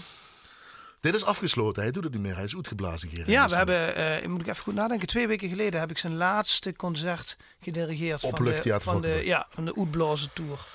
Dit 0.99 1.13
is 1.13 1.23
afgesloten. 1.23 1.83
Hij 1.83 1.91
doet 1.91 2.03
het 2.03 2.13
niet 2.13 2.21
meer. 2.21 2.35
Hij 2.35 2.43
is 2.43 2.55
uitgeblazen. 2.55 3.09
Gerard. 3.09 3.27
Ja, 3.27 3.49
we 3.49 3.55
hebben, 3.55 3.95
eh, 3.95 4.27
moet 4.27 4.41
ik 4.41 4.47
even 4.47 4.63
goed 4.63 4.73
nadenken, 4.73 5.07
twee 5.07 5.27
weken 5.27 5.49
geleden 5.49 5.79
heb 5.79 5.89
ik 5.89 5.97
zijn 5.97 6.15
laatste 6.15 6.75
concert 6.75 7.37
gedirigeerd 7.59 8.21
van 8.21 8.43
de, 8.43 8.79
van 8.79 9.01
de, 9.01 9.21
ja, 9.23 9.47
van 9.49 9.65
de 9.65 9.77
Oetblazen 9.77 10.29
Tour. 10.33 10.67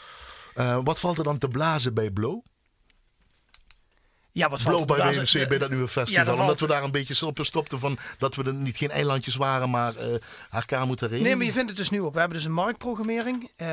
Eh, 0.54 0.78
wat 0.84 1.00
valt 1.00 1.18
er 1.18 1.24
dan 1.24 1.38
te 1.38 1.48
blazen 1.48 1.94
bij 1.94 2.10
Blow? 2.10 2.40
Ja, 4.38 4.48
wat 4.48 4.62
Blow 4.62 4.96
daar- 4.96 5.14
WMC, 5.14 5.48
bij 5.48 5.58
dat 5.58 5.70
nieuwe 5.70 5.88
festival. 5.88 6.38
Omdat 6.38 6.60
we 6.60 6.66
daar 6.66 6.82
een 6.82 6.90
beetje 6.90 7.26
op 7.26 7.38
stopten 7.42 7.78
van 7.78 7.98
dat 8.18 8.34
we 8.34 8.42
er 8.44 8.54
niet 8.54 8.76
geen 8.76 8.90
eilandjes 8.90 9.36
waren, 9.36 9.70
maar 9.70 9.96
eh 9.96 10.06
elkaar 10.50 10.86
moeten 10.86 11.08
reden. 11.08 11.24
Nee, 11.24 11.36
maar 11.36 11.46
je 11.46 11.52
vindt 11.52 11.68
het 11.68 11.76
dus 11.76 11.90
nu 11.90 12.02
ook. 12.02 12.12
We 12.12 12.18
hebben 12.18 12.36
dus 12.36 12.46
een 12.46 12.52
marktprogrammering, 12.52 13.50
eh, 13.56 13.68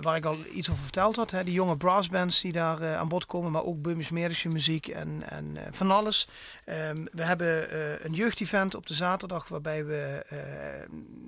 waar 0.00 0.16
ik 0.16 0.24
al 0.24 0.36
iets 0.54 0.70
over 0.70 0.82
verteld 0.82 1.16
had. 1.16 1.30
Hè. 1.30 1.44
Die 1.44 1.52
jonge 1.52 1.76
brassbands 1.76 2.40
die 2.40 2.52
daar 2.52 2.80
eh, 2.80 2.96
aan 2.96 3.08
bod 3.08 3.26
komen, 3.26 3.52
maar 3.52 3.64
ook 3.64 3.82
Böhmisch-Medische 3.82 4.48
muziek 4.48 4.86
en, 4.88 5.22
en 5.28 5.56
van 5.70 5.90
alles. 5.90 6.28
Ehm, 6.64 7.04
we 7.12 7.22
hebben 7.22 7.66
een 8.06 8.12
jeugdevent 8.12 8.74
op 8.74 8.86
de 8.86 8.94
zaterdag, 8.94 9.48
waarbij 9.48 9.84
we 9.84 10.24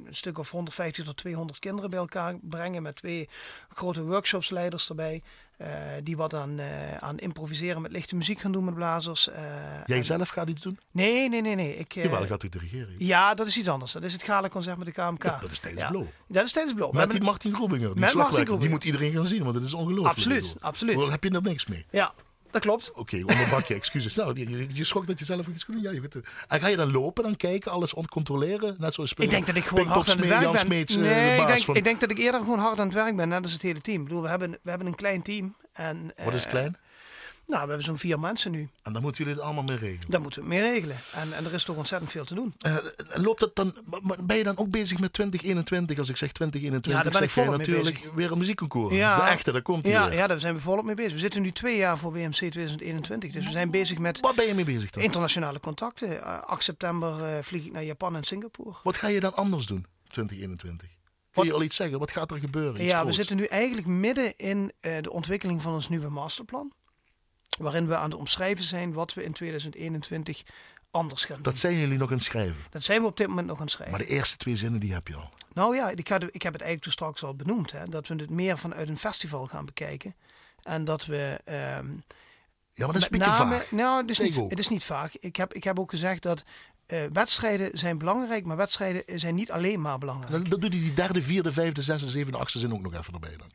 een 0.07 0.15
stuk 0.15 0.39
of 0.39 0.51
150 0.51 1.05
tot 1.05 1.17
200 1.17 1.59
kinderen 1.59 1.91
bij 1.91 1.99
elkaar 1.99 2.35
brengen 2.43 2.83
met 2.83 2.97
twee 2.97 3.29
grote 3.75 4.03
workshopsleiders 4.05 4.89
erbij. 4.89 5.23
Eh, 5.61 5.69
die 6.03 6.17
wat 6.17 6.35
aan, 6.35 6.59
eh, 6.59 6.97
aan 6.97 7.19
improviseren 7.19 7.83
met 7.83 7.93
lichte 7.93 8.17
muziek 8.17 8.39
gaan 8.41 8.53
doen 8.53 8.65
met 8.65 8.75
blazers. 8.75 9.29
eh, 9.29 9.43
Jij 9.87 9.97
en- 9.97 10.05
zelf 10.05 10.29
gaat 10.29 10.49
iets 10.49 10.63
doen? 10.63 10.79
Nee, 10.91 11.29
nee, 11.29 11.41
nee. 11.41 11.55
nee. 11.55 11.77
Ik, 11.77 11.93
Jawel, 11.95 12.27
gaat 12.27 12.43
u 12.43 12.49
dirigeren. 12.49 12.95
ja, 12.99 13.35
dat 13.35 13.47
is 13.47 13.57
iets 13.57 13.69
anders. 13.69 13.93
Dat 13.93 14.03
is 14.03 14.13
het 14.13 14.23
Galenconcert 14.23 14.77
met 14.77 14.87
de 14.87 14.93
KMK. 14.93 15.23
Ja, 15.23 15.39
dat 15.41 15.51
is 15.51 15.59
tijdens 15.59 15.83
Ja. 15.83 15.89
Blow. 15.91 16.05
Dat 16.29 16.45
is 16.45 16.53
tijdens 16.53 16.75
Blow. 16.75 16.91
We 16.93 16.97
Met 16.99 17.11
die 17.11 17.23
Martin 17.23 17.55
Groebinger, 17.55 17.91
die 17.95 18.01
Met 18.01 18.15
Martin. 18.15 18.59
Die 18.59 18.69
moet 18.69 18.85
iedereen 18.85 19.13
gaan 19.13 19.27
zien, 19.27 19.43
want 19.43 19.55
het 19.55 19.65
is 19.65 19.75
ongelooflijk. 19.75 20.09
Absoluut, 20.17 20.55
absoluut. 20.61 20.97
Wel, 20.97 21.11
heb 21.11 21.25
je 21.25 21.31
er 21.31 21.43
niks 21.43 21.67
mee? 21.67 21.87
Ja, 21.91 22.13
dat 22.51 22.61
klopt. 22.63 22.93
Oké, 22.93 23.17
onderbakje, 23.27 23.75
excuses. 23.75 24.15
Nou, 24.15 24.39
je, 24.39 24.49
je, 24.49 24.67
je 24.73 24.85
schrok 24.85 25.07
dat 25.07 25.19
je 25.19 25.25
zelf 25.25 25.47
iets 25.47 25.65
doen. 25.67 25.81
Ja, 25.83 25.91
je 25.91 26.01
weet 26.01 26.13
het. 26.15 26.27
En 26.49 26.61
ga 26.61 26.67
je 26.69 26.77
dan 26.77 26.93
lopen, 26.93 27.25
dan 27.25 27.37
kijken, 27.37 27.71
alles 27.73 27.95
on- 27.95 28.09
controleren? 28.09 28.77
Net 28.79 28.95
zoals 28.95 29.13
Ik 29.17 29.31
denk 29.31 29.47
dat 29.47 29.57
ik 29.57 29.65
gewoon 29.65 29.87
hard 29.87 30.09
aan 30.09 30.17
het 30.17 30.27
Jan 30.27 30.41
werk 30.41 30.53
ben. 30.53 30.61
Smeets, 30.61 30.97
eh, 30.97 31.01
nee, 31.03 31.37
de 31.37 31.41
ik 31.41 31.47
denk, 31.47 31.63
van- 31.65 31.77
ik 31.77 31.85
denk 31.85 32.01
dat 32.01 32.11
ik 32.11 32.19
eerder 32.19 32.41
gewoon 32.41 32.59
hard 32.59 32.79
aan 32.81 32.87
het 32.87 32.95
werk 32.95 33.17
ben, 33.17 33.29
net 33.29 33.43
als 33.43 33.53
het 33.53 33.63
hele 33.63 33.81
team. 33.81 33.99
Ik 33.99 34.05
bedoel, 34.05 34.23
we 34.23 34.29
hebben, 34.29 34.51
we 34.63 34.69
hebben 34.71 34.87
een 34.89 34.95
klein 34.95 35.23
team. 35.23 35.57
En, 35.73 36.13
Wat 36.25 36.35
is 36.35 36.45
eh, 36.45 36.51
klein? 36.51 36.77
Nou, 37.51 37.63
we 37.63 37.69
hebben 37.69 37.87
zo'n 37.87 37.99
vier 37.99 38.21
mensen 38.21 38.51
nu. 38.51 38.69
En 38.83 38.93
dan 38.93 39.03
moeten 39.03 39.25
jullie 39.25 39.39
het 39.39 39.47
allemaal 39.49 39.65
mee 39.65 39.77
regelen. 39.77 40.11
Daar 40.11 40.21
moeten 40.21 40.43
we 40.43 40.49
mee 40.49 40.61
regelen. 40.61 40.97
En, 41.13 41.33
en 41.33 41.45
er 41.45 41.53
is 41.55 41.65
toch 41.65 41.77
ontzettend 41.77 42.11
veel 42.11 42.25
te 42.25 42.35
doen. 42.35 42.55
Eh, 42.61 42.77
loopt 43.15 43.41
dat 43.41 43.57
dan, 43.57 43.75
ben 44.21 44.37
je 44.37 44.45
dan 44.45 44.57
ook 44.59 44.71
bezig 44.71 44.99
met 44.99 45.13
2021? 45.13 45.99
Als 45.99 46.09
ik 46.09 46.17
zeg 46.17 46.33
2021, 46.33 46.93
Ja, 46.93 47.03
daar 47.11 47.13
ben 47.21 47.23
ik 47.23 47.31
volop 47.31 47.57
natuurlijk 47.59 48.09
weer 48.15 48.33
een 48.33 48.39
muziekconcours. 48.39 48.95
Ja. 48.95 49.17
De 49.17 49.23
echte, 49.23 49.53
daar 49.53 49.63
komt 49.63 49.87
Ja, 49.87 50.09
weer. 50.09 50.19
ja, 50.19 50.27
daar 50.27 50.41
zijn 50.41 50.55
we 50.55 50.61
volop 50.61 50.85
mee 50.85 50.95
bezig. 50.95 51.13
We 51.13 51.19
zitten 51.19 51.43
nu 51.43 51.51
twee 51.53 51.77
jaar 51.77 51.99
voor 51.99 52.13
WMC 52.13 52.33
2021. 52.33 53.33
Dus 53.33 53.45
we 53.45 53.51
zijn 53.51 53.71
bezig 53.71 53.99
met 53.99 54.21
Waar 54.21 54.35
ben 54.35 54.47
je 54.47 54.55
mee 54.55 54.65
bezig 54.65 54.91
dan? 54.91 55.03
internationale 55.03 55.61
contacten. 55.61 56.23
Eh, 56.23 56.41
8 56.43 56.65
september 56.65 57.45
vlieg 57.45 57.65
ik 57.65 57.73
naar 57.73 57.85
Japan 57.85 58.17
en 58.17 58.25
Singapore. 58.25 58.77
Wat 58.83 58.97
ga 58.97 59.09
je 59.09 59.21
dan 59.21 59.35
anders 59.35 59.67
doen, 59.67 59.87
2021? 60.09 60.89
Kun 61.33 61.45
je 61.45 61.53
al 61.53 61.63
iets 61.63 61.77
zeggen? 61.77 61.99
Wat 61.99 62.11
gaat 62.11 62.31
er 62.31 62.39
gebeuren? 62.39 62.83
Iets 62.83 62.93
Ja, 62.93 63.07
we 63.07 63.13
zitten 63.13 63.37
nu 63.37 63.45
eigenlijk 63.45 63.87
midden 63.87 64.37
in 64.37 64.73
de 64.81 65.11
ontwikkeling 65.13 65.63
van 65.63 65.73
ons 65.73 65.89
nieuwe 65.89 66.09
masterplan. 66.09 66.73
Waarin 67.61 67.87
we 67.87 67.97
aan 67.97 68.11
het 68.11 68.19
omschrijven 68.19 68.65
zijn 68.65 68.93
wat 68.93 69.15
we 69.15 69.25
in 69.25 69.33
2021 69.33 70.43
anders 70.91 71.25
gaan 71.25 71.35
doen. 71.35 71.45
Dat 71.45 71.59
zijn 71.59 71.77
jullie 71.79 71.99
nog 71.99 72.09
aan 72.09 72.15
het 72.17 72.25
schrijven. 72.25 72.57
Dat 72.71 72.83
zijn 72.83 73.01
we 73.01 73.07
op 73.07 73.17
dit 73.17 73.27
moment 73.29 73.47
nog 73.47 73.57
aan 73.57 73.63
het 73.63 73.73
schrijven. 73.73 73.97
Maar 73.99 74.07
de 74.07 74.13
eerste 74.13 74.37
twee 74.37 74.57
zinnen 74.57 74.81
die 74.81 74.93
heb 74.93 75.09
je 75.09 75.15
al. 75.17 75.31
Nou 75.55 75.77
ja, 75.77 75.91
ik, 75.91 76.09
ga 76.09 76.19
de- 76.19 76.29
ik 76.31 76.43
heb 76.43 76.53
het 76.53 76.63
eigenlijk 76.63 76.83
toen 76.83 76.93
straks 76.93 77.23
al 77.25 77.35
benoemd. 77.35 77.73
Hè, 77.73 77.85
dat 77.89 78.07
we 78.09 78.15
het 78.15 78.31
meer 78.31 78.59
vanuit 78.59 78.89
een 78.89 78.99
festival 78.99 79.47
gaan 79.47 79.65
bekijken. 79.65 80.15
En 80.63 80.85
dat 80.85 81.07
we... 81.07 81.41
ehm, 81.45 81.87
Ja, 82.75 82.85
maar 82.87 82.95
dat 82.95 82.97
is 82.97 83.03
een 83.03 83.19
beetje 83.19 83.33
name- 83.39 83.55
vaag. 83.57 83.71
Nou, 83.71 84.01
het 84.01 84.11
is, 84.11 84.19
niet, 84.19 84.37
het 84.37 84.59
is 84.59 84.69
niet 84.69 84.85
vaag. 84.85 85.19
Ik 85.19 85.37
heb, 85.37 85.55
ik 85.55 85.65
heb 85.65 85.79
ook 85.79 85.91
gezegd 85.91 86.23
dat 86.23 86.45
eh, 86.87 86.99
wedstrijden 87.13 87.79
zijn 87.79 87.99
belangrijk, 87.99 88.45
maar 88.45 88.57
wedstrijden 88.57 89.19
zijn 89.21 89.35
niet 89.35 89.51
alleen 89.51 89.81
maar 89.81 89.99
belangrijk. 89.99 90.33
Dan, 90.33 90.43
dan 90.45 90.61
doe 90.61 90.73
je 90.73 90.81
die 90.81 90.93
derde, 90.93 91.23
vierde, 91.23 91.53
vijfde, 91.53 91.83
zesde, 91.83 92.09
zevende, 92.09 92.39
achtste 92.39 92.59
zin 92.59 92.73
ook 92.73 92.81
nog 92.83 92.95
even 92.95 93.15
erbij 93.15 93.37
dan. 93.37 93.51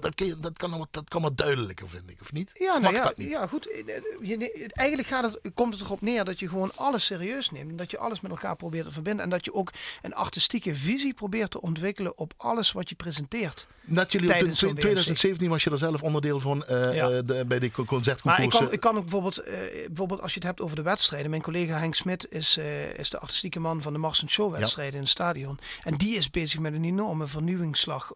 Dat, 0.00 0.12
je- 0.18 0.36
dat, 0.40 0.56
kan, 0.56 0.78
wat- 0.78 0.88
dat 0.90 1.08
kan 1.08 1.22
wat 1.22 1.36
duidelijker, 1.36 1.88
vind 1.88 2.10
ik, 2.10 2.20
of 2.20 2.32
niet? 2.32 2.50
Ja, 2.54 2.78
nou 2.78 2.94
ja, 2.94 3.12
niet? 3.16 3.28
ja, 3.30 3.46
goed. 3.46 3.70
Eh, 3.70 3.96
eh, 3.96 4.02
je- 4.20 4.70
Eigenlijk 4.72 5.08
gaat 5.08 5.24
het, 5.24 5.50
komt 5.54 5.74
het 5.74 5.82
erop 5.82 6.00
neer 6.00 6.24
dat 6.24 6.38
je 6.40 6.48
gewoon 6.48 6.76
alles 6.76 7.04
serieus 7.04 7.50
neemt. 7.50 7.70
En 7.70 7.76
dat 7.76 7.90
je 7.90 7.98
alles 7.98 8.20
met 8.20 8.30
elkaar 8.30 8.56
probeert 8.56 8.84
te 8.84 8.92
verbinden. 8.92 9.24
En 9.24 9.30
dat 9.30 9.44
je 9.44 9.54
ook 9.54 9.70
een 10.02 10.14
artistieke 10.14 10.74
visie 10.74 11.14
probeert 11.14 11.50
te 11.50 11.60
ontwikkelen 11.60 12.18
op 12.18 12.32
alles 12.36 12.72
wat 12.72 12.88
je 12.88 12.94
presenteert. 12.94 13.66
Jullie, 13.84 14.26
Tijdens 14.28 14.50
in 14.50 14.56
zo'n 14.56 14.74
2017 14.74 15.48
was 15.48 15.64
je 15.64 15.70
er 15.70 15.78
zelf 15.78 16.02
onderdeel 16.02 16.40
van 16.40 16.64
eh, 16.64 16.94
Ja. 16.94 17.22
de, 17.22 17.44
bij 17.46 17.58
de 17.58 17.70
co- 17.70 17.84
Maar 18.22 18.42
ik 18.42 18.50
kan, 18.50 18.72
ik 18.72 18.80
kan 18.80 18.96
ook 18.96 19.02
bijvoorbeeld, 19.02 19.42
bijvoorbeeld 19.86 20.20
als 20.20 20.30
je 20.32 20.38
het 20.38 20.48
hebt 20.48 20.60
over 20.60 20.76
de 20.76 20.82
wedstrijden. 20.82 21.30
Mijn 21.30 21.42
collega 21.42 21.78
Henk 21.78 21.94
Smit 21.94 22.26
is, 22.30 22.58
is 22.96 23.10
de 23.10 23.18
artistieke 23.18 23.60
man 23.60 23.82
van 23.82 23.92
de 23.92 23.98
Mars 23.98 24.24
Show 24.26 24.52
wedstrijden 24.52 24.94
in 24.94 25.00
het 25.00 25.08
stadion. 25.08 25.58
En 25.84 25.94
die 25.94 26.16
is 26.16 26.30
bezig 26.30 26.60
met 26.60 26.72
een 26.74 26.84
enorme 26.84 27.26
vernieuwingsslag. 27.26 28.12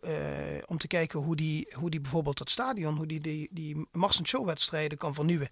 om 0.66 0.78
te 0.78 0.86
kijken 0.86 1.20
hoe 1.20 1.36
die 1.36 1.65
die, 1.68 1.78
hoe 1.78 1.90
die 1.90 2.00
bijvoorbeeld 2.00 2.38
dat 2.38 2.50
stadion, 2.50 2.96
hoe 2.96 3.06
die 3.06 3.20
die, 3.20 3.48
die 3.50 3.86
en 3.92 4.26
Show-wedstrijden 4.26 4.98
kan 4.98 5.14
vernieuwen. 5.14 5.48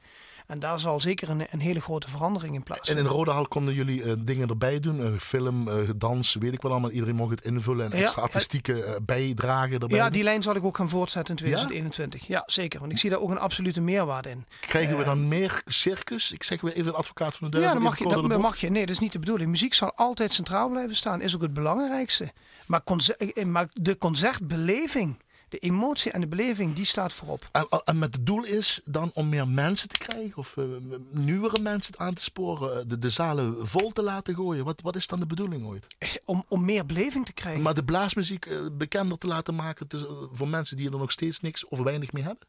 En 0.46 0.58
daar 0.58 0.80
zal 0.80 1.00
zeker 1.00 1.30
een, 1.30 1.46
een 1.50 1.60
hele 1.60 1.80
grote 1.80 2.08
verandering 2.08 2.52
in 2.52 2.58
En 2.58 2.64
plaatsvinden. 2.64 3.04
in 3.04 3.10
Rodehal 3.10 3.48
konden 3.48 3.74
jullie 3.74 4.02
eh, 4.02 4.12
dingen 4.18 4.48
erbij 4.48 4.80
doen? 4.80 5.02
Eh, 5.02 5.18
film, 5.18 5.68
eh, 5.68 5.88
dans, 5.96 6.34
weet 6.34 6.52
ik 6.52 6.62
wel 6.62 6.70
allemaal. 6.70 6.90
Iedereen 6.90 7.14
mocht 7.14 7.30
het 7.30 7.44
invullen 7.44 7.92
en 7.92 7.98
Ja, 7.98 8.02
extra 8.04 8.20
ja. 8.22 8.26
artistieke 8.26 8.98
bijdragen 9.02 9.78
erbij. 9.80 9.98
Ja, 9.98 10.10
die 10.10 10.22
lijn 10.22 10.42
zal 10.42 10.54
ik 10.54 10.64
ook 10.64 10.76
gaan 10.76 10.88
voortzetten 10.88 11.34
in 11.36 11.40
2021. 11.40 12.26
Ja, 12.26 12.42
zeker. 12.46 12.80
Want 12.80 12.92
ik 12.92 12.98
zie 12.98 13.10
daar 13.10 13.20
ook 13.20 13.30
een 13.30 13.38
absolute 13.38 13.80
meerwaarde 13.80 14.30
in. 14.30 14.46
Krijgen 14.60 14.98
we 14.98 15.04
dan 15.04 15.28
meer 15.28 15.62
circus? 15.66 16.32
Ik 16.32 16.42
zeg 16.42 16.60
weer 16.60 16.72
even 16.72 16.92
de 16.92 16.98
advocaat 16.98 17.36
van 17.36 17.50
de 17.50 17.56
Ja, 17.56 17.62
duivel. 17.62 17.82
dat 17.82 17.90
mag, 17.90 17.98
je, 18.22 18.28
dat 18.28 18.40
mag 18.40 18.56
je. 18.56 18.70
Nee, 18.70 18.86
dat 18.86 18.94
is 18.94 19.00
niet 19.00 19.12
de 19.12 19.18
bedoeling. 19.18 19.50
Muziek 19.50 19.74
zal 19.74 19.92
altijd 19.94 20.32
centraal 20.32 20.68
blijven 20.68 20.96
staan. 20.96 21.20
Is 21.20 21.34
ook 21.34 21.42
het 21.42 21.54
belangrijkste. 21.54 22.32
Maar, 22.66 22.82
maar 23.46 23.68
de 23.72 23.98
concertbeleving, 23.98 25.18
de 25.54 25.60
emotie 25.60 26.10
en 26.10 26.20
de 26.20 26.26
beleving, 26.26 26.74
die 26.74 26.84
staat 26.84 27.12
voorop. 27.12 27.48
En, 27.52 27.66
en 27.84 27.98
met 27.98 28.14
het 28.14 28.26
doel 28.26 28.44
is 28.44 28.80
dan 28.84 29.10
om 29.14 29.28
meer 29.28 29.48
mensen 29.48 29.88
te 29.88 29.98
krijgen 29.98 30.36
of 30.36 30.56
eh, 30.56 30.64
nieuwere 31.10 31.60
mensen 31.62 31.98
aan 31.98 32.14
te 32.14 32.22
sporen, 32.22 32.78
eh, 32.78 32.84
de, 32.86 32.98
de 32.98 33.10
zalen 33.10 33.66
vol 33.66 33.90
te 33.90 34.02
laten 34.02 34.34
gooien. 34.34 34.64
Wat, 34.64 34.80
wat 34.80 34.96
is 34.96 35.06
dan 35.06 35.18
de 35.18 35.26
bedoeling 35.26 35.66
ooit? 35.66 35.86
Om, 36.24 36.44
om 36.48 36.64
meer 36.64 36.86
beleving 36.86 37.26
te 37.26 37.32
krijgen. 37.32 37.62
Maar 37.62 37.74
de 37.74 37.84
blaasmuziek 37.84 38.46
eh, 38.46 38.58
bekender 38.72 39.18
te 39.18 39.26
laten 39.26 39.54
maken 39.54 39.86
eh, 39.88 40.00
voor 40.32 40.48
mensen 40.48 40.76
die 40.76 40.90
er 40.90 40.98
nog 40.98 41.12
steeds 41.12 41.40
niks 41.40 41.64
of 41.64 41.78
weinig 41.78 42.12
mee 42.12 42.22
hebben? 42.22 42.46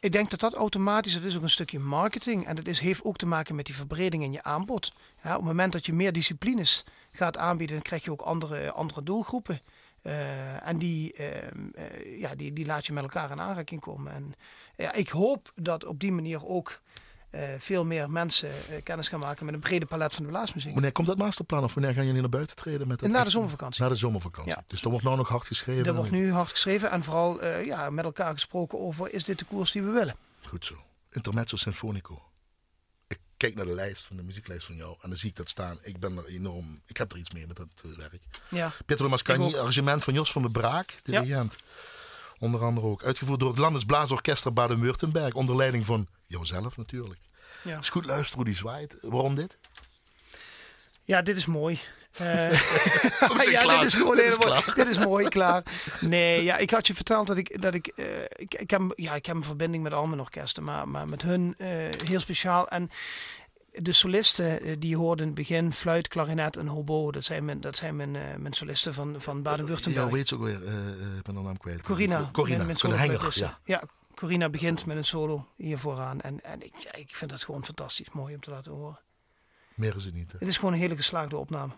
Ik 0.00 0.12
denk 0.12 0.30
dat 0.30 0.40
dat 0.40 0.54
automatisch, 0.54 1.14
dat 1.14 1.24
is 1.24 1.36
ook 1.36 1.42
een 1.42 1.48
stukje 1.48 1.78
marketing. 1.78 2.46
En 2.46 2.56
dat 2.56 2.66
is, 2.66 2.80
heeft 2.80 3.04
ook 3.04 3.16
te 3.16 3.26
maken 3.26 3.54
met 3.54 3.66
die 3.66 3.74
verbreding 3.74 4.22
in 4.22 4.32
je 4.32 4.42
aanbod. 4.42 4.92
Ja, 5.22 5.30
op 5.30 5.36
het 5.36 5.44
moment 5.44 5.72
dat 5.72 5.86
je 5.86 5.92
meer 5.92 6.12
disciplines 6.12 6.84
gaat 7.12 7.36
aanbieden, 7.36 7.76
dan 7.76 7.84
krijg 7.84 8.04
je 8.04 8.10
ook 8.10 8.20
andere, 8.20 8.72
andere 8.72 9.02
doelgroepen. 9.02 9.60
Eh, 10.02 10.68
en 10.68 10.78
die, 10.78 11.12
ehm, 11.12 11.66
eh, 11.74 12.20
ja, 12.20 12.34
die, 12.34 12.52
die 12.52 12.66
laat 12.66 12.86
je 12.86 12.92
met 12.92 13.02
elkaar 13.02 13.30
in 13.30 13.40
aanraking 13.40 13.80
komen. 13.80 14.12
En 14.12 14.34
ja, 14.76 14.92
ik 14.92 15.08
hoop 15.08 15.52
dat 15.54 15.84
op 15.84 16.00
die 16.00 16.12
manier 16.12 16.46
ook 16.46 16.80
eh, 17.30 17.42
veel 17.58 17.84
meer 17.84 18.10
mensen 18.10 18.50
kennis 18.82 19.08
gaan 19.08 19.20
maken 19.20 19.44
met 19.44 19.54
een 19.54 19.60
brede 19.60 19.86
palet 19.86 20.14
van 20.14 20.24
de 20.24 20.30
blaasmuziek. 20.30 20.72
Wanneer 20.72 20.92
komt 20.92 21.06
dat 21.06 21.18
masterplan 21.18 21.64
of 21.64 21.74
wanneer 21.74 21.94
gaan 21.94 22.06
jullie 22.06 22.20
naar 22.20 22.28
buiten 22.28 22.56
treden? 22.56 22.88
Met 22.88 23.00
dat 23.00 23.10
Na 23.10 23.24
de 23.24 23.30
zomervakantie. 23.30 23.82
Na 23.82 23.88
de 23.88 23.96
zomervakantie. 23.96 24.52
Ja. 24.52 24.64
Dus 24.66 24.82
er 24.82 24.90
wordt 24.90 25.04
nou 25.04 25.16
nog 25.16 25.28
hard 25.28 25.46
geschreven. 25.46 25.84
Er 25.84 25.94
wordt 25.94 26.10
nu 26.10 26.32
hard 26.32 26.50
geschreven 26.50 26.90
en 26.90 27.02
vooral 27.02 27.44
ja, 27.46 27.90
met 27.90 28.04
elkaar 28.04 28.32
gesproken 28.32 28.80
over 28.80 29.12
is 29.12 29.24
dit 29.24 29.38
de 29.38 29.44
koers 29.44 29.72
die 29.72 29.82
we 29.82 29.90
willen. 29.90 30.14
Goed 30.46 30.64
zo. 30.64 30.74
Intermezzo 31.10 31.56
Sinfonico. 31.56 32.31
Kijk 33.42 33.54
naar 33.54 33.66
de 33.66 33.74
lijst 33.74 34.04
van 34.04 34.16
de 34.16 34.22
muzieklijst 34.22 34.66
van 34.66 34.76
jou 34.76 34.96
en 35.00 35.08
dan 35.08 35.18
zie 35.18 35.28
ik 35.28 35.36
dat 35.36 35.48
staan. 35.48 35.78
Ik 35.82 36.00
ben 36.00 36.16
er 36.16 36.26
enorm. 36.26 36.82
Ik 36.86 36.96
heb 36.96 37.12
er 37.12 37.18
iets 37.18 37.30
mee 37.30 37.46
met 37.46 37.56
dat 37.56 37.66
eh, 37.84 37.90
werk. 37.96 38.22
Ja. 38.48 38.72
Pietro 38.86 39.08
Mascagni, 39.08 39.56
arrangement 39.56 40.04
van 40.04 40.14
Jos 40.14 40.32
van 40.32 40.42
der 40.42 40.50
Braak, 40.50 40.94
dirigent. 41.02 41.56
Onder 42.38 42.62
andere 42.62 42.86
ook. 42.86 43.04
Uitgevoerd 43.04 43.40
door 43.40 43.48
het 43.48 43.58
Landesblaasorkester 43.58 44.52
Baden-Württemberg. 44.52 45.34
Onder 45.34 45.56
leiding 45.56 45.86
van 45.86 46.06
jouzelf 46.26 46.76
natuurlijk. 46.76 47.20
Ja. 47.64 47.78
Is 47.78 47.88
goed 47.88 48.04
luisteren 48.04 48.36
hoe 48.36 48.44
die 48.44 48.54
zwaait. 48.54 48.96
Waarom 49.00 49.34
dit? 49.34 49.58
Ja, 51.02 51.22
dit 51.22 51.36
is 51.36 51.46
mooi. 51.46 51.80
Eh, 52.12 52.52
ja, 53.52 53.78
dit 53.78 53.86
is 53.86 53.94
gewoon 53.94 54.16
Dit 54.16 54.24
is 54.24 54.36
helemaal- 54.36 54.62
klaar. 54.62 54.74
dit 54.74 54.88
is 54.88 54.98
mooi, 54.98 55.28
klaar. 55.28 55.62
Nee, 56.00 56.44
ja, 56.44 56.56
ik 56.56 56.70
had 56.70 56.86
je 56.86 56.94
verteld 56.94 57.26
dat 57.26 57.36
ik, 57.36 57.62
dat 57.62 57.74
ik, 57.74 57.86
eh, 57.86 58.22
ik, 58.22 58.54
ik, 58.54 58.70
heb, 58.70 58.92
ja, 58.96 59.14
ik 59.14 59.26
heb 59.26 59.36
een 59.36 59.44
verbinding 59.44 59.82
met 59.82 59.92
al 59.92 60.06
mijn 60.06 60.20
orkesten, 60.20 60.64
maar, 60.64 60.88
maar 60.88 61.08
met 61.08 61.22
hun 61.22 61.54
eh, 61.58 61.68
heel 62.04 62.20
speciaal. 62.20 62.68
En 62.68 62.90
de 63.72 63.92
solisten 63.92 64.80
die 64.80 64.90
je 64.90 64.96
hoorde 64.96 65.20
in 65.22 65.28
het 65.28 65.36
begin, 65.36 65.72
fluit, 65.72 66.08
klarinet 66.08 66.56
en 66.56 66.66
hobo, 66.66 67.10
dat 67.10 67.24
zijn 67.24 67.44
mijn, 67.44 67.60
dat 67.60 67.76
zijn 67.76 67.96
mijn, 67.96 68.16
eh, 68.16 68.22
mijn 68.38 68.52
solisten 68.52 68.94
van, 68.94 69.14
van 69.18 69.42
Baden-Württemberg. 69.42 70.06
Ja, 70.06 70.12
weet 70.12 70.28
ze 70.28 70.34
ook 70.34 70.42
weer. 70.42 70.62
ik 71.16 71.22
ben 71.22 71.34
de 71.34 71.40
naam 71.40 71.56
kwijt. 71.58 71.82
Corina, 71.82 72.28
Corina, 72.32 72.64
mijn, 72.64 72.76
Henger. 72.78 73.30
Ja. 73.34 73.58
Ja, 73.64 73.82
Corina 74.14 74.48
begint 74.48 74.86
met 74.86 74.96
een 74.96 75.04
solo 75.04 75.46
hier 75.56 75.78
vooraan. 75.78 76.20
En, 76.20 76.44
en 76.44 76.62
ik, 76.64 76.72
ja, 76.78 76.94
ik 76.94 77.16
vind 77.16 77.30
dat 77.30 77.44
gewoon 77.44 77.64
fantastisch 77.64 78.10
mooi 78.12 78.34
om 78.34 78.40
te 78.40 78.50
laten 78.50 78.72
horen. 78.72 79.00
Meer 79.74 79.96
is 79.96 80.04
het 80.04 80.14
niet. 80.14 80.32
hè. 80.32 80.38
Het 80.38 80.48
is 80.48 80.56
gewoon 80.56 80.72
een 80.72 80.78
hele 80.80 80.96
geslaagde 80.96 81.36
opname. 81.36 81.72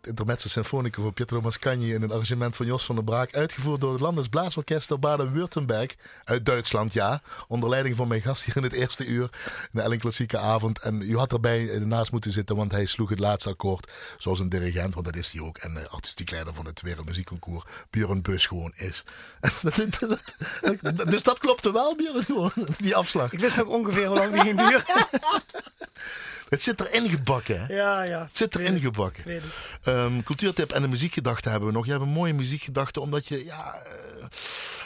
Het 0.00 0.08
Intermezzo 0.08 0.48
Sinfonicum 0.48 1.02
van 1.02 1.12
Pietro 1.12 1.40
Mascagni 1.40 1.94
in 1.94 2.02
een 2.02 2.10
arrangement 2.10 2.56
van 2.56 2.66
Jos 2.66 2.84
van 2.84 2.94
der 2.94 3.04
Braak. 3.04 3.34
Uitgevoerd 3.34 3.80
door 3.80 3.92
het 3.92 4.00
Landesblaasorkester 4.00 4.98
Baden-Württemberg 4.98 5.94
uit 6.24 6.46
Duitsland, 6.46 6.92
ja. 6.92 7.22
Onder 7.48 7.68
leiding 7.68 7.96
van 7.96 8.08
mijn 8.08 8.22
gast 8.22 8.44
hier 8.44 8.56
in 8.56 8.62
het 8.62 8.72
eerste 8.72 9.06
uur. 9.06 9.30
De 9.72 9.80
Ellen 9.80 9.98
Klassieke 9.98 10.38
Avond. 10.38 10.78
En 10.78 11.02
u 11.02 11.16
had 11.16 11.32
erbij 11.32 11.78
naast 11.78 12.12
moeten 12.12 12.30
zitten, 12.30 12.56
want 12.56 12.72
hij 12.72 12.86
sloeg 12.86 13.08
het 13.08 13.18
laatste 13.18 13.48
akkoord. 13.48 13.90
Zoals 14.18 14.38
een 14.38 14.48
dirigent, 14.48 14.94
want 14.94 15.06
dat 15.06 15.16
is 15.16 15.32
hij 15.32 15.42
ook. 15.42 15.58
En 15.58 15.72
uh, 15.72 15.84
artistiek 15.84 16.30
leider 16.30 16.54
van 16.54 16.66
het 16.66 16.82
Wereldmuziekconcours. 16.82 17.64
Björn 17.90 18.22
Bus 18.22 18.46
gewoon 18.46 18.72
is. 18.76 19.04
dus 21.10 21.22
dat 21.22 21.38
klopte 21.38 21.72
wel, 21.72 21.96
Björn, 21.96 22.52
die 22.78 22.96
afslag. 22.96 23.32
Ik 23.32 23.40
wist 23.40 23.60
ook 23.60 23.68
ongeveer 23.68 24.06
hoe 24.06 24.16
lang 24.16 24.32
die 24.32 24.40
ging 24.40 24.58
duren. 24.58 24.84
Het 26.50 26.62
zit 26.62 26.80
erin 26.80 27.08
gebakken. 27.08 27.66
Hè? 27.66 27.74
Ja, 27.74 28.02
ja. 28.02 28.22
Het 28.22 28.36
zit 28.36 28.56
erin 28.56 28.80
gebakken. 28.80 29.42
Um, 29.84 30.22
cultuurtip 30.22 30.72
en 30.72 30.82
de 30.82 30.88
muziekgedachte 30.88 31.48
hebben 31.48 31.68
we 31.68 31.74
nog. 31.74 31.84
Je 31.84 31.90
hebt 31.90 32.02
een 32.02 32.08
mooie 32.08 32.34
muziekgedachte 32.34 33.00
omdat 33.00 33.26
je 33.26 33.44
ja, 33.44 33.74
uh, 33.74 34.24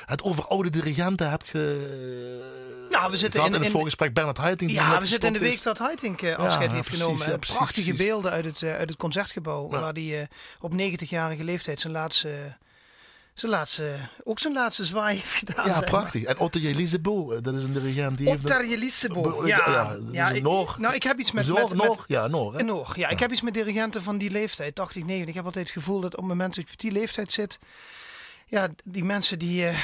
het 0.07 0.23
over 0.23 0.47
oude 0.47 0.71
dirigenten 0.71 1.31
hebt 1.31 1.47
ge... 1.47 2.87
Ja, 2.91 3.11
we 3.11 3.17
zitten 3.17 3.41
in, 3.41 3.47
in, 3.47 3.55
in 3.55 3.61
het 3.61 3.71
voorgesprek 3.71 4.15
Bernard 4.15 4.37
Haitink. 4.37 4.71
Ja, 4.71 5.01
we 5.01 5.07
zitten 5.07 5.29
in 5.29 5.35
de 5.35 5.39
week 5.39 5.63
dat 5.63 5.79
Haitink 5.79 6.23
uh, 6.23 6.37
afscheid 6.37 6.71
ja, 6.71 6.77
heeft 6.77 6.89
precies, 6.89 7.05
genomen. 7.05 7.29
Ja, 7.29 7.37
precies, 7.37 7.57
prachtige 7.57 7.89
precies. 7.89 8.07
beelden 8.07 8.31
uit 8.31 8.45
het, 8.45 8.61
uh, 8.61 8.77
uit 8.77 8.89
het 8.89 8.99
concertgebouw. 8.99 9.69
Waar 9.69 9.93
hij 9.93 10.21
uh, 10.21 10.27
op 10.61 10.73
90-jarige 10.73 11.45
leeftijd 11.45 11.81
zijn 11.81 11.93
laatste 11.93 12.57
zijn 13.35 13.53
laatste, 13.53 13.97
ook 14.25 14.39
zijn 14.39 14.53
laatste 14.53 14.85
zwaai 14.85 15.17
heeft 15.19 15.33
gedaan. 15.33 15.67
Ja, 15.67 15.81
prachtig. 15.81 16.23
En 16.23 16.39
Otto 16.39 16.59
Jelisebo, 16.59 17.41
dat 17.41 17.55
is 17.55 17.65
een 17.65 17.73
dirigent 17.73 18.19
die 18.19 18.29
Otto 18.29 18.63
Jelisebo, 18.63 19.47
ja. 19.47 19.63
ja, 19.67 19.97
ja 20.11 20.31
ik, 20.31 20.43
Nou, 20.43 20.95
ik 20.95 21.03
heb 21.03 21.19
iets 21.19 21.33
met... 21.33 21.49
Met, 21.49 21.75
Noor, 21.75 22.05
ja, 22.07 22.27
Noor. 22.27 22.65
Noor, 22.65 22.93
ja. 22.97 23.09
Ik 23.09 23.19
heb 23.19 23.33
iets 23.33 23.41
met 23.41 23.55
dirigenten 23.55 24.03
van 24.03 24.19
die 24.19 24.31
leeftijd, 24.31 24.75
80, 24.75 25.05
90. 25.05 25.29
Ik 25.29 25.35
heb 25.35 25.45
altijd 25.45 25.65
het 25.65 25.75
gevoel 25.75 26.01
dat 26.01 26.13
op 26.13 26.19
het 26.19 26.29
moment 26.29 26.55
dat 26.55 26.65
je 26.67 26.73
op 26.73 26.79
die 26.79 26.93
leeftijd 26.93 27.33
zit... 27.33 27.59
Ja, 28.47 28.69
die 28.85 29.05
mensen 29.05 29.39
die... 29.39 29.63
Uh, 29.63 29.79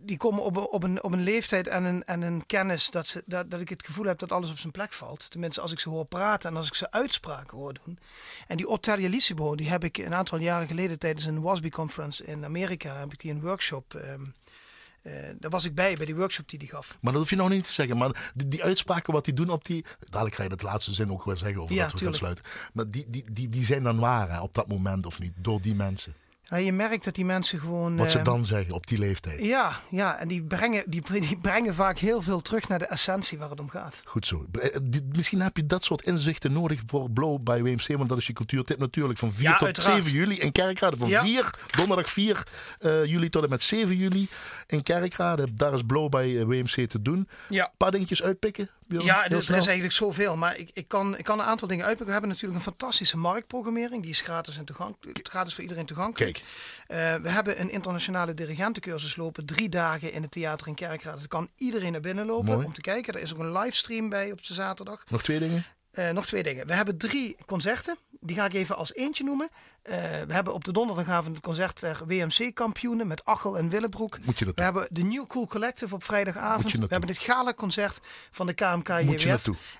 die 0.00 0.16
komen 0.16 0.42
op, 0.42 0.56
op, 0.56 0.82
een, 0.82 1.02
op 1.02 1.12
een 1.12 1.22
leeftijd 1.22 1.66
en 1.66 1.84
een, 1.84 2.04
en 2.04 2.22
een 2.22 2.46
kennis 2.46 2.90
dat, 2.90 3.06
ze, 3.06 3.22
dat, 3.26 3.50
dat 3.50 3.60
ik 3.60 3.68
het 3.68 3.84
gevoel 3.84 4.06
heb 4.06 4.18
dat 4.18 4.32
alles 4.32 4.50
op 4.50 4.58
zijn 4.58 4.72
plek 4.72 4.92
valt. 4.92 5.30
Tenminste, 5.30 5.60
als 5.60 5.72
ik 5.72 5.80
ze 5.80 5.88
hoor 5.88 6.04
praten 6.04 6.50
en 6.50 6.56
als 6.56 6.68
ik 6.68 6.74
ze 6.74 6.90
uitspraken 6.90 7.56
hoor 7.56 7.74
doen. 7.84 7.98
En 8.46 8.56
die 8.56 9.08
Lissimo, 9.08 9.54
die 9.54 9.68
heb 9.68 9.84
ik 9.84 9.98
een 9.98 10.14
aantal 10.14 10.38
jaren 10.38 10.68
geleden 10.68 10.98
tijdens 10.98 11.24
een 11.24 11.40
WASB 11.40 11.68
conference 11.68 12.24
in 12.24 12.44
Amerika, 12.44 12.98
heb 12.98 13.12
ik 13.12 13.20
die 13.20 13.30
een 13.30 13.40
workshop... 13.40 13.94
Um, 13.94 14.34
uh, 15.02 15.12
daar 15.38 15.50
was 15.50 15.64
ik 15.64 15.74
bij, 15.74 15.96
bij 15.96 16.06
die 16.06 16.14
workshop 16.14 16.48
die 16.48 16.58
hij 16.58 16.68
gaf. 16.68 16.98
Maar 17.00 17.12
dat 17.12 17.20
hoef 17.20 17.30
je 17.30 17.36
nog 17.36 17.48
niet 17.48 17.66
te 17.66 17.72
zeggen. 17.72 17.96
Maar 17.96 18.32
die, 18.34 18.48
die 18.48 18.64
uitspraken 18.64 19.12
wat 19.12 19.24
die 19.24 19.34
doen 19.34 19.50
op 19.50 19.64
die... 19.64 19.84
Dadelijk 19.98 20.34
ga 20.34 20.42
je 20.42 20.48
het 20.48 20.62
laatste 20.62 20.94
zin 20.94 21.10
ook 21.10 21.24
wel 21.24 21.36
zeggen 21.36 21.62
over 21.62 21.74
ja, 21.74 21.82
dat 21.82 22.00
we 22.00 22.04
gaan 22.04 22.14
sluiten. 22.14 22.44
Maar 22.72 22.88
die, 22.88 23.06
die, 23.08 23.24
die, 23.30 23.48
die 23.48 23.64
zijn 23.64 23.82
dan 23.82 23.98
waar 23.98 24.30
hè, 24.30 24.40
op 24.40 24.54
dat 24.54 24.68
moment 24.68 25.06
of 25.06 25.18
niet? 25.18 25.32
Door 25.36 25.60
die 25.60 25.74
mensen. 25.74 26.14
Ja, 26.48 26.56
je 26.56 26.72
merkt 26.72 27.04
dat 27.04 27.14
die 27.14 27.24
mensen 27.24 27.60
gewoon. 27.60 27.96
Wat 27.96 28.10
ze 28.10 28.16
ehm, 28.16 28.26
dan 28.26 28.44
zeggen 28.44 28.74
op 28.74 28.86
die 28.86 28.98
leeftijd. 28.98 29.44
Ja, 29.44 29.80
ja 29.88 30.18
en 30.18 30.28
die 30.28 30.42
brengen, 30.42 30.84
die, 30.86 31.02
die 31.10 31.38
brengen 31.38 31.74
vaak 31.74 31.98
heel 31.98 32.22
veel 32.22 32.40
terug 32.40 32.68
naar 32.68 32.78
de 32.78 32.86
essentie 32.86 33.38
waar 33.38 33.50
het 33.50 33.60
om 33.60 33.68
gaat. 33.68 34.02
Goed 34.04 34.26
zo. 34.26 34.46
Eh, 34.52 34.76
misschien 35.16 35.40
heb 35.40 35.56
je 35.56 35.66
dat 35.66 35.84
soort 35.84 36.02
inzichten 36.02 36.52
nodig 36.52 36.80
voor 36.86 37.10
Blow 37.10 37.42
bij 37.42 37.62
WMC, 37.62 37.96
want 37.96 38.08
dat 38.08 38.18
is 38.18 38.26
je 38.26 38.32
cultuurtip 38.32 38.78
natuurlijk. 38.78 39.18
Van 39.18 39.32
4 39.32 39.56
tot 39.56 39.82
7 39.82 40.12
juli 40.12 40.36
in 40.36 40.52
Kerkrade. 40.52 40.96
Van 40.96 41.08
4, 41.08 41.50
donderdag 41.76 42.08
4 42.08 42.46
uh, 42.80 43.02
eh, 43.02 43.08
juli 43.08 43.28
tot 43.28 43.42
en 43.42 43.48
met 43.48 43.62
7 43.62 43.96
juli 43.96 44.28
in 44.66 44.82
Kerkrade. 44.82 45.46
Daar 45.54 45.72
is 45.72 45.82
Blow 45.82 46.08
bij 46.08 46.38
eh, 46.38 46.44
WMC 46.44 46.88
te 46.88 47.02
doen. 47.02 47.28
Ja. 47.48 47.64
Een 47.64 47.76
paar 47.76 47.90
dingetjes 47.90 48.22
uitpikken. 48.22 48.70
Ja, 48.88 49.24
er, 49.24 49.36
is 49.38 49.48
eigenlijk 49.48 49.92
zoveel. 49.92 50.36
Maar 50.36 50.56
ik, 50.58 50.70
ik, 50.72 50.88
kan, 50.88 51.18
ik 51.18 51.24
kan 51.24 51.38
een 51.38 51.44
aantal 51.44 51.68
dingen 51.68 51.84
uitpikken. 51.84 52.06
We 52.06 52.12
hebben 52.12 52.30
natuurlijk 52.30 52.58
een 52.58 52.72
fantastische 52.72 53.16
marktprogrammering. 53.16 54.02
Die 54.02 54.10
is 54.10 54.20
gratis 54.20 54.56
en 54.56 54.64
toegankelijk. 54.64 55.28
Gratis 55.28 55.54
voor 55.54 55.62
iedereen 55.62 55.86
toegankelijk. 55.86 56.42
Kijk. 56.86 57.16
Uh, 57.16 57.22
we 57.22 57.28
hebben 57.28 57.60
een 57.60 57.70
internationale 57.70 58.34
dirigentencursus 58.34 59.16
lopen. 59.16 59.46
Drie 59.46 59.68
dagen 59.68 60.12
in 60.12 60.22
het 60.22 60.30
theater 60.30 60.66
in 60.66 60.74
Kerkrade. 60.74 61.18
Daar 61.18 61.28
kan 61.28 61.50
iedereen 61.56 61.92
naar 61.92 62.00
binnen 62.00 62.26
lopen 62.26 62.64
om 62.64 62.72
te 62.72 62.80
kijken. 62.80 63.14
Er 63.14 63.20
is 63.20 63.32
ook 63.34 63.40
een 63.40 63.52
livestream 63.52 64.08
bij 64.08 64.32
op 64.32 64.46
de 64.46 64.54
zaterdag. 64.54 65.04
Nog 65.08 65.22
twee 65.22 65.38
dingen? 65.38 65.64
Uh, 65.92 66.10
nog 66.10 66.26
twee 66.26 66.42
dingen. 66.42 66.66
We 66.66 66.74
hebben 66.74 66.98
drie 66.98 67.36
concerten. 67.46 67.96
Die 68.20 68.36
ga 68.36 68.44
ik 68.44 68.52
even 68.52 68.76
als 68.76 68.94
eentje 68.94 69.24
noemen. 69.24 69.48
Uh, 69.88 69.94
we 70.26 70.32
hebben 70.32 70.54
op 70.54 70.64
de 70.64 70.72
donderdagavond 70.72 71.36
het 71.36 71.44
concert 71.44 71.76
ter 71.76 72.02
WMC-kampioenen 72.06 73.06
met 73.06 73.24
Achel 73.24 73.58
en 73.58 73.68
Willebroek. 73.68 74.18
Moet 74.22 74.38
je 74.38 74.44
dat 74.44 74.54
we 74.54 74.62
hebben 74.62 74.88
de 74.90 75.02
New 75.02 75.26
Cool 75.26 75.46
Collective 75.46 75.94
op 75.94 76.04
vrijdagavond. 76.04 76.72
We 76.72 76.86
hebben 76.88 77.08
dit 77.08 77.18
gala-concert 77.18 78.00
van 78.30 78.46
de 78.46 78.52
KMK. 78.52 78.88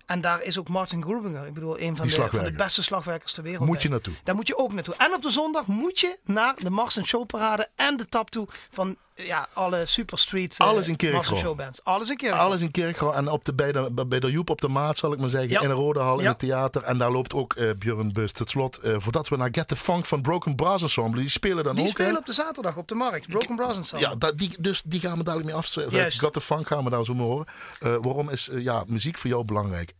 En 0.06 0.20
daar 0.20 0.42
is 0.42 0.58
ook 0.58 0.68
Martin 0.68 1.02
Grubinger. 1.02 1.46
Ik 1.46 1.54
bedoel, 1.54 1.80
een 1.80 1.96
van, 1.96 2.06
de, 2.06 2.12
van 2.12 2.44
de, 2.44 2.52
beste 2.52 2.82
slagwerkers 2.82 3.32
ter 3.32 3.42
wereld. 3.42 3.66
Moet 3.66 3.82
je 3.82 3.88
naartoe. 3.88 4.14
Daar 4.24 4.34
moet 4.34 4.46
je 4.46 4.58
ook 4.58 4.72
naartoe. 4.72 4.94
En 4.96 5.14
op 5.14 5.22
de 5.22 5.30
zondag 5.30 5.66
moet 5.66 6.00
je 6.00 6.18
naar 6.24 6.54
de 6.58 6.70
Mars 6.70 7.02
Showparade 7.02 7.68
en 7.74 7.96
de 7.96 8.08
tap 8.08 8.30
toe 8.30 8.48
van 8.70 8.96
ja, 9.24 9.48
alle 9.52 9.86
Super 9.86 10.18
Street 10.18 10.56
uh, 10.60 10.66
Alles 10.66 10.88
in 10.88 10.96
showbands. 11.22 11.84
Alles 11.84 12.10
in 12.10 12.16
Kerkro. 12.16 12.38
Alles 12.38 12.60
in 12.60 12.70
Kerkro. 12.70 13.10
En 13.10 13.28
op 13.28 13.44
de, 13.44 13.54
bij, 13.54 13.72
de, 13.72 14.04
bij 14.06 14.20
de 14.20 14.30
Joep 14.30 14.50
op 14.50 14.60
de 14.60 14.68
Maat, 14.68 14.96
zal 14.96 15.12
ik 15.12 15.18
maar 15.18 15.28
zeggen. 15.28 15.62
In 15.62 15.68
de 15.68 15.74
Rode 15.74 16.00
Hal, 16.00 16.18
in 16.18 16.26
het 16.26 16.38
theater. 16.38 16.82
En 16.82 16.98
daar 16.98 17.12
loopt 17.12 17.34
ook 17.34 17.56
uh, 17.56 17.70
Björn 17.78 18.12
Bus. 18.12 18.32
Tot 18.32 18.50
slot, 18.50 18.80
uh, 18.84 18.94
voordat 18.98 19.28
we 19.28 19.36
naar 19.36 19.48
Get 19.52 19.68
the 19.68 19.76
Van 20.04 20.22
Broken 20.22 20.54
Brass 20.54 20.82
Ensemble. 20.82 21.20
Die 21.20 21.30
spelen 21.30 21.64
dan 21.64 21.74
die 21.74 21.84
ook. 21.84 21.96
Die 21.96 22.04
spelen 22.04 22.20
op 22.20 22.26
de 22.26 22.32
zaterdag 22.32 22.76
op 22.76 22.88
de 22.88 22.94
markt. 22.94 23.28
Broken 23.28 23.56
Brass 23.56 23.78
Ensemble. 23.78 24.08
Ja, 24.08 24.14
dat, 24.14 24.38
die, 24.38 24.56
dus 24.58 24.82
die 24.82 25.00
gaan 25.00 25.18
we 25.18 25.24
dadelijk 25.24 25.48
mee 25.48 25.58
afsluiten. 25.58 26.10
Get 26.12 26.32
the 26.32 26.40
Funk 26.40 26.66
gaan 26.66 26.84
we 26.84 26.90
daar 26.90 27.04
zo 27.04 27.14
mee 27.14 27.26
horen. 27.26 27.46
waarom 27.80 28.28
is 28.28 28.48
ja, 28.52 28.84
muziek 28.86 29.18
voor 29.18 29.30
jou 29.30 29.44
belangrijk? 29.44 29.92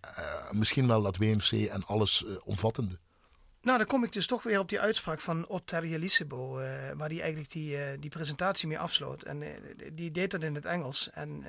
misschien 0.50 0.86
wel 0.86 1.02
dat 1.02 1.16
WMC 1.16 1.50
en 1.50 1.84
alles 1.86 2.24
omvattende. 2.44 2.98
Nou, 3.66 3.78
dan 3.78 3.86
kom 3.86 4.04
ik 4.04 4.12
dus 4.12 4.26
toch 4.26 4.42
weer 4.42 4.58
op 4.58 4.68
die 4.68 4.80
uitspraak 4.80 5.20
van 5.20 5.46
Otter 5.46 5.98
Lissebo, 5.98 6.60
uh, 6.60 6.66
waar 6.96 7.08
die 7.08 7.20
eigenlijk 7.20 7.50
die, 7.50 7.76
uh, 7.76 7.82
die 8.00 8.10
presentatie 8.10 8.68
mee 8.68 8.78
afsloot. 8.78 9.22
En 9.22 9.42
uh, 9.42 9.48
die 9.92 10.10
deed 10.10 10.30
dat 10.30 10.42
in 10.42 10.54
het 10.54 10.64
Engels. 10.64 11.10
En 11.10 11.44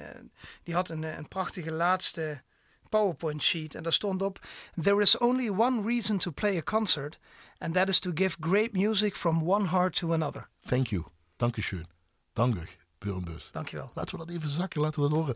die 0.63 0.73
had 0.73 0.89
een, 0.89 1.03
een 1.03 1.27
prachtige 1.27 1.71
laatste 1.71 2.41
PowerPoint 2.89 3.43
sheet. 3.43 3.75
En 3.75 3.83
daar 3.83 3.93
stond 3.93 4.21
op: 4.21 4.39
There 4.81 5.01
is 5.01 5.17
only 5.17 5.49
one 5.49 5.81
reason 5.81 6.17
to 6.17 6.31
play 6.31 6.57
a 6.57 6.61
concert, 6.61 7.19
and 7.57 7.73
that 7.73 7.89
is 7.89 7.99
to 7.99 8.11
give 8.13 8.35
great 8.39 8.73
music 8.73 9.15
from 9.15 9.47
one 9.47 9.65
heart 9.65 9.95
to 9.95 10.13
another. 10.13 10.49
Thank 10.65 10.87
you. 10.87 11.05
Dank 11.35 11.57
u 11.57 11.61
schön. 11.61 11.85
Dank 12.33 12.55
u, 12.55 12.59
Björn 12.97 13.23
Bus. 13.23 13.49
Dankjewel. 13.51 13.91
Laten 13.93 14.17
we 14.17 14.25
dat 14.25 14.35
even 14.35 14.49
zakken, 14.49 14.81
laten 14.81 15.01
we 15.01 15.09
dat 15.09 15.17
horen. 15.17 15.35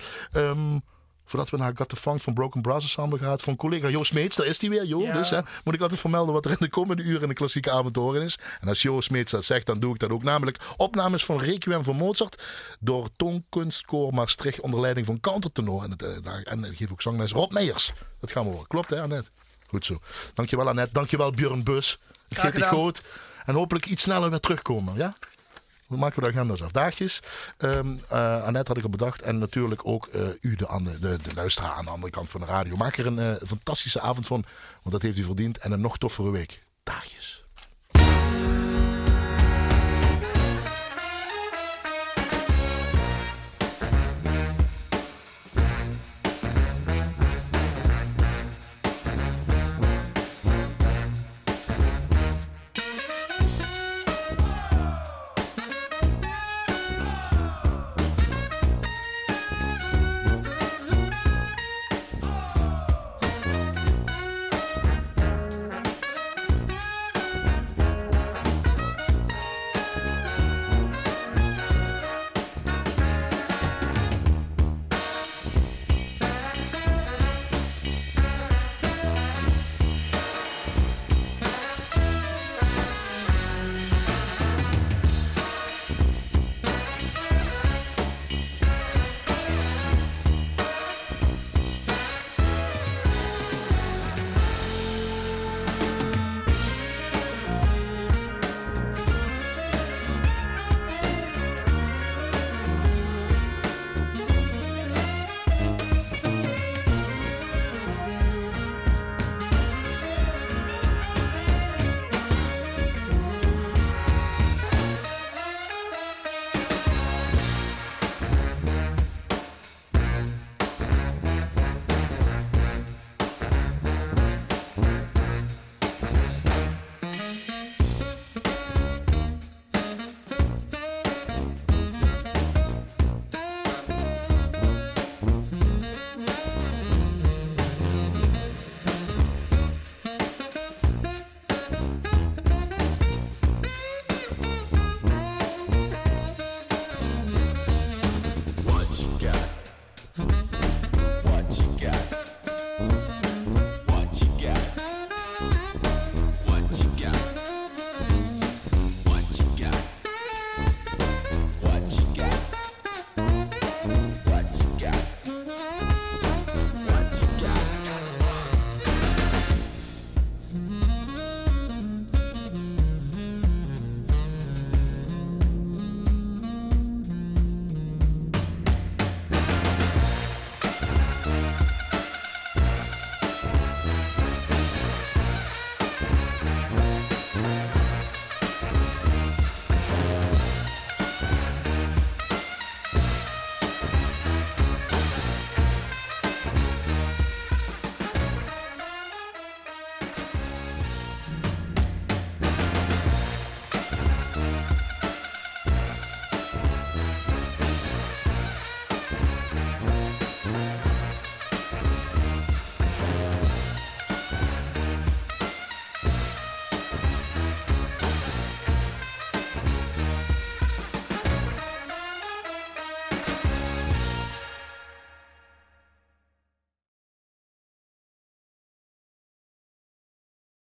Um, 0.50 0.82
voordat 1.26 1.50
we 1.50 1.58
naar 1.58 1.72
Got 1.76 1.90
the 1.90 1.96
Funk 1.96 2.22
van 2.22 2.34
Broken 2.34 2.62
Brass 2.62 2.86
Ensemble 2.86 3.20
gaan. 3.20 3.40
Van 3.40 3.56
collega 3.56 3.90
Joost 3.90 4.14
Meets, 4.14 4.36
daar 4.36 4.46
is 4.46 4.62
hij 4.62 4.70
weer. 4.70 4.86
Jo, 4.86 5.12
dus 5.12 5.30
hè, 5.30 5.40
moet 5.64 5.74
ik 5.74 5.82
altijd 5.82 6.00
vermelden 6.00 6.34
wat 6.34 6.46
er 6.46 6.52
in 6.52 6.58
de 6.60 6.70
komende 6.70 7.04
uren 7.04 7.22
in 7.22 7.28
de 7.28 7.34
klassieke 7.34 7.72
avond 7.72 7.96
horen 7.96 8.22
is. 8.22 8.40
En 8.60 8.68
als 8.68 8.82
Joost 8.82 9.10
Meets 9.10 9.32
dat 9.32 9.46
zegt, 9.46 9.66
dan 9.66 9.80
doe 9.80 9.94
ik 9.94 10.00
dat 10.00 10.10
ook. 10.10 10.24
Namelijk 10.24 10.58
opnames 10.78 11.26
van 11.26 11.40
Requiem 11.40 11.84
van 11.84 11.96
Mozart 11.96 12.44
door 12.80 13.10
Toonkunstkoor 13.16 14.14
Maastricht 14.14 14.60
onder 14.60 14.80
leiding 14.80 15.06
van 15.06 15.20
countertenor. 15.20 15.84
En, 15.84 15.92
het, 15.92 16.24
daar, 16.24 16.42
en 16.42 16.76
geef 16.76 16.92
ook 16.92 17.02
zangles 17.02 17.32
Rob 17.32 17.52
Meijers. 17.52 17.94
Dat 18.20 18.32
gaan 18.32 18.44
we 18.44 18.50
horen. 18.50 18.68
Klopt 18.68 18.90
hè 18.90 19.02
Annette? 19.02 19.30
Goed 19.72 19.86
zo. 19.86 19.98
Dankjewel 20.34 20.68
Annette. 20.68 20.94
Dankjewel 20.94 21.32
Björn 21.32 21.64
Bus. 21.64 22.00
Geert 22.30 22.56
de 22.56 22.62
Groot. 22.62 23.02
En 23.46 23.54
hopelijk 23.54 23.86
iets 23.86 24.04
sneller 24.04 24.30
weer 24.30 24.40
terugkomen. 24.40 24.96
Ja? 24.96 25.16
Hoe 25.86 25.98
maken 25.98 26.20
we 26.20 26.32
de 26.32 26.38
agenda's 26.38 26.62
af? 26.62 26.72
Daagjes. 26.72 27.20
Um, 27.58 28.02
uh, 28.12 28.44
Annette 28.44 28.68
had 28.68 28.78
ik 28.78 28.84
al 28.84 28.90
bedacht. 28.90 29.22
En 29.22 29.38
natuurlijk 29.38 29.82
ook 29.86 30.10
uh, 30.16 30.28
u, 30.42 30.56
de, 30.56 30.98
de, 31.00 31.18
de, 31.18 31.34
luisteraar 31.34 31.72
aan 31.72 31.86
de 31.86 31.92
andere 31.92 32.12
kant 32.12 32.30
van 32.30 32.40
de 32.40 32.46
radio. 32.46 32.76
Maak 32.76 32.98
er 32.98 33.06
een 33.06 33.18
uh, 33.18 33.34
fantastische 33.48 34.02
avond 34.02 34.28
van. 34.28 34.44
Want 34.82 34.92
dat 34.92 35.02
heeft 35.02 35.18
u 35.18 35.24
verdiend. 35.24 35.58
En 35.58 35.72
een 35.72 35.82
nog 35.82 35.98
toffere 35.98 36.32
week. 36.32 36.64
Daagjes. 36.84 37.46